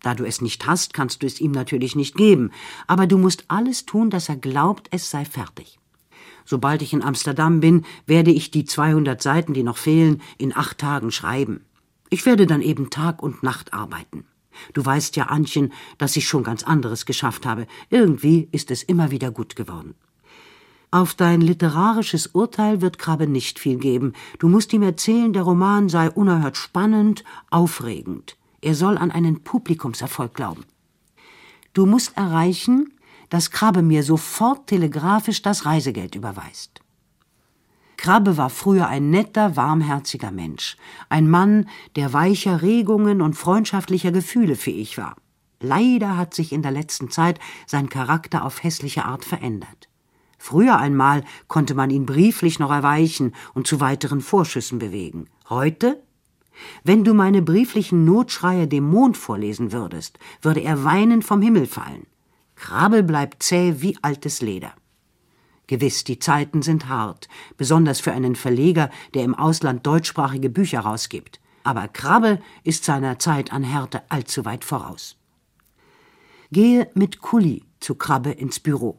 Da 0.00 0.14
du 0.14 0.24
es 0.24 0.40
nicht 0.40 0.66
hast, 0.66 0.94
kannst 0.94 1.22
du 1.22 1.26
es 1.26 1.40
ihm 1.40 1.52
natürlich 1.52 1.94
nicht 1.94 2.16
geben, 2.16 2.50
aber 2.88 3.06
du 3.06 3.18
musst 3.18 3.44
alles 3.46 3.86
tun, 3.86 4.10
dass 4.10 4.28
er 4.28 4.36
glaubt, 4.36 4.88
es 4.90 5.10
sei 5.10 5.24
fertig. 5.24 5.78
Sobald 6.44 6.82
ich 6.82 6.92
in 6.92 7.02
Amsterdam 7.02 7.60
bin, 7.60 7.84
werde 8.06 8.32
ich 8.32 8.50
die 8.50 8.64
200 8.64 9.22
Seiten, 9.22 9.54
die 9.54 9.62
noch 9.62 9.76
fehlen, 9.76 10.20
in 10.38 10.56
acht 10.56 10.78
Tagen 10.78 11.12
schreiben. 11.12 11.64
Ich 12.10 12.26
werde 12.26 12.46
dann 12.46 12.62
eben 12.62 12.90
Tag 12.90 13.22
und 13.22 13.44
Nacht 13.44 13.72
arbeiten. 13.72 14.24
Du 14.72 14.84
weißt 14.84 15.16
ja, 15.16 15.26
Antchen, 15.26 15.72
dass 15.98 16.16
ich 16.16 16.26
schon 16.26 16.44
ganz 16.44 16.62
anderes 16.62 17.06
geschafft 17.06 17.46
habe. 17.46 17.66
Irgendwie 17.90 18.48
ist 18.52 18.70
es 18.70 18.82
immer 18.82 19.10
wieder 19.10 19.30
gut 19.30 19.56
geworden. 19.56 19.94
Auf 20.90 21.14
dein 21.14 21.40
literarisches 21.40 22.26
Urteil 22.26 22.82
wird 22.82 22.98
Krabbe 22.98 23.26
nicht 23.26 23.58
viel 23.58 23.78
geben. 23.78 24.12
Du 24.38 24.48
musst 24.48 24.74
ihm 24.74 24.82
erzählen, 24.82 25.32
der 25.32 25.42
Roman 25.42 25.88
sei 25.88 26.10
unerhört 26.10 26.58
spannend, 26.58 27.24
aufregend. 27.50 28.36
Er 28.60 28.74
soll 28.74 28.98
an 28.98 29.10
einen 29.10 29.42
Publikumserfolg 29.42 30.34
glauben. 30.34 30.64
Du 31.72 31.86
musst 31.86 32.14
erreichen, 32.18 32.92
dass 33.30 33.50
Krabbe 33.50 33.80
mir 33.80 34.02
sofort 34.02 34.66
telegrafisch 34.66 35.40
das 35.40 35.64
Reisegeld 35.64 36.14
überweist. 36.14 36.81
Krabbe 38.02 38.36
war 38.36 38.50
früher 38.50 38.88
ein 38.88 39.10
netter, 39.10 39.54
warmherziger 39.54 40.32
Mensch, 40.32 40.76
ein 41.08 41.30
Mann, 41.30 41.68
der 41.94 42.12
weicher 42.12 42.60
Regungen 42.60 43.22
und 43.22 43.34
freundschaftlicher 43.34 44.10
Gefühle 44.10 44.56
fähig 44.56 44.98
war. 44.98 45.14
Leider 45.60 46.16
hat 46.16 46.34
sich 46.34 46.50
in 46.50 46.62
der 46.62 46.72
letzten 46.72 47.10
Zeit 47.10 47.38
sein 47.64 47.88
Charakter 47.88 48.44
auf 48.44 48.64
hässliche 48.64 49.04
Art 49.04 49.24
verändert. 49.24 49.88
Früher 50.36 50.78
einmal 50.78 51.22
konnte 51.46 51.76
man 51.76 51.90
ihn 51.90 52.04
brieflich 52.04 52.58
noch 52.58 52.72
erweichen 52.72 53.36
und 53.54 53.68
zu 53.68 53.78
weiteren 53.78 54.20
Vorschüssen 54.20 54.80
bewegen. 54.80 55.28
Heute? 55.48 56.02
Wenn 56.82 57.04
du 57.04 57.14
meine 57.14 57.40
brieflichen 57.40 58.04
Notschreie 58.04 58.66
dem 58.66 58.82
Mond 58.82 59.16
vorlesen 59.16 59.70
würdest, 59.70 60.18
würde 60.40 60.62
er 60.62 60.82
weinend 60.82 61.24
vom 61.24 61.40
Himmel 61.40 61.66
fallen. 61.66 62.08
Krabbe 62.56 63.04
bleibt 63.04 63.44
zäh 63.44 63.76
wie 63.78 63.96
altes 64.02 64.42
Leder. 64.42 64.72
Gewiss, 65.72 66.04
die 66.04 66.18
Zeiten 66.18 66.60
sind 66.60 66.90
hart, 66.90 67.30
besonders 67.56 67.98
für 67.98 68.12
einen 68.12 68.36
Verleger, 68.36 68.90
der 69.14 69.24
im 69.24 69.34
Ausland 69.34 69.86
deutschsprachige 69.86 70.50
Bücher 70.50 70.80
rausgibt. 70.80 71.40
Aber 71.64 71.88
Krabbe 71.88 72.42
ist 72.62 72.84
seiner 72.84 73.18
Zeit 73.18 73.54
an 73.54 73.62
Härte 73.62 74.02
allzu 74.10 74.44
weit 74.44 74.66
voraus. 74.66 75.16
Gehe 76.50 76.90
mit 76.92 77.22
Kuli 77.22 77.64
zu 77.80 77.94
Krabbe 77.94 78.32
ins 78.32 78.60
Büro. 78.60 78.98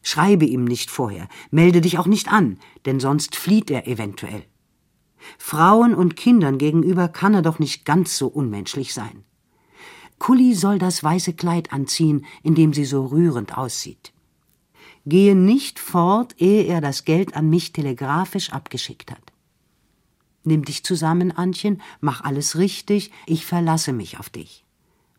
Schreibe 0.00 0.44
ihm 0.44 0.64
nicht 0.64 0.92
vorher, 0.92 1.26
melde 1.50 1.80
dich 1.80 1.98
auch 1.98 2.06
nicht 2.06 2.32
an, 2.32 2.60
denn 2.86 3.00
sonst 3.00 3.34
flieht 3.34 3.68
er 3.68 3.88
eventuell. 3.88 4.44
Frauen 5.38 5.92
und 5.92 6.14
Kindern 6.14 6.56
gegenüber 6.58 7.08
kann 7.08 7.34
er 7.34 7.42
doch 7.42 7.58
nicht 7.58 7.84
ganz 7.84 8.16
so 8.16 8.28
unmenschlich 8.28 8.94
sein. 8.94 9.24
Kulli 10.20 10.54
soll 10.54 10.78
das 10.78 11.02
weiße 11.02 11.32
Kleid 11.32 11.72
anziehen, 11.72 12.24
in 12.44 12.54
dem 12.54 12.72
sie 12.72 12.84
so 12.84 13.06
rührend 13.06 13.58
aussieht. 13.58 14.12
Gehe 15.06 15.34
nicht 15.34 15.78
fort, 15.78 16.34
ehe 16.38 16.64
er 16.64 16.80
das 16.80 17.04
Geld 17.04 17.34
an 17.34 17.50
mich 17.50 17.72
telegrafisch 17.72 18.52
abgeschickt 18.52 19.10
hat. 19.10 19.32
Nimm 20.44 20.64
dich 20.64 20.84
zusammen, 20.84 21.32
Antchen, 21.32 21.80
mach 22.00 22.22
alles 22.22 22.56
richtig, 22.56 23.12
ich 23.26 23.46
verlasse 23.46 23.92
mich 23.92 24.18
auf 24.18 24.28
dich. 24.28 24.64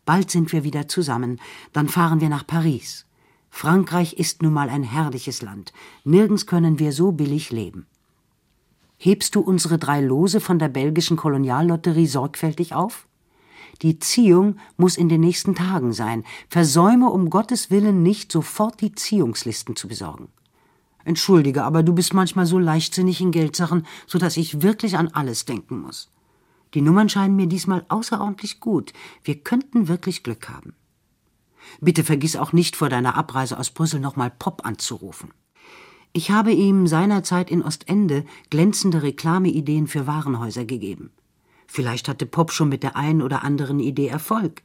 Bald 0.04 0.30
sind 0.30 0.52
wir 0.52 0.64
wieder 0.64 0.86
zusammen, 0.86 1.40
dann 1.72 1.88
fahren 1.88 2.20
wir 2.20 2.28
nach 2.28 2.46
Paris. 2.46 3.06
Frankreich 3.48 4.14
ist 4.14 4.42
nun 4.42 4.52
mal 4.52 4.68
ein 4.68 4.82
herrliches 4.82 5.40
Land, 5.40 5.72
nirgends 6.04 6.46
können 6.46 6.78
wir 6.78 6.92
so 6.92 7.12
billig 7.12 7.50
leben. 7.50 7.86
Hebst 8.98 9.34
du 9.34 9.40
unsere 9.40 9.78
drei 9.78 10.00
Lose 10.00 10.40
von 10.40 10.58
der 10.58 10.68
belgischen 10.68 11.16
Koloniallotterie 11.16 12.06
sorgfältig 12.06 12.74
auf? 12.74 13.06
Die 13.82 13.98
Ziehung 13.98 14.56
muss 14.76 14.96
in 14.96 15.08
den 15.08 15.20
nächsten 15.20 15.54
Tagen 15.54 15.92
sein. 15.92 16.24
Versäume 16.48 17.10
um 17.10 17.30
Gottes 17.30 17.70
Willen 17.70 18.02
nicht, 18.02 18.30
sofort 18.30 18.80
die 18.80 18.94
Ziehungslisten 18.94 19.76
zu 19.76 19.88
besorgen. 19.88 20.28
Entschuldige, 21.04 21.64
aber 21.64 21.82
du 21.82 21.92
bist 21.92 22.14
manchmal 22.14 22.46
so 22.46 22.58
leichtsinnig 22.58 23.20
in 23.20 23.30
Geldsachen, 23.30 23.86
so 24.06 24.18
dass 24.18 24.36
ich 24.36 24.62
wirklich 24.62 24.96
an 24.96 25.08
alles 25.08 25.44
denken 25.44 25.80
muss. 25.80 26.10
Die 26.72 26.80
Nummern 26.80 27.08
scheinen 27.08 27.36
mir 27.36 27.46
diesmal 27.46 27.84
außerordentlich 27.88 28.60
gut. 28.60 28.92
Wir 29.22 29.36
könnten 29.36 29.86
wirklich 29.86 30.22
Glück 30.22 30.48
haben. 30.48 30.74
Bitte 31.80 32.04
vergiss 32.04 32.36
auch 32.36 32.52
nicht 32.52 32.76
vor 32.76 32.88
deiner 32.88 33.16
Abreise 33.16 33.58
aus 33.58 33.70
Brüssel 33.70 34.00
nochmal 34.00 34.30
Pop 34.30 34.64
anzurufen. 34.64 35.30
Ich 36.12 36.30
habe 36.30 36.52
ihm 36.52 36.86
seinerzeit 36.86 37.50
in 37.50 37.62
Ostende 37.62 38.24
glänzende 38.50 39.02
Reklameideen 39.02 39.86
für 39.86 40.06
Warenhäuser 40.06 40.64
gegeben. 40.64 41.10
Vielleicht 41.74 42.06
hatte 42.06 42.24
Pop 42.24 42.52
schon 42.52 42.68
mit 42.68 42.84
der 42.84 42.94
einen 42.94 43.20
oder 43.20 43.42
anderen 43.42 43.80
Idee 43.80 44.06
Erfolg. 44.06 44.62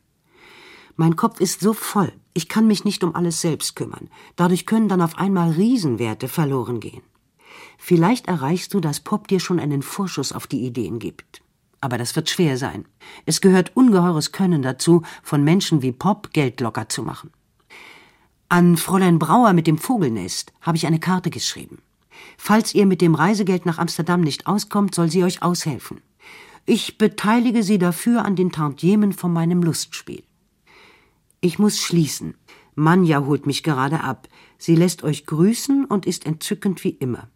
Mein 0.96 1.16
Kopf 1.16 1.40
ist 1.40 1.60
so 1.60 1.74
voll, 1.74 2.14
ich 2.36 2.48
kann 2.50 2.68
mich 2.68 2.86
nicht 2.86 3.04
um 3.04 3.16
alles 3.16 3.42
selbst 3.42 3.76
kümmern. 3.76 4.12
Dadurch 4.36 4.68
können 4.68 4.90
dann 4.90 5.02
auf 5.02 5.18
einmal 5.18 5.50
Riesenwerte 5.50 6.28
verloren 6.28 6.80
gehen. 6.80 7.02
Vielleicht 7.80 8.28
erreichst 8.28 8.76
du, 8.76 8.80
dass 8.80 9.00
Pop 9.00 9.28
dir 9.28 9.40
schon 9.40 9.60
einen 9.60 9.82
Vorschuss 9.82 10.32
auf 10.32 10.46
die 10.46 10.64
Ideen 10.64 11.00
gibt. 11.00 11.42
Aber 11.82 11.98
das 11.98 12.16
wird 12.16 12.30
schwer 12.30 12.60
sein. 12.60 12.86
Es 13.26 13.42
gehört 13.42 13.76
ungeheures 13.76 14.32
Können 14.32 14.62
dazu, 14.62 15.02
von 15.24 15.44
Menschen 15.44 15.82
wie 15.82 15.92
Pop 15.92 16.32
Geld 16.32 16.62
locker 16.62 16.90
zu 16.90 17.02
machen. 17.02 17.32
An 18.50 18.78
Fräulein 18.78 19.18
Brauer 19.18 19.54
mit 19.54 19.66
dem 19.66 19.80
Vogelnest 19.80 20.54
habe 20.62 20.78
ich 20.78 20.86
eine 20.86 21.00
Karte 21.00 21.32
geschrieben. 21.32 21.80
Falls 22.38 22.76
ihr 22.76 22.86
mit 22.86 23.02
dem 23.02 23.16
Reisegeld 23.16 23.66
nach 23.66 23.80
Amsterdam 23.80 24.22
nicht 24.22 24.46
auskommt, 24.46 24.94
soll 24.94 25.10
sie 25.10 25.24
euch 25.24 25.42
aushelfen. 25.42 26.04
Ich 26.72 27.00
beteilige 27.00 27.64
Sie 27.64 27.80
dafür 27.80 28.24
an 28.24 28.36
den 28.36 28.52
Tantiemen 28.52 29.12
von 29.12 29.34
meinem 29.34 29.64
Lustspiel. 29.64 30.22
Ich 31.42 31.58
muss 31.58 31.80
schließen. 31.80 32.36
Manja 32.76 33.26
holt 33.26 33.48
mich 33.48 33.64
gerade 33.64 34.04
ab. 34.04 34.28
Sie 34.60 34.76
lässt 34.76 35.04
euch 35.04 35.26
grüßen 35.26 35.86
und 35.86 36.06
ist 36.06 36.28
entzückend 36.28 36.84
wie 36.84 36.92
immer. 36.92 37.28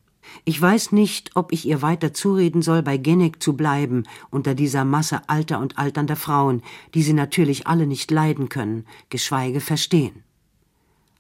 Ich 0.46 0.62
weiß 0.62 0.92
nicht, 0.92 1.32
ob 1.34 1.52
ich 1.52 1.66
ihr 1.68 1.82
weiter 1.82 2.14
zureden 2.14 2.62
soll, 2.62 2.84
bei 2.84 2.98
Genek 2.98 3.42
zu 3.42 3.54
bleiben, 3.58 4.04
unter 4.30 4.54
dieser 4.54 4.86
Masse 4.86 5.28
alter 5.28 5.58
und 5.58 5.80
alternder 5.80 6.16
Frauen, 6.16 6.62
die 6.94 7.02
sie 7.02 7.14
natürlich 7.14 7.66
alle 7.66 7.88
nicht 7.88 8.12
leiden 8.12 8.50
können, 8.50 8.86
geschweige 9.10 9.62
verstehen. 9.62 10.22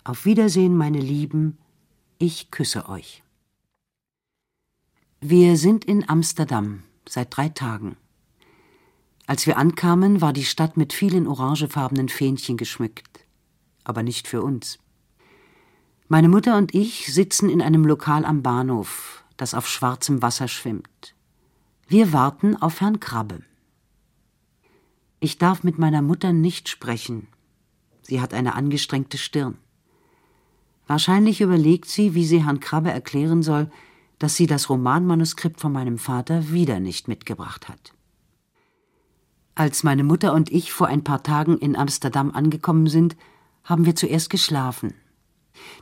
Auf 0.03 0.25
Wiedersehen, 0.25 0.77
meine 0.77 0.99
Lieben, 0.99 1.57
ich 2.19 2.51
küsse 2.51 2.87
euch. 2.89 3.23
Wir 5.19 5.57
sind 5.57 5.83
in 5.83 6.07
Amsterdam 6.07 6.83
seit 7.09 7.35
drei 7.35 7.49
Tagen. 7.49 7.97
Als 9.25 9.47
wir 9.47 9.57
ankamen, 9.57 10.21
war 10.21 10.33
die 10.33 10.43
Stadt 10.43 10.75
mit 10.75 10.93
vielen 10.93 11.27
orangefarbenen 11.27 12.09
Fähnchen 12.09 12.57
geschmückt. 12.57 13.25
Aber 13.83 14.03
nicht 14.03 14.27
für 14.27 14.41
uns. 14.41 14.79
Meine 16.07 16.29
Mutter 16.29 16.57
und 16.57 16.75
ich 16.75 17.13
sitzen 17.13 17.49
in 17.49 17.61
einem 17.61 17.85
Lokal 17.85 18.25
am 18.25 18.43
Bahnhof, 18.43 19.23
das 19.37 19.53
auf 19.53 19.67
schwarzem 19.67 20.21
Wasser 20.21 20.47
schwimmt. 20.47 21.15
Wir 21.87 22.13
warten 22.13 22.55
auf 22.55 22.81
Herrn 22.81 22.99
Krabbe. 22.99 23.41
Ich 25.19 25.37
darf 25.37 25.63
mit 25.63 25.79
meiner 25.79 26.01
Mutter 26.01 26.33
nicht 26.33 26.67
sprechen. 26.67 27.27
Sie 28.01 28.19
hat 28.19 28.33
eine 28.33 28.55
angestrengte 28.55 29.17
Stirn. 29.17 29.57
Wahrscheinlich 30.85 31.39
überlegt 31.39 31.87
sie, 31.87 32.13
wie 32.13 32.25
sie 32.25 32.43
Herrn 32.43 32.59
Krabbe 32.59 32.91
erklären 32.91 33.41
soll, 33.41 33.71
dass 34.19 34.35
sie 34.35 34.47
das 34.47 34.69
Romanmanuskript 34.69 35.61
von 35.61 35.71
meinem 35.71 35.97
Vater 35.97 36.51
wieder 36.51 36.81
nicht 36.81 37.07
mitgebracht 37.07 37.69
hat. 37.69 37.93
Als 39.55 39.83
meine 39.83 40.03
Mutter 40.03 40.33
und 40.33 40.51
ich 40.51 40.73
vor 40.73 40.87
ein 40.87 41.03
paar 41.03 41.21
Tagen 41.21 41.57
in 41.59 41.75
Amsterdam 41.75 42.31
angekommen 42.31 42.87
sind, 42.87 43.15
haben 43.63 43.85
wir 43.85 43.95
zuerst 43.95 44.29
geschlafen. 44.29 44.95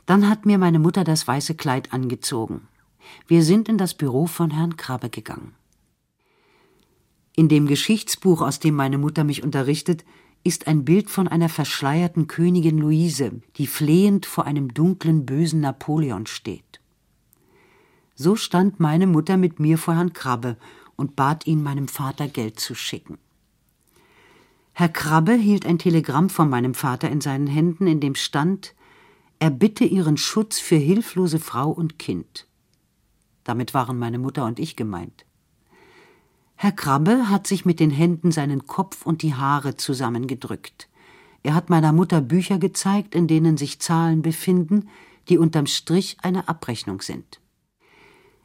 Dann 0.04 0.28
hat 0.28 0.44
mir 0.44 0.58
meine 0.58 0.78
Mutter 0.78 1.04
das 1.04 1.26
weiße 1.26 1.54
Kleid 1.54 1.92
angezogen. 1.92 2.68
Wir 3.26 3.42
sind 3.42 3.68
in 3.68 3.78
das 3.78 3.94
Büro 3.94 4.26
von 4.26 4.50
Herrn 4.50 4.76
Krabbe 4.76 5.08
gegangen. 5.08 5.54
In 7.34 7.48
dem 7.48 7.66
Geschichtsbuch, 7.66 8.42
aus 8.42 8.60
dem 8.60 8.74
meine 8.74 8.98
Mutter 8.98 9.24
mich 9.24 9.42
unterrichtet, 9.42 10.04
ist 10.44 10.66
ein 10.66 10.84
Bild 10.84 11.08
von 11.08 11.26
einer 11.26 11.48
verschleierten 11.48 12.26
Königin 12.26 12.76
Luise, 12.76 13.40
die 13.56 13.66
flehend 13.66 14.26
vor 14.26 14.44
einem 14.44 14.74
dunklen, 14.74 15.24
bösen 15.24 15.60
Napoleon 15.60 16.26
steht. 16.26 16.80
So 18.14 18.36
stand 18.36 18.80
meine 18.80 19.06
Mutter 19.06 19.38
mit 19.38 19.60
mir 19.60 19.78
vor 19.78 19.94
Herrn 19.94 20.12
Krabbe 20.12 20.58
und 20.96 21.16
bat 21.16 21.46
ihn, 21.46 21.62
meinem 21.62 21.88
Vater 21.88 22.28
Geld 22.28 22.60
zu 22.60 22.74
schicken. 22.74 23.18
Herr 24.74 24.88
Krabbe 24.88 25.34
hielt 25.34 25.66
ein 25.66 25.78
Telegramm 25.78 26.30
von 26.30 26.48
meinem 26.48 26.74
Vater 26.74 27.10
in 27.10 27.20
seinen 27.20 27.46
Händen, 27.46 27.86
in 27.86 28.00
dem 28.00 28.14
stand, 28.14 28.74
er 29.38 29.50
bitte 29.50 29.84
ihren 29.84 30.16
Schutz 30.16 30.58
für 30.58 30.76
hilflose 30.76 31.38
Frau 31.38 31.70
und 31.70 31.98
Kind. 31.98 32.46
Damit 33.44 33.74
waren 33.74 33.98
meine 33.98 34.18
Mutter 34.18 34.46
und 34.46 34.58
ich 34.58 34.76
gemeint. 34.76 35.26
Herr 36.54 36.72
Krabbe 36.72 37.28
hat 37.28 37.46
sich 37.46 37.64
mit 37.64 37.80
den 37.80 37.90
Händen 37.90 38.30
seinen 38.30 38.66
Kopf 38.66 39.04
und 39.04 39.22
die 39.22 39.34
Haare 39.34 39.76
zusammengedrückt. 39.76 40.88
Er 41.42 41.54
hat 41.54 41.70
meiner 41.70 41.92
Mutter 41.92 42.20
Bücher 42.20 42.58
gezeigt, 42.58 43.14
in 43.14 43.26
denen 43.26 43.56
sich 43.56 43.80
Zahlen 43.80 44.22
befinden, 44.22 44.88
die 45.28 45.38
unterm 45.38 45.66
Strich 45.66 46.18
eine 46.22 46.48
Abrechnung 46.48 47.02
sind. 47.02 47.40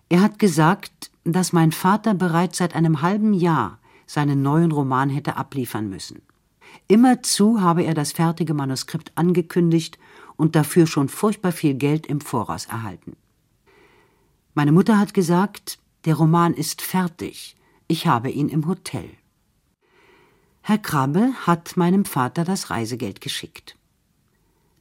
Er 0.09 0.21
hat 0.21 0.39
gesagt, 0.39 1.11
dass 1.23 1.53
mein 1.53 1.71
Vater 1.71 2.13
bereits 2.13 2.57
seit 2.57 2.75
einem 2.75 3.01
halben 3.01 3.33
Jahr 3.33 3.79
seinen 4.07 4.41
neuen 4.41 4.71
Roman 4.71 5.09
hätte 5.09 5.35
abliefern 5.35 5.89
müssen. 5.89 6.23
Immerzu 6.87 7.61
habe 7.61 7.83
er 7.83 7.93
das 7.93 8.13
fertige 8.13 8.53
Manuskript 8.53 9.11
angekündigt 9.15 9.99
und 10.35 10.55
dafür 10.55 10.87
schon 10.87 11.09
furchtbar 11.09 11.51
viel 11.51 11.75
Geld 11.75 12.07
im 12.07 12.21
Voraus 12.21 12.65
erhalten. 12.65 13.15
Meine 14.55 14.71
Mutter 14.71 14.97
hat 14.97 15.13
gesagt, 15.13 15.77
der 16.05 16.15
Roman 16.15 16.53
ist 16.53 16.81
fertig, 16.81 17.55
ich 17.87 18.07
habe 18.07 18.31
ihn 18.31 18.49
im 18.49 18.67
Hotel. 18.67 19.09
Herr 20.61 20.77
Krabbe 20.77 21.33
hat 21.45 21.77
meinem 21.77 22.05
Vater 22.05 22.43
das 22.43 22.69
Reisegeld 22.69 23.21
geschickt. 23.21 23.77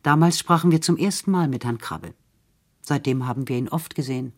Damals 0.02 0.38
sprachen 0.38 0.70
wir 0.70 0.80
zum 0.80 0.96
ersten 0.96 1.30
Mal 1.30 1.48
mit 1.48 1.64
Herrn 1.64 1.78
Krabbe. 1.78 2.14
Seitdem 2.80 3.26
haben 3.26 3.48
wir 3.48 3.56
ihn 3.56 3.68
oft 3.68 3.94
gesehen. 3.94 4.32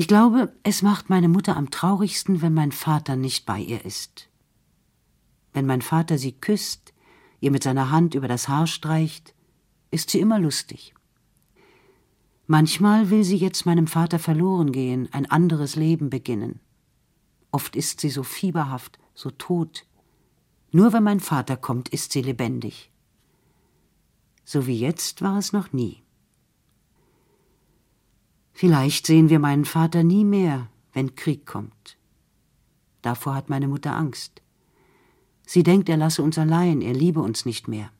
Ich 0.00 0.08
glaube, 0.08 0.50
es 0.62 0.80
macht 0.80 1.10
meine 1.10 1.28
Mutter 1.28 1.58
am 1.58 1.70
traurigsten, 1.70 2.40
wenn 2.40 2.54
mein 2.54 2.72
Vater 2.72 3.16
nicht 3.16 3.44
bei 3.44 3.58
ihr 3.60 3.84
ist. 3.84 4.30
Wenn 5.52 5.66
mein 5.66 5.82
Vater 5.82 6.16
sie 6.16 6.32
küsst, 6.32 6.94
ihr 7.40 7.50
mit 7.50 7.62
seiner 7.62 7.90
Hand 7.90 8.14
über 8.14 8.26
das 8.26 8.48
Haar 8.48 8.66
streicht, 8.66 9.34
ist 9.90 10.08
sie 10.08 10.20
immer 10.20 10.38
lustig. 10.38 10.94
Manchmal 12.46 13.10
will 13.10 13.24
sie 13.24 13.36
jetzt 13.36 13.66
meinem 13.66 13.86
Vater 13.86 14.18
verloren 14.18 14.72
gehen, 14.72 15.06
ein 15.12 15.30
anderes 15.30 15.76
Leben 15.76 16.08
beginnen. 16.08 16.60
Oft 17.50 17.76
ist 17.76 18.00
sie 18.00 18.08
so 18.08 18.22
fieberhaft, 18.22 18.98
so 19.12 19.30
tot. 19.30 19.84
Nur 20.72 20.94
wenn 20.94 21.02
mein 21.02 21.20
Vater 21.20 21.58
kommt, 21.58 21.90
ist 21.90 22.12
sie 22.12 22.22
lebendig. 22.22 22.90
So 24.46 24.66
wie 24.66 24.80
jetzt 24.80 25.20
war 25.20 25.36
es 25.36 25.52
noch 25.52 25.74
nie. 25.74 26.02
Vielleicht 28.60 29.06
sehen 29.06 29.30
wir 29.30 29.38
meinen 29.38 29.64
Vater 29.64 30.02
nie 30.02 30.22
mehr, 30.22 30.68
wenn 30.92 31.14
Krieg 31.14 31.46
kommt. 31.46 31.96
Davor 33.00 33.34
hat 33.34 33.48
meine 33.48 33.68
Mutter 33.68 33.96
Angst. 33.96 34.42
Sie 35.46 35.62
denkt, 35.62 35.88
er 35.88 35.96
lasse 35.96 36.22
uns 36.22 36.36
allein, 36.36 36.82
er 36.82 36.92
liebe 36.92 37.20
uns 37.22 37.46
nicht 37.46 37.68
mehr. 37.68 37.90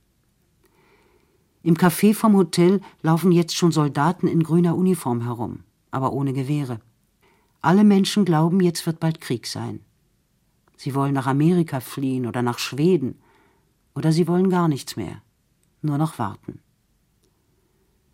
Im 1.62 1.78
Café 1.78 2.12
vom 2.12 2.36
Hotel 2.36 2.82
laufen 3.00 3.32
jetzt 3.32 3.56
schon 3.56 3.72
Soldaten 3.72 4.26
in 4.26 4.42
grüner 4.42 4.76
Uniform 4.76 5.22
herum, 5.22 5.64
aber 5.90 6.12
ohne 6.12 6.34
Gewehre. 6.34 6.82
Alle 7.62 7.82
Menschen 7.82 8.26
glauben, 8.26 8.60
jetzt 8.60 8.84
wird 8.84 9.00
bald 9.00 9.22
Krieg 9.22 9.46
sein. 9.46 9.80
Sie 10.76 10.94
wollen 10.94 11.14
nach 11.14 11.26
Amerika 11.26 11.80
fliehen 11.80 12.26
oder 12.26 12.42
nach 12.42 12.58
Schweden, 12.58 13.18
oder 13.94 14.12
sie 14.12 14.28
wollen 14.28 14.50
gar 14.50 14.68
nichts 14.68 14.94
mehr, 14.94 15.22
nur 15.80 15.96
noch 15.96 16.18
warten. 16.18 16.60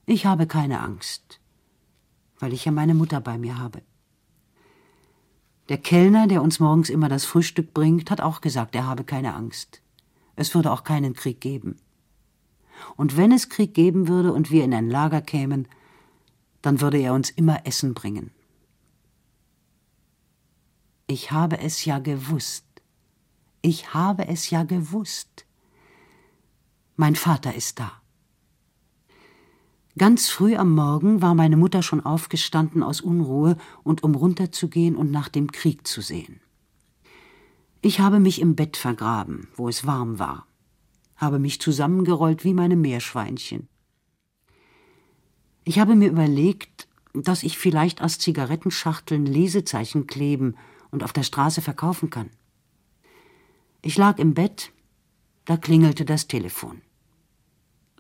Ich 0.05 0.27
habe 0.27 0.47
keine 0.47 0.79
Angst 0.79 1.41
weil 2.39 2.53
ich 2.53 2.65
ja 2.65 2.73
meine 2.73 2.95
Mutter 2.95 3.21
bei 3.21 3.39
mir 3.39 3.59
habe. 3.59 3.83
Der 5.69 5.79
Kellner, 5.79 6.29
der 6.29 6.43
uns 6.43 6.61
morgens 6.61 6.91
immer 6.91 7.09
das 7.09 7.25
Frühstück 7.25 7.75
bringt, 7.75 8.11
hat 8.11 8.21
auch 8.21 8.41
gesagt, 8.41 8.75
er 8.77 8.87
habe 8.87 9.05
keine 9.05 9.35
Angst. 9.35 9.83
Es 10.37 10.55
würde 10.55 10.71
auch 10.71 10.85
keinen 10.85 11.15
Krieg 11.15 11.41
geben. 11.41 11.81
Und 12.97 13.17
wenn 13.17 13.33
es 13.33 13.49
Krieg 13.49 13.75
geben 13.75 14.07
würde 14.07 14.33
und 14.33 14.51
wir 14.51 14.65
in 14.65 14.75
ein 14.75 14.89
Lager 14.89 15.23
kämen, 15.23 15.67
dann 16.63 16.81
würde 16.81 16.99
er 16.99 17.15
uns 17.15 17.31
immer 17.31 17.67
Essen 17.67 17.95
bringen. 17.95 18.31
Ich 21.07 21.31
habe 21.31 21.59
es 21.59 21.85
ja 21.85 21.99
gewusst. 21.99 22.65
Ich 23.63 23.95
habe 23.95 24.29
es 24.29 24.51
ja 24.51 24.65
gewusst. 24.65 25.47
Mein 26.97 27.17
Vater 27.17 27.55
ist 27.55 27.81
da. 27.81 27.93
Ganz 29.99 30.29
früh 30.29 30.57
am 30.57 30.75
Morgen 30.75 31.23
war 31.23 31.35
meine 31.35 31.57
Mutter 31.57 31.83
schon 31.83 32.05
aufgestanden 32.05 32.83
aus 32.83 33.01
Unruhe 33.01 33.57
und 33.83 34.03
um 34.03 34.15
runterzugehen 34.15 34.95
und 34.95 35.11
nach 35.11 35.31
dem 35.31 35.51
Krieg 35.51 35.87
zu 35.87 36.03
sehen. 36.03 36.41
Ich 37.81 37.99
habe 38.01 38.21
mich 38.21 38.43
im 38.43 38.57
Bett 38.57 38.77
vergraben, 38.77 39.49
wo 39.55 39.71
es 39.71 39.87
warm 39.87 40.19
war, 40.19 40.47
habe 41.17 41.39
mich 41.39 41.63
zusammengerollt 41.63 42.45
wie 42.45 42.53
meine 42.53 42.77
Meerschweinchen. 42.77 43.69
Ich 45.65 45.79
habe 45.79 45.95
mir 45.95 46.11
überlegt, 46.11 46.89
dass 47.15 47.43
ich 47.43 47.57
vielleicht 47.57 48.03
aus 48.03 48.19
Zigarettenschachteln 48.19 49.25
Lesezeichen 49.25 50.07
kleben 50.07 50.57
und 50.91 51.05
auf 51.05 51.15
der 51.15 51.23
Straße 51.23 51.63
verkaufen 51.63 52.11
kann. 52.11 52.29
Ich 53.81 53.97
lag 53.97 54.19
im 54.19 54.35
Bett, 54.35 54.73
da 55.47 55.57
klingelte 55.57 56.05
das 56.05 56.29
Telefon. 56.29 56.83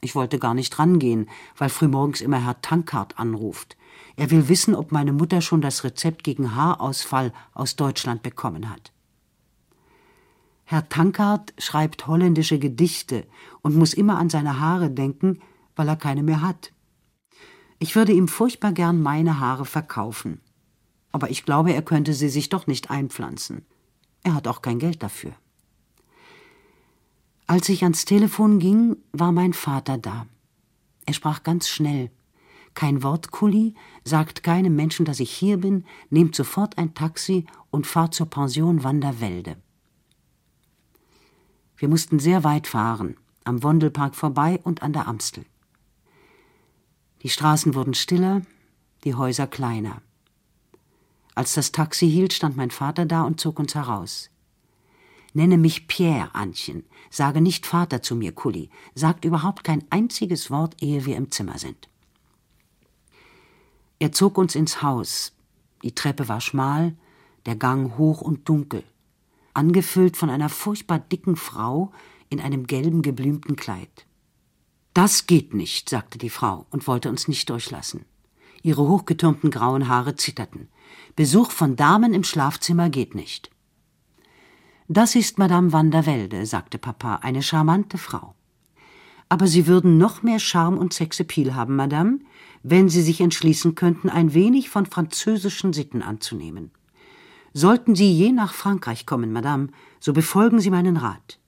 Ich 0.00 0.14
wollte 0.14 0.38
gar 0.38 0.54
nicht 0.54 0.78
rangehen, 0.78 1.28
weil 1.56 1.68
frühmorgens 1.68 2.20
immer 2.20 2.44
Herr 2.44 2.60
Tankard 2.60 3.18
anruft. 3.18 3.76
Er 4.16 4.30
will 4.30 4.48
wissen, 4.48 4.74
ob 4.74 4.92
meine 4.92 5.12
Mutter 5.12 5.40
schon 5.40 5.60
das 5.60 5.84
Rezept 5.84 6.24
gegen 6.24 6.54
Haarausfall 6.54 7.32
aus 7.54 7.76
Deutschland 7.76 8.22
bekommen 8.22 8.70
hat. 8.70 8.92
Herr 10.64 10.88
Tankard 10.88 11.54
schreibt 11.58 12.06
holländische 12.06 12.58
Gedichte 12.58 13.26
und 13.62 13.76
muss 13.76 13.94
immer 13.94 14.18
an 14.18 14.30
seine 14.30 14.60
Haare 14.60 14.90
denken, 14.90 15.40
weil 15.76 15.88
er 15.88 15.96
keine 15.96 16.22
mehr 16.22 16.42
hat. 16.42 16.72
Ich 17.78 17.94
würde 17.94 18.12
ihm 18.12 18.26
furchtbar 18.26 18.72
gern 18.72 19.02
meine 19.02 19.38
Haare 19.38 19.64
verkaufen 19.64 20.40
aber 21.16 21.30
ich 21.30 21.46
glaube, 21.46 21.72
er 21.72 21.80
könnte 21.80 22.12
sie 22.12 22.28
sich 22.28 22.50
doch 22.50 22.66
nicht 22.66 22.90
einpflanzen. 22.90 23.64
Er 24.22 24.34
hat 24.34 24.46
auch 24.46 24.60
kein 24.60 24.78
Geld 24.78 25.02
dafür. 25.02 25.32
Als 27.48 27.68
ich 27.68 27.84
ans 27.84 28.04
Telefon 28.04 28.58
ging, 28.58 28.96
war 29.12 29.30
mein 29.30 29.52
Vater 29.52 29.98
da. 29.98 30.26
Er 31.06 31.14
sprach 31.14 31.44
ganz 31.44 31.68
schnell. 31.68 32.10
Kein 32.74 33.04
Wort, 33.04 33.30
Kuli, 33.30 33.74
sagt 34.04 34.42
keinem 34.42 34.74
Menschen, 34.74 35.06
dass 35.06 35.20
ich 35.20 35.30
hier 35.30 35.58
bin, 35.58 35.84
nehmt 36.10 36.34
sofort 36.34 36.76
ein 36.76 36.94
Taxi 36.94 37.46
und 37.70 37.86
fahrt 37.86 38.14
zur 38.14 38.26
Pension 38.26 38.82
Wanderwelde. 38.82 39.56
Wir 41.76 41.88
mussten 41.88 42.18
sehr 42.18 42.42
weit 42.42 42.66
fahren, 42.66 43.16
am 43.44 43.62
Wondelpark 43.62 44.14
vorbei 44.16 44.60
und 44.64 44.82
an 44.82 44.92
der 44.92 45.06
Amstel. 45.06 45.46
Die 47.22 47.28
Straßen 47.28 47.74
wurden 47.74 47.94
stiller, 47.94 48.42
die 49.04 49.14
Häuser 49.14 49.46
kleiner. 49.46 50.02
Als 51.34 51.54
das 51.54 51.70
Taxi 51.70 52.10
hielt, 52.10 52.32
stand 52.32 52.56
mein 52.56 52.70
Vater 52.70 53.06
da 53.06 53.22
und 53.22 53.40
zog 53.40 53.58
uns 53.58 53.74
heraus. 53.74 54.30
Nenne 55.36 55.58
mich 55.58 55.86
Pierre, 55.86 56.34
Antchen. 56.34 56.84
Sage 57.10 57.42
nicht 57.42 57.66
Vater 57.66 58.00
zu 58.00 58.16
mir, 58.16 58.32
Kulli. 58.32 58.70
Sagt 58.94 59.26
überhaupt 59.26 59.64
kein 59.64 59.84
einziges 59.90 60.50
Wort, 60.50 60.76
ehe 60.80 61.04
wir 61.04 61.14
im 61.14 61.30
Zimmer 61.30 61.58
sind. 61.58 61.90
Er 63.98 64.12
zog 64.12 64.38
uns 64.38 64.54
ins 64.54 64.80
Haus. 64.80 65.34
Die 65.82 65.94
Treppe 65.94 66.30
war 66.30 66.40
schmal, 66.40 66.96
der 67.44 67.54
Gang 67.54 67.98
hoch 67.98 68.22
und 68.22 68.48
dunkel, 68.48 68.82
angefüllt 69.52 70.16
von 70.16 70.30
einer 70.30 70.48
furchtbar 70.48 71.00
dicken 71.00 71.36
Frau 71.36 71.92
in 72.30 72.40
einem 72.40 72.66
gelben 72.66 73.02
geblümten 73.02 73.56
Kleid. 73.56 74.06
Das 74.94 75.26
geht 75.26 75.52
nicht, 75.52 75.90
sagte 75.90 76.16
die 76.16 76.30
Frau 76.30 76.64
und 76.70 76.86
wollte 76.86 77.10
uns 77.10 77.28
nicht 77.28 77.50
durchlassen. 77.50 78.06
Ihre 78.62 78.88
hochgetürmten 78.88 79.50
grauen 79.50 79.86
Haare 79.86 80.16
zitterten. 80.16 80.70
Besuch 81.14 81.50
von 81.50 81.76
Damen 81.76 82.14
im 82.14 82.24
Schlafzimmer 82.24 82.88
geht 82.88 83.14
nicht. 83.14 83.50
Das 84.88 85.16
ist 85.16 85.36
Madame 85.36 85.72
van 85.72 85.90
der 85.90 86.06
Welde, 86.06 86.46
sagte 86.46 86.78
Papa, 86.78 87.16
eine 87.16 87.42
charmante 87.42 87.98
Frau. 87.98 88.36
Aber 89.28 89.48
Sie 89.48 89.66
würden 89.66 89.98
noch 89.98 90.22
mehr 90.22 90.38
Charme 90.38 90.78
und 90.78 90.92
Sexappeal 90.92 91.56
haben, 91.56 91.74
Madame, 91.74 92.20
wenn 92.62 92.88
Sie 92.88 93.02
sich 93.02 93.20
entschließen 93.20 93.74
könnten, 93.74 94.08
ein 94.08 94.32
wenig 94.32 94.70
von 94.70 94.86
französischen 94.86 95.72
Sitten 95.72 96.02
anzunehmen. 96.02 96.70
Sollten 97.52 97.96
Sie 97.96 98.12
je 98.12 98.30
nach 98.30 98.54
Frankreich 98.54 99.06
kommen, 99.06 99.32
Madame, 99.32 99.70
so 99.98 100.12
befolgen 100.12 100.60
Sie 100.60 100.70
meinen 100.70 100.96
Rat. 100.96 101.40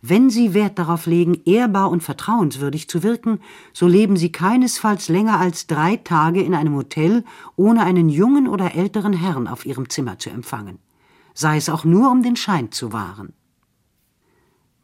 Wenn 0.00 0.30
Sie 0.30 0.54
Wert 0.54 0.78
darauf 0.78 1.06
legen, 1.06 1.40
ehrbar 1.46 1.90
und 1.90 2.04
vertrauenswürdig 2.04 2.88
zu 2.88 3.02
wirken, 3.02 3.40
so 3.72 3.88
leben 3.88 4.16
Sie 4.16 4.30
keinesfalls 4.30 5.08
länger 5.08 5.40
als 5.40 5.66
drei 5.66 5.96
Tage 5.96 6.42
in 6.42 6.54
einem 6.54 6.76
Hotel, 6.76 7.24
ohne 7.56 7.82
einen 7.82 8.08
jungen 8.08 8.46
oder 8.46 8.76
älteren 8.76 9.14
Herrn 9.14 9.48
auf 9.48 9.66
Ihrem 9.66 9.88
Zimmer 9.88 10.20
zu 10.20 10.30
empfangen, 10.30 10.78
sei 11.34 11.56
es 11.56 11.68
auch 11.68 11.84
nur 11.84 12.10
um 12.10 12.22
den 12.22 12.36
Schein 12.36 12.72
zu 12.72 12.92
wahren. 12.92 13.34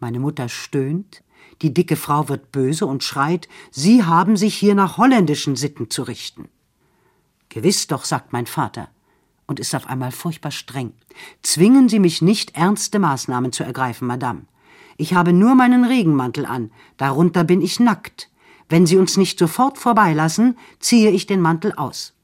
Meine 0.01 0.19
Mutter 0.19 0.49
stöhnt, 0.49 1.23
die 1.63 1.73
dicke 1.73 1.97
Frau 1.97 2.29
wird 2.29 2.53
böse 2.53 2.87
und 2.87 3.05
schreit, 3.05 3.49
Sie 3.71 4.05
haben 4.05 4.37
sich 4.37 4.55
hier 4.55 4.75
nach 4.75 4.97
holländischen 4.97 5.57
Sitten 5.57 5.91
zu 5.91 6.03
richten. 6.03 6.49
Gewiss 7.49 7.87
doch, 7.87 8.05
sagt 8.05 8.33
mein 8.33 8.47
Vater, 8.47 8.89
und 9.47 9.61
ist 9.61 9.75
auf 9.75 9.87
einmal 9.87 10.13
furchtbar 10.13 10.53
streng. 10.53 10.93
Zwingen 11.43 11.89
Sie 11.89 11.99
mich 11.99 12.23
nicht, 12.23 12.57
ernste 12.57 12.99
Maßnahmen 12.99 13.53
zu 13.53 13.65
ergreifen, 13.65 14.07
Madame. 14.07 14.43
Ich 14.97 15.15
habe 15.15 15.33
nur 15.33 15.55
meinen 15.55 15.85
Regenmantel 15.85 16.47
an, 16.47 16.71
darunter 16.97 17.45
bin 17.45 17.61
ich 17.61 17.81
nackt. 17.81 18.31
Wenn 18.69 18.87
Sie 18.87 18.97
uns 18.97 19.17
nicht 19.17 19.39
sofort 19.39 19.79
vorbeilassen, 19.79 20.57
ziehe 20.79 21.11
ich 21.11 21.27
den 21.27 21.41
Mantel 21.41 21.73
aus. 21.73 22.15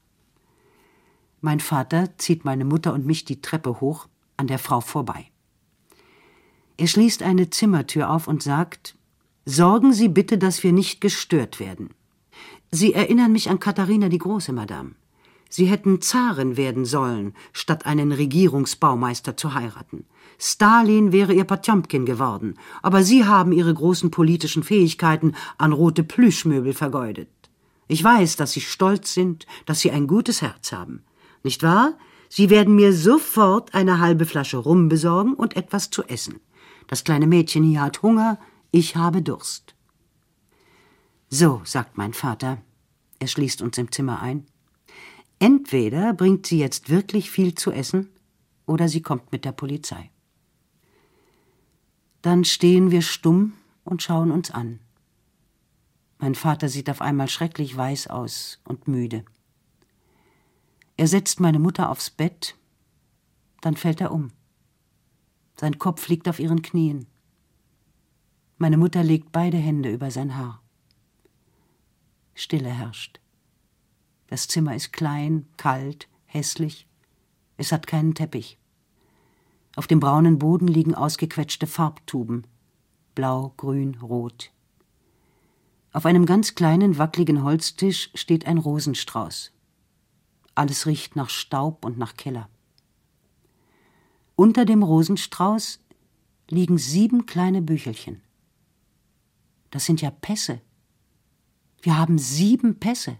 Mein 1.41 1.59
Vater 1.59 2.17
zieht 2.17 2.45
meine 2.45 2.65
Mutter 2.65 2.93
und 2.93 3.05
mich 3.05 3.25
die 3.25 3.41
Treppe 3.41 3.81
hoch, 3.81 4.07
an 4.37 4.47
der 4.47 4.59
Frau 4.59 4.81
vorbei. 4.81 5.25
Er 6.77 6.87
schließt 6.87 7.23
eine 7.23 7.49
Zimmertür 7.49 8.09
auf 8.09 8.27
und 8.27 8.43
sagt 8.43 8.95
Sorgen 9.45 9.93
Sie 9.93 10.09
bitte, 10.09 10.37
dass 10.37 10.63
wir 10.63 10.73
nicht 10.73 11.01
gestört 11.01 11.59
werden. 11.59 11.89
Sie 12.69 12.93
erinnern 12.93 13.31
mich 13.31 13.49
an 13.49 13.59
Katharina 13.59 14.09
die 14.09 14.17
Große, 14.17 14.51
Madame. 14.51 14.91
Sie 15.49 15.65
hätten 15.65 16.01
Zarin 16.01 16.57
werden 16.57 16.85
sollen, 16.85 17.33
statt 17.53 17.85
einen 17.85 18.11
Regierungsbaumeister 18.11 19.37
zu 19.37 19.53
heiraten. 19.53 20.05
Stalin 20.37 21.11
wäre 21.11 21.33
ihr 21.33 21.45
Potjomkin 21.45 22.05
geworden, 22.05 22.55
aber 22.81 23.03
Sie 23.03 23.25
haben 23.25 23.53
Ihre 23.53 23.73
großen 23.73 24.11
politischen 24.11 24.63
Fähigkeiten 24.63 25.33
an 25.57 25.71
rote 25.71 26.03
Plüschmöbel 26.03 26.73
vergeudet. 26.73 27.29
Ich 27.87 28.03
weiß, 28.03 28.35
dass 28.35 28.51
Sie 28.51 28.61
stolz 28.61 29.13
sind, 29.13 29.47
dass 29.65 29.79
Sie 29.79 29.91
ein 29.91 30.07
gutes 30.07 30.41
Herz 30.41 30.73
haben. 30.73 31.03
Nicht 31.43 31.63
wahr? 31.63 31.97
Sie 32.29 32.49
werden 32.49 32.75
mir 32.75 32.93
sofort 32.93 33.73
eine 33.73 33.99
halbe 33.99 34.25
Flasche 34.25 34.57
Rum 34.57 34.89
besorgen 34.89 35.33
und 35.33 35.55
etwas 35.55 35.89
zu 35.89 36.03
essen. 36.03 36.39
Das 36.87 37.03
kleine 37.03 37.27
Mädchen 37.27 37.63
hier 37.63 37.81
hat 37.81 38.01
Hunger, 38.01 38.39
ich 38.71 38.95
habe 38.95 39.21
Durst. 39.21 39.75
So, 41.29 41.61
sagt 41.63 41.97
mein 41.97 42.13
Vater. 42.13 42.59
Er 43.19 43.27
schließt 43.27 43.61
uns 43.61 43.77
im 43.77 43.91
Zimmer 43.91 44.21
ein. 44.21 44.45
Entweder 45.39 46.13
bringt 46.13 46.47
sie 46.47 46.59
jetzt 46.59 46.89
wirklich 46.89 47.29
viel 47.29 47.55
zu 47.55 47.71
essen, 47.71 48.09
oder 48.65 48.89
sie 48.89 49.01
kommt 49.01 49.31
mit 49.31 49.45
der 49.45 49.51
Polizei. 49.51 50.11
Dann 52.21 52.43
stehen 52.43 52.91
wir 52.91 53.01
stumm 53.01 53.53
und 53.83 54.03
schauen 54.03 54.31
uns 54.31 54.51
an. 54.51 54.79
Mein 56.19 56.35
Vater 56.35 56.67
sieht 56.67 56.89
auf 56.89 57.01
einmal 57.01 57.29
schrecklich 57.29 57.75
weiß 57.75 58.07
aus 58.07 58.59
und 58.65 58.87
müde. 58.87 59.23
Er 60.97 61.07
setzt 61.07 61.39
meine 61.39 61.59
Mutter 61.59 61.91
aufs 61.91 62.09
Bett, 62.09 62.55
dann 63.61 63.77
fällt 63.77 64.01
er 64.01 64.11
um. 64.11 64.31
Sein 65.55 65.77
Kopf 65.77 66.07
liegt 66.07 66.27
auf 66.27 66.39
ihren 66.39 66.63
Knien. 66.63 67.05
Meine 68.57 68.77
Mutter 68.77 69.03
legt 69.03 69.31
beide 69.31 69.57
Hände 69.57 69.91
über 69.91 70.09
sein 70.09 70.35
Haar. 70.35 70.63
Stille 72.33 72.69
herrscht. 72.69 73.19
Das 74.27 74.47
Zimmer 74.47 74.75
ist 74.75 74.91
klein, 74.91 75.47
kalt, 75.57 76.07
hässlich. 76.25 76.87
Es 77.57 77.71
hat 77.71 77.85
keinen 77.85 78.15
Teppich. 78.15 78.57
Auf 79.75 79.85
dem 79.85 79.99
braunen 79.99 80.39
Boden 80.39 80.67
liegen 80.67 80.95
ausgequetschte 80.95 81.67
Farbtuben. 81.67 82.47
Blau, 83.13 83.53
grün, 83.57 83.99
rot. 84.01 84.51
Auf 85.93 86.07
einem 86.07 86.25
ganz 86.25 86.55
kleinen, 86.55 86.97
wackligen 86.97 87.43
Holztisch 87.43 88.09
steht 88.15 88.47
ein 88.47 88.57
Rosenstrauß. 88.57 89.53
Alles 90.57 90.87
riecht 90.87 91.15
nach 91.15 91.29
Staub 91.29 91.85
und 91.85 91.99
nach 91.99 92.15
Keller. 92.15 92.49
Unter 94.35 94.65
dem 94.65 94.81
Rosenstrauß 94.81 95.79
liegen 96.49 96.79
sieben 96.79 97.27
kleine 97.27 97.61
Büchelchen. 97.61 98.23
Das 99.69 99.85
sind 99.85 100.01
ja 100.01 100.09
Pässe. 100.09 100.59
Wir 101.83 101.95
haben 101.95 102.17
sieben 102.17 102.79
Pässe. 102.79 103.17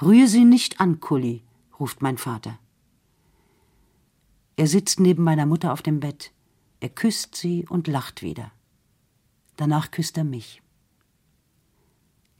Rühre 0.00 0.28
sie 0.28 0.44
nicht 0.44 0.78
an, 0.78 1.00
Kulli, 1.00 1.42
ruft 1.80 2.00
mein 2.00 2.16
Vater. 2.16 2.60
Er 4.54 4.68
sitzt 4.68 5.00
neben 5.00 5.24
meiner 5.24 5.46
Mutter 5.46 5.72
auf 5.72 5.82
dem 5.82 5.98
Bett. 5.98 6.30
Er 6.78 6.90
küsst 6.90 7.34
sie 7.34 7.66
und 7.66 7.88
lacht 7.88 8.22
wieder. 8.22 8.52
Danach 9.56 9.90
küsst 9.90 10.16
er 10.16 10.22
mich. 10.22 10.62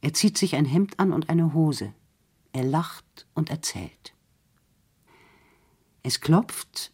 Er 0.01 0.15
zieht 0.15 0.39
sich 0.39 0.55
ein 0.55 0.65
Hemd 0.65 1.01
an 1.01 1.13
und 1.13 1.29
eine 1.29 1.55
Hose. 1.55 1.93
Er 2.59 2.65
lacht 2.65 3.29
und 3.35 3.51
erzählt. 3.51 4.17
Es 6.03 6.21
klopft. 6.21 6.93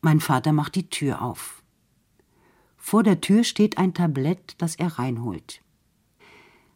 Mein 0.00 0.20
Vater 0.20 0.52
macht 0.52 0.76
die 0.76 0.90
Tür 0.90 1.22
auf. 1.22 1.64
Vor 2.76 3.02
der 3.02 3.20
Tür 3.20 3.42
steht 3.42 3.78
ein 3.78 3.94
Tablett, 3.94 4.54
das 4.58 4.76
er 4.76 5.00
reinholt. 5.00 5.60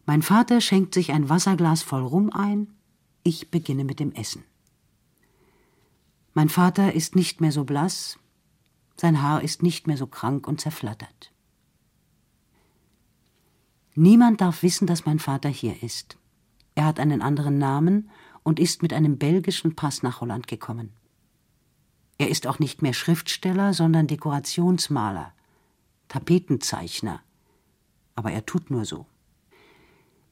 Mein 0.05 0.21
Vater 0.21 0.59
schenkt 0.59 0.93
sich 0.93 1.13
ein 1.13 1.29
Wasserglas 1.29 1.83
voll 1.83 2.03
Rum 2.03 2.29
ein. 2.33 2.73
Ich 3.23 3.49
beginne 3.49 3.85
mit 3.85 4.01
dem 4.01 4.11
Essen. 4.11 4.43
Mein 6.33 6.49
Vater 6.49 6.91
ist 6.91 7.15
nicht 7.15 7.39
mehr 7.39 7.53
so 7.53 7.63
blass, 7.63 8.19
sein 8.97 9.21
Haar 9.21 9.41
ist 9.41 9.63
nicht 9.63 9.87
mehr 9.87 9.95
so 9.95 10.05
krank 10.05 10.49
und 10.49 10.59
zerflattert. 10.59 11.31
Niemand 13.95 14.41
darf 14.41 14.63
wissen, 14.63 14.85
dass 14.85 15.05
mein 15.05 15.19
Vater 15.19 15.47
hier 15.47 15.81
ist. 15.81 16.17
Er 16.77 16.85
hat 16.85 16.99
einen 16.99 17.23
anderen 17.23 17.57
Namen 17.57 18.11
und 18.43 18.59
ist 18.59 18.83
mit 18.83 18.93
einem 18.93 19.17
belgischen 19.17 19.75
Pass 19.75 20.03
nach 20.03 20.21
Holland 20.21 20.47
gekommen. 20.47 20.91
Er 22.19 22.29
ist 22.29 22.45
auch 22.45 22.59
nicht 22.59 22.83
mehr 22.83 22.93
Schriftsteller, 22.93 23.73
sondern 23.73 24.05
Dekorationsmaler, 24.05 25.33
Tapetenzeichner. 26.07 27.19
Aber 28.13 28.31
er 28.31 28.45
tut 28.45 28.69
nur 28.69 28.85
so. 28.85 29.07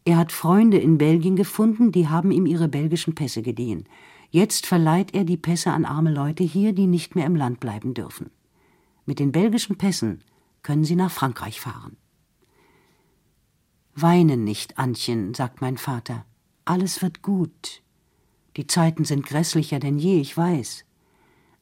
Er 0.06 0.18
hat 0.18 0.32
Freunde 0.32 0.78
in 0.78 1.00
Belgien 1.00 1.36
gefunden, 1.36 1.92
die 1.92 2.10
haben 2.10 2.30
ihm 2.30 2.46
ihre 2.46 2.68
belgischen 2.68 3.16
Pässe 3.16 3.42
geliehen. 3.42 3.86
Jetzt 4.30 4.68
verleiht 4.68 5.16
er 5.16 5.24
die 5.24 5.38
Pässe 5.38 5.72
an 5.72 5.84
arme 5.84 6.12
Leute 6.12 6.44
hier, 6.44 6.74
die 6.74 6.86
nicht 6.86 7.16
mehr 7.16 7.26
im 7.26 7.36
Land 7.36 7.60
bleiben 7.60 7.96
dürfen. 7.96 8.30
Mit 9.08 9.18
den 9.18 9.32
belgischen 9.32 9.80
Pässen 9.80 10.24
können 10.62 10.84
Sie 10.84 10.96
nach 10.96 11.10
Frankreich 11.10 11.60
fahren. 11.60 11.98
Weine 13.96 14.38
nicht, 14.38 14.78
Antchen, 14.78 15.34
sagt 15.34 15.62
mein 15.62 15.78
Vater. 15.78 16.24
Alles 16.66 17.04
wird 17.04 17.22
gut. 17.22 17.84
Die 18.58 18.66
Zeiten 18.66 19.06
sind 19.06 19.26
grässlicher 19.26 19.80
denn 19.80 20.00
je, 20.00 20.20
ich 20.20 20.36
weiß. 20.36 20.86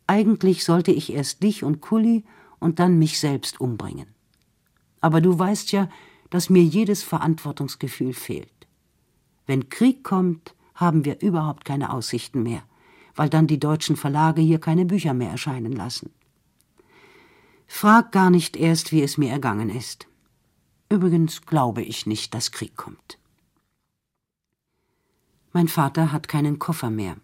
Eigentlich 0.07 0.63
sollte 0.63 0.91
ich 0.91 1.11
erst 1.11 1.43
dich 1.43 1.63
und 1.63 1.81
Kulli 1.81 2.23
und 2.59 2.79
dann 2.79 2.97
mich 2.97 3.19
selbst 3.19 3.59
umbringen. 3.59 4.07
Aber 5.01 5.19
du 5.19 5.37
weißt 5.37 5.73
ja, 5.73 5.89
dass 6.29 6.49
mir 6.49 6.63
jedes 6.63 7.03
Verantwortungsgefühl 7.03 8.13
fehlt. 8.13 8.67
Wenn 9.45 9.69
Krieg 9.69 10.03
kommt, 10.03 10.55
haben 10.75 11.03
wir 11.03 11.21
überhaupt 11.21 11.65
keine 11.65 11.91
Aussichten 11.91 12.41
mehr, 12.41 12.63
weil 13.15 13.29
dann 13.29 13.47
die 13.47 13.59
deutschen 13.59 13.97
Verlage 13.97 14.41
hier 14.41 14.59
keine 14.59 14.85
Bücher 14.85 15.13
mehr 15.13 15.31
erscheinen 15.31 15.73
lassen. 15.73 16.11
Frag 17.67 18.11
gar 18.11 18.29
nicht 18.29 18.55
erst, 18.55 18.91
wie 18.91 19.01
es 19.01 19.17
mir 19.17 19.31
ergangen 19.31 19.69
ist. 19.69 20.07
Übrigens 20.89 21.41
glaube 21.45 21.81
ich 21.81 22.05
nicht, 22.05 22.33
dass 22.33 22.51
Krieg 22.51 22.77
kommt. 22.77 23.17
Mein 25.53 25.67
Vater 25.67 26.11
hat 26.11 26.27
keinen 26.27 26.57
Koffer 26.57 26.89
mehr. 26.89 27.15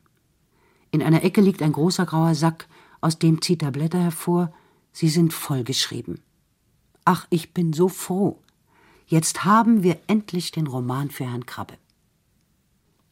In 0.91 1.01
einer 1.01 1.23
Ecke 1.23 1.41
liegt 1.41 1.63
ein 1.63 1.71
großer 1.71 2.05
grauer 2.05 2.35
Sack, 2.35 2.67
aus 3.01 3.17
dem 3.17 3.41
zieht 3.41 3.63
er 3.63 3.71
Blätter 3.71 3.99
hervor, 3.99 4.53
sie 4.91 5.09
sind 5.09 5.33
vollgeschrieben. 5.33 6.21
Ach, 7.05 7.25
ich 7.31 7.53
bin 7.53 7.73
so 7.73 7.89
froh. 7.89 8.39
Jetzt 9.07 9.45
haben 9.45 9.81
wir 9.81 9.99
endlich 10.05 10.51
den 10.51 10.67
Roman 10.67 11.09
für 11.09 11.25
Herrn 11.25 11.47
Krabbe. 11.47 11.77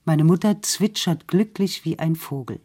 Meine 0.06 0.24
Mutter 0.24 0.62
zwitschert 0.62 1.28
glücklich 1.28 1.84
wie 1.84 1.98
ein 1.98 2.16
Vogel. 2.16 2.60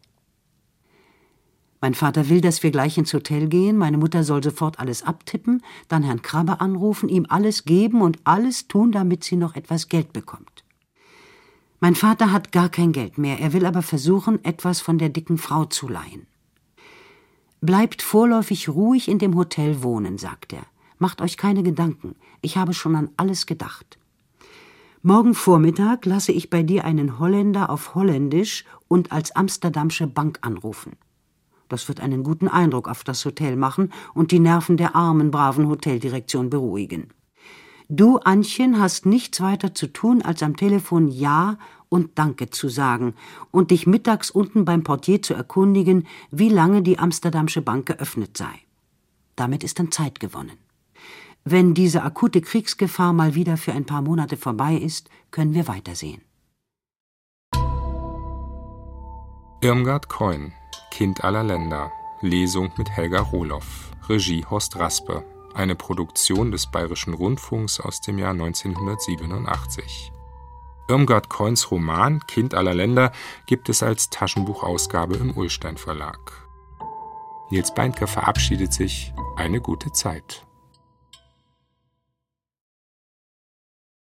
Mein 1.80 1.94
Vater 1.94 2.28
will, 2.28 2.42
dass 2.42 2.62
wir 2.62 2.70
gleich 2.70 2.98
ins 2.98 3.14
Hotel 3.14 3.48
gehen, 3.48 3.76
meine 3.76 3.96
Mutter 3.96 4.22
soll 4.22 4.44
sofort 4.44 4.78
alles 4.78 5.02
abtippen, 5.02 5.62
dann 5.88 6.02
Herrn 6.02 6.22
Krabbe 6.22 6.60
anrufen, 6.60 7.08
ihm 7.08 7.26
alles 7.28 7.64
geben 7.64 8.02
und 8.02 8.18
alles 8.24 8.68
tun, 8.68 8.92
damit 8.92 9.24
sie 9.24 9.36
noch 9.36 9.56
etwas 9.56 9.88
Geld 9.88 10.12
bekommt. 10.12 10.61
Mein 11.84 11.96
Vater 11.96 12.30
hat 12.30 12.52
gar 12.52 12.68
kein 12.68 12.92
Geld 12.92 13.18
mehr, 13.18 13.40
er 13.40 13.52
will 13.52 13.66
aber 13.66 13.82
versuchen, 13.82 14.44
etwas 14.44 14.80
von 14.80 14.98
der 14.98 15.08
dicken 15.08 15.36
Frau 15.36 15.64
zu 15.64 15.88
leihen. 15.88 16.28
Bleibt 17.60 18.02
vorläufig 18.02 18.68
ruhig 18.68 19.08
in 19.08 19.18
dem 19.18 19.34
Hotel 19.34 19.82
wohnen, 19.82 20.16
sagt 20.16 20.52
er. 20.52 20.62
Macht 20.98 21.20
euch 21.20 21.36
keine 21.36 21.64
Gedanken, 21.64 22.14
ich 22.40 22.56
habe 22.56 22.72
schon 22.72 22.94
an 22.94 23.10
alles 23.16 23.46
gedacht. 23.46 23.98
Morgen 25.02 25.34
Vormittag 25.34 26.06
lasse 26.06 26.30
ich 26.30 26.50
bei 26.50 26.62
dir 26.62 26.84
einen 26.84 27.18
Holländer 27.18 27.68
auf 27.68 27.96
Holländisch 27.96 28.64
und 28.86 29.10
als 29.10 29.34
Amsterdamsche 29.34 30.06
Bank 30.06 30.38
anrufen. 30.42 30.92
Das 31.68 31.88
wird 31.88 31.98
einen 31.98 32.22
guten 32.22 32.46
Eindruck 32.46 32.86
auf 32.86 33.02
das 33.02 33.24
Hotel 33.24 33.56
machen 33.56 33.92
und 34.14 34.30
die 34.30 34.38
Nerven 34.38 34.76
der 34.76 34.94
armen, 34.94 35.32
braven 35.32 35.66
Hoteldirektion 35.66 36.48
beruhigen. 36.48 37.08
Du, 37.94 38.16
Antchen, 38.16 38.80
hast 38.80 39.04
nichts 39.04 39.42
weiter 39.42 39.74
zu 39.74 39.86
tun, 39.86 40.22
als 40.22 40.42
am 40.42 40.56
Telefon 40.56 41.08
Ja 41.08 41.58
und 41.90 42.18
Danke 42.18 42.48
zu 42.48 42.70
sagen 42.70 43.12
und 43.50 43.70
dich 43.70 43.86
mittags 43.86 44.30
unten 44.30 44.64
beim 44.64 44.82
Portier 44.82 45.20
zu 45.20 45.34
erkundigen, 45.34 46.06
wie 46.30 46.48
lange 46.48 46.80
die 46.80 46.98
Amsterdamsche 46.98 47.60
Bank 47.60 47.84
geöffnet 47.84 48.38
sei. 48.38 48.48
Damit 49.36 49.62
ist 49.62 49.78
dann 49.78 49.92
Zeit 49.92 50.20
gewonnen. 50.20 50.56
Wenn 51.44 51.74
diese 51.74 52.02
akute 52.02 52.40
Kriegsgefahr 52.40 53.12
mal 53.12 53.34
wieder 53.34 53.58
für 53.58 53.74
ein 53.74 53.84
paar 53.84 54.00
Monate 54.00 54.38
vorbei 54.38 54.74
ist, 54.74 55.10
können 55.30 55.52
wir 55.52 55.68
weitersehen. 55.68 56.22
Irmgard 59.60 60.08
Coin 60.08 60.54
Kind 60.90 61.22
aller 61.24 61.44
Länder. 61.44 61.92
Lesung 62.22 62.70
mit 62.78 62.88
Helga 62.88 63.20
Rohloff. 63.20 63.90
Regie 64.08 64.46
Horst 64.48 64.76
Raspe. 64.76 65.22
Eine 65.54 65.74
Produktion 65.74 66.50
des 66.50 66.70
Bayerischen 66.70 67.12
Rundfunks 67.12 67.78
aus 67.78 68.00
dem 68.00 68.18
Jahr 68.18 68.30
1987. 68.30 70.12
Irmgard 70.88 71.28
Coins 71.28 71.70
Roman 71.70 72.20
Kind 72.26 72.54
aller 72.54 72.74
Länder 72.74 73.12
gibt 73.46 73.68
es 73.68 73.82
als 73.82 74.10
Taschenbuchausgabe 74.10 75.16
im 75.16 75.36
Ullstein 75.36 75.76
Verlag. 75.76 76.48
Nils 77.50 77.74
Beindker 77.74 78.06
verabschiedet 78.06 78.72
sich. 78.72 79.12
Eine 79.36 79.60
gute 79.60 79.92
Zeit. 79.92 80.46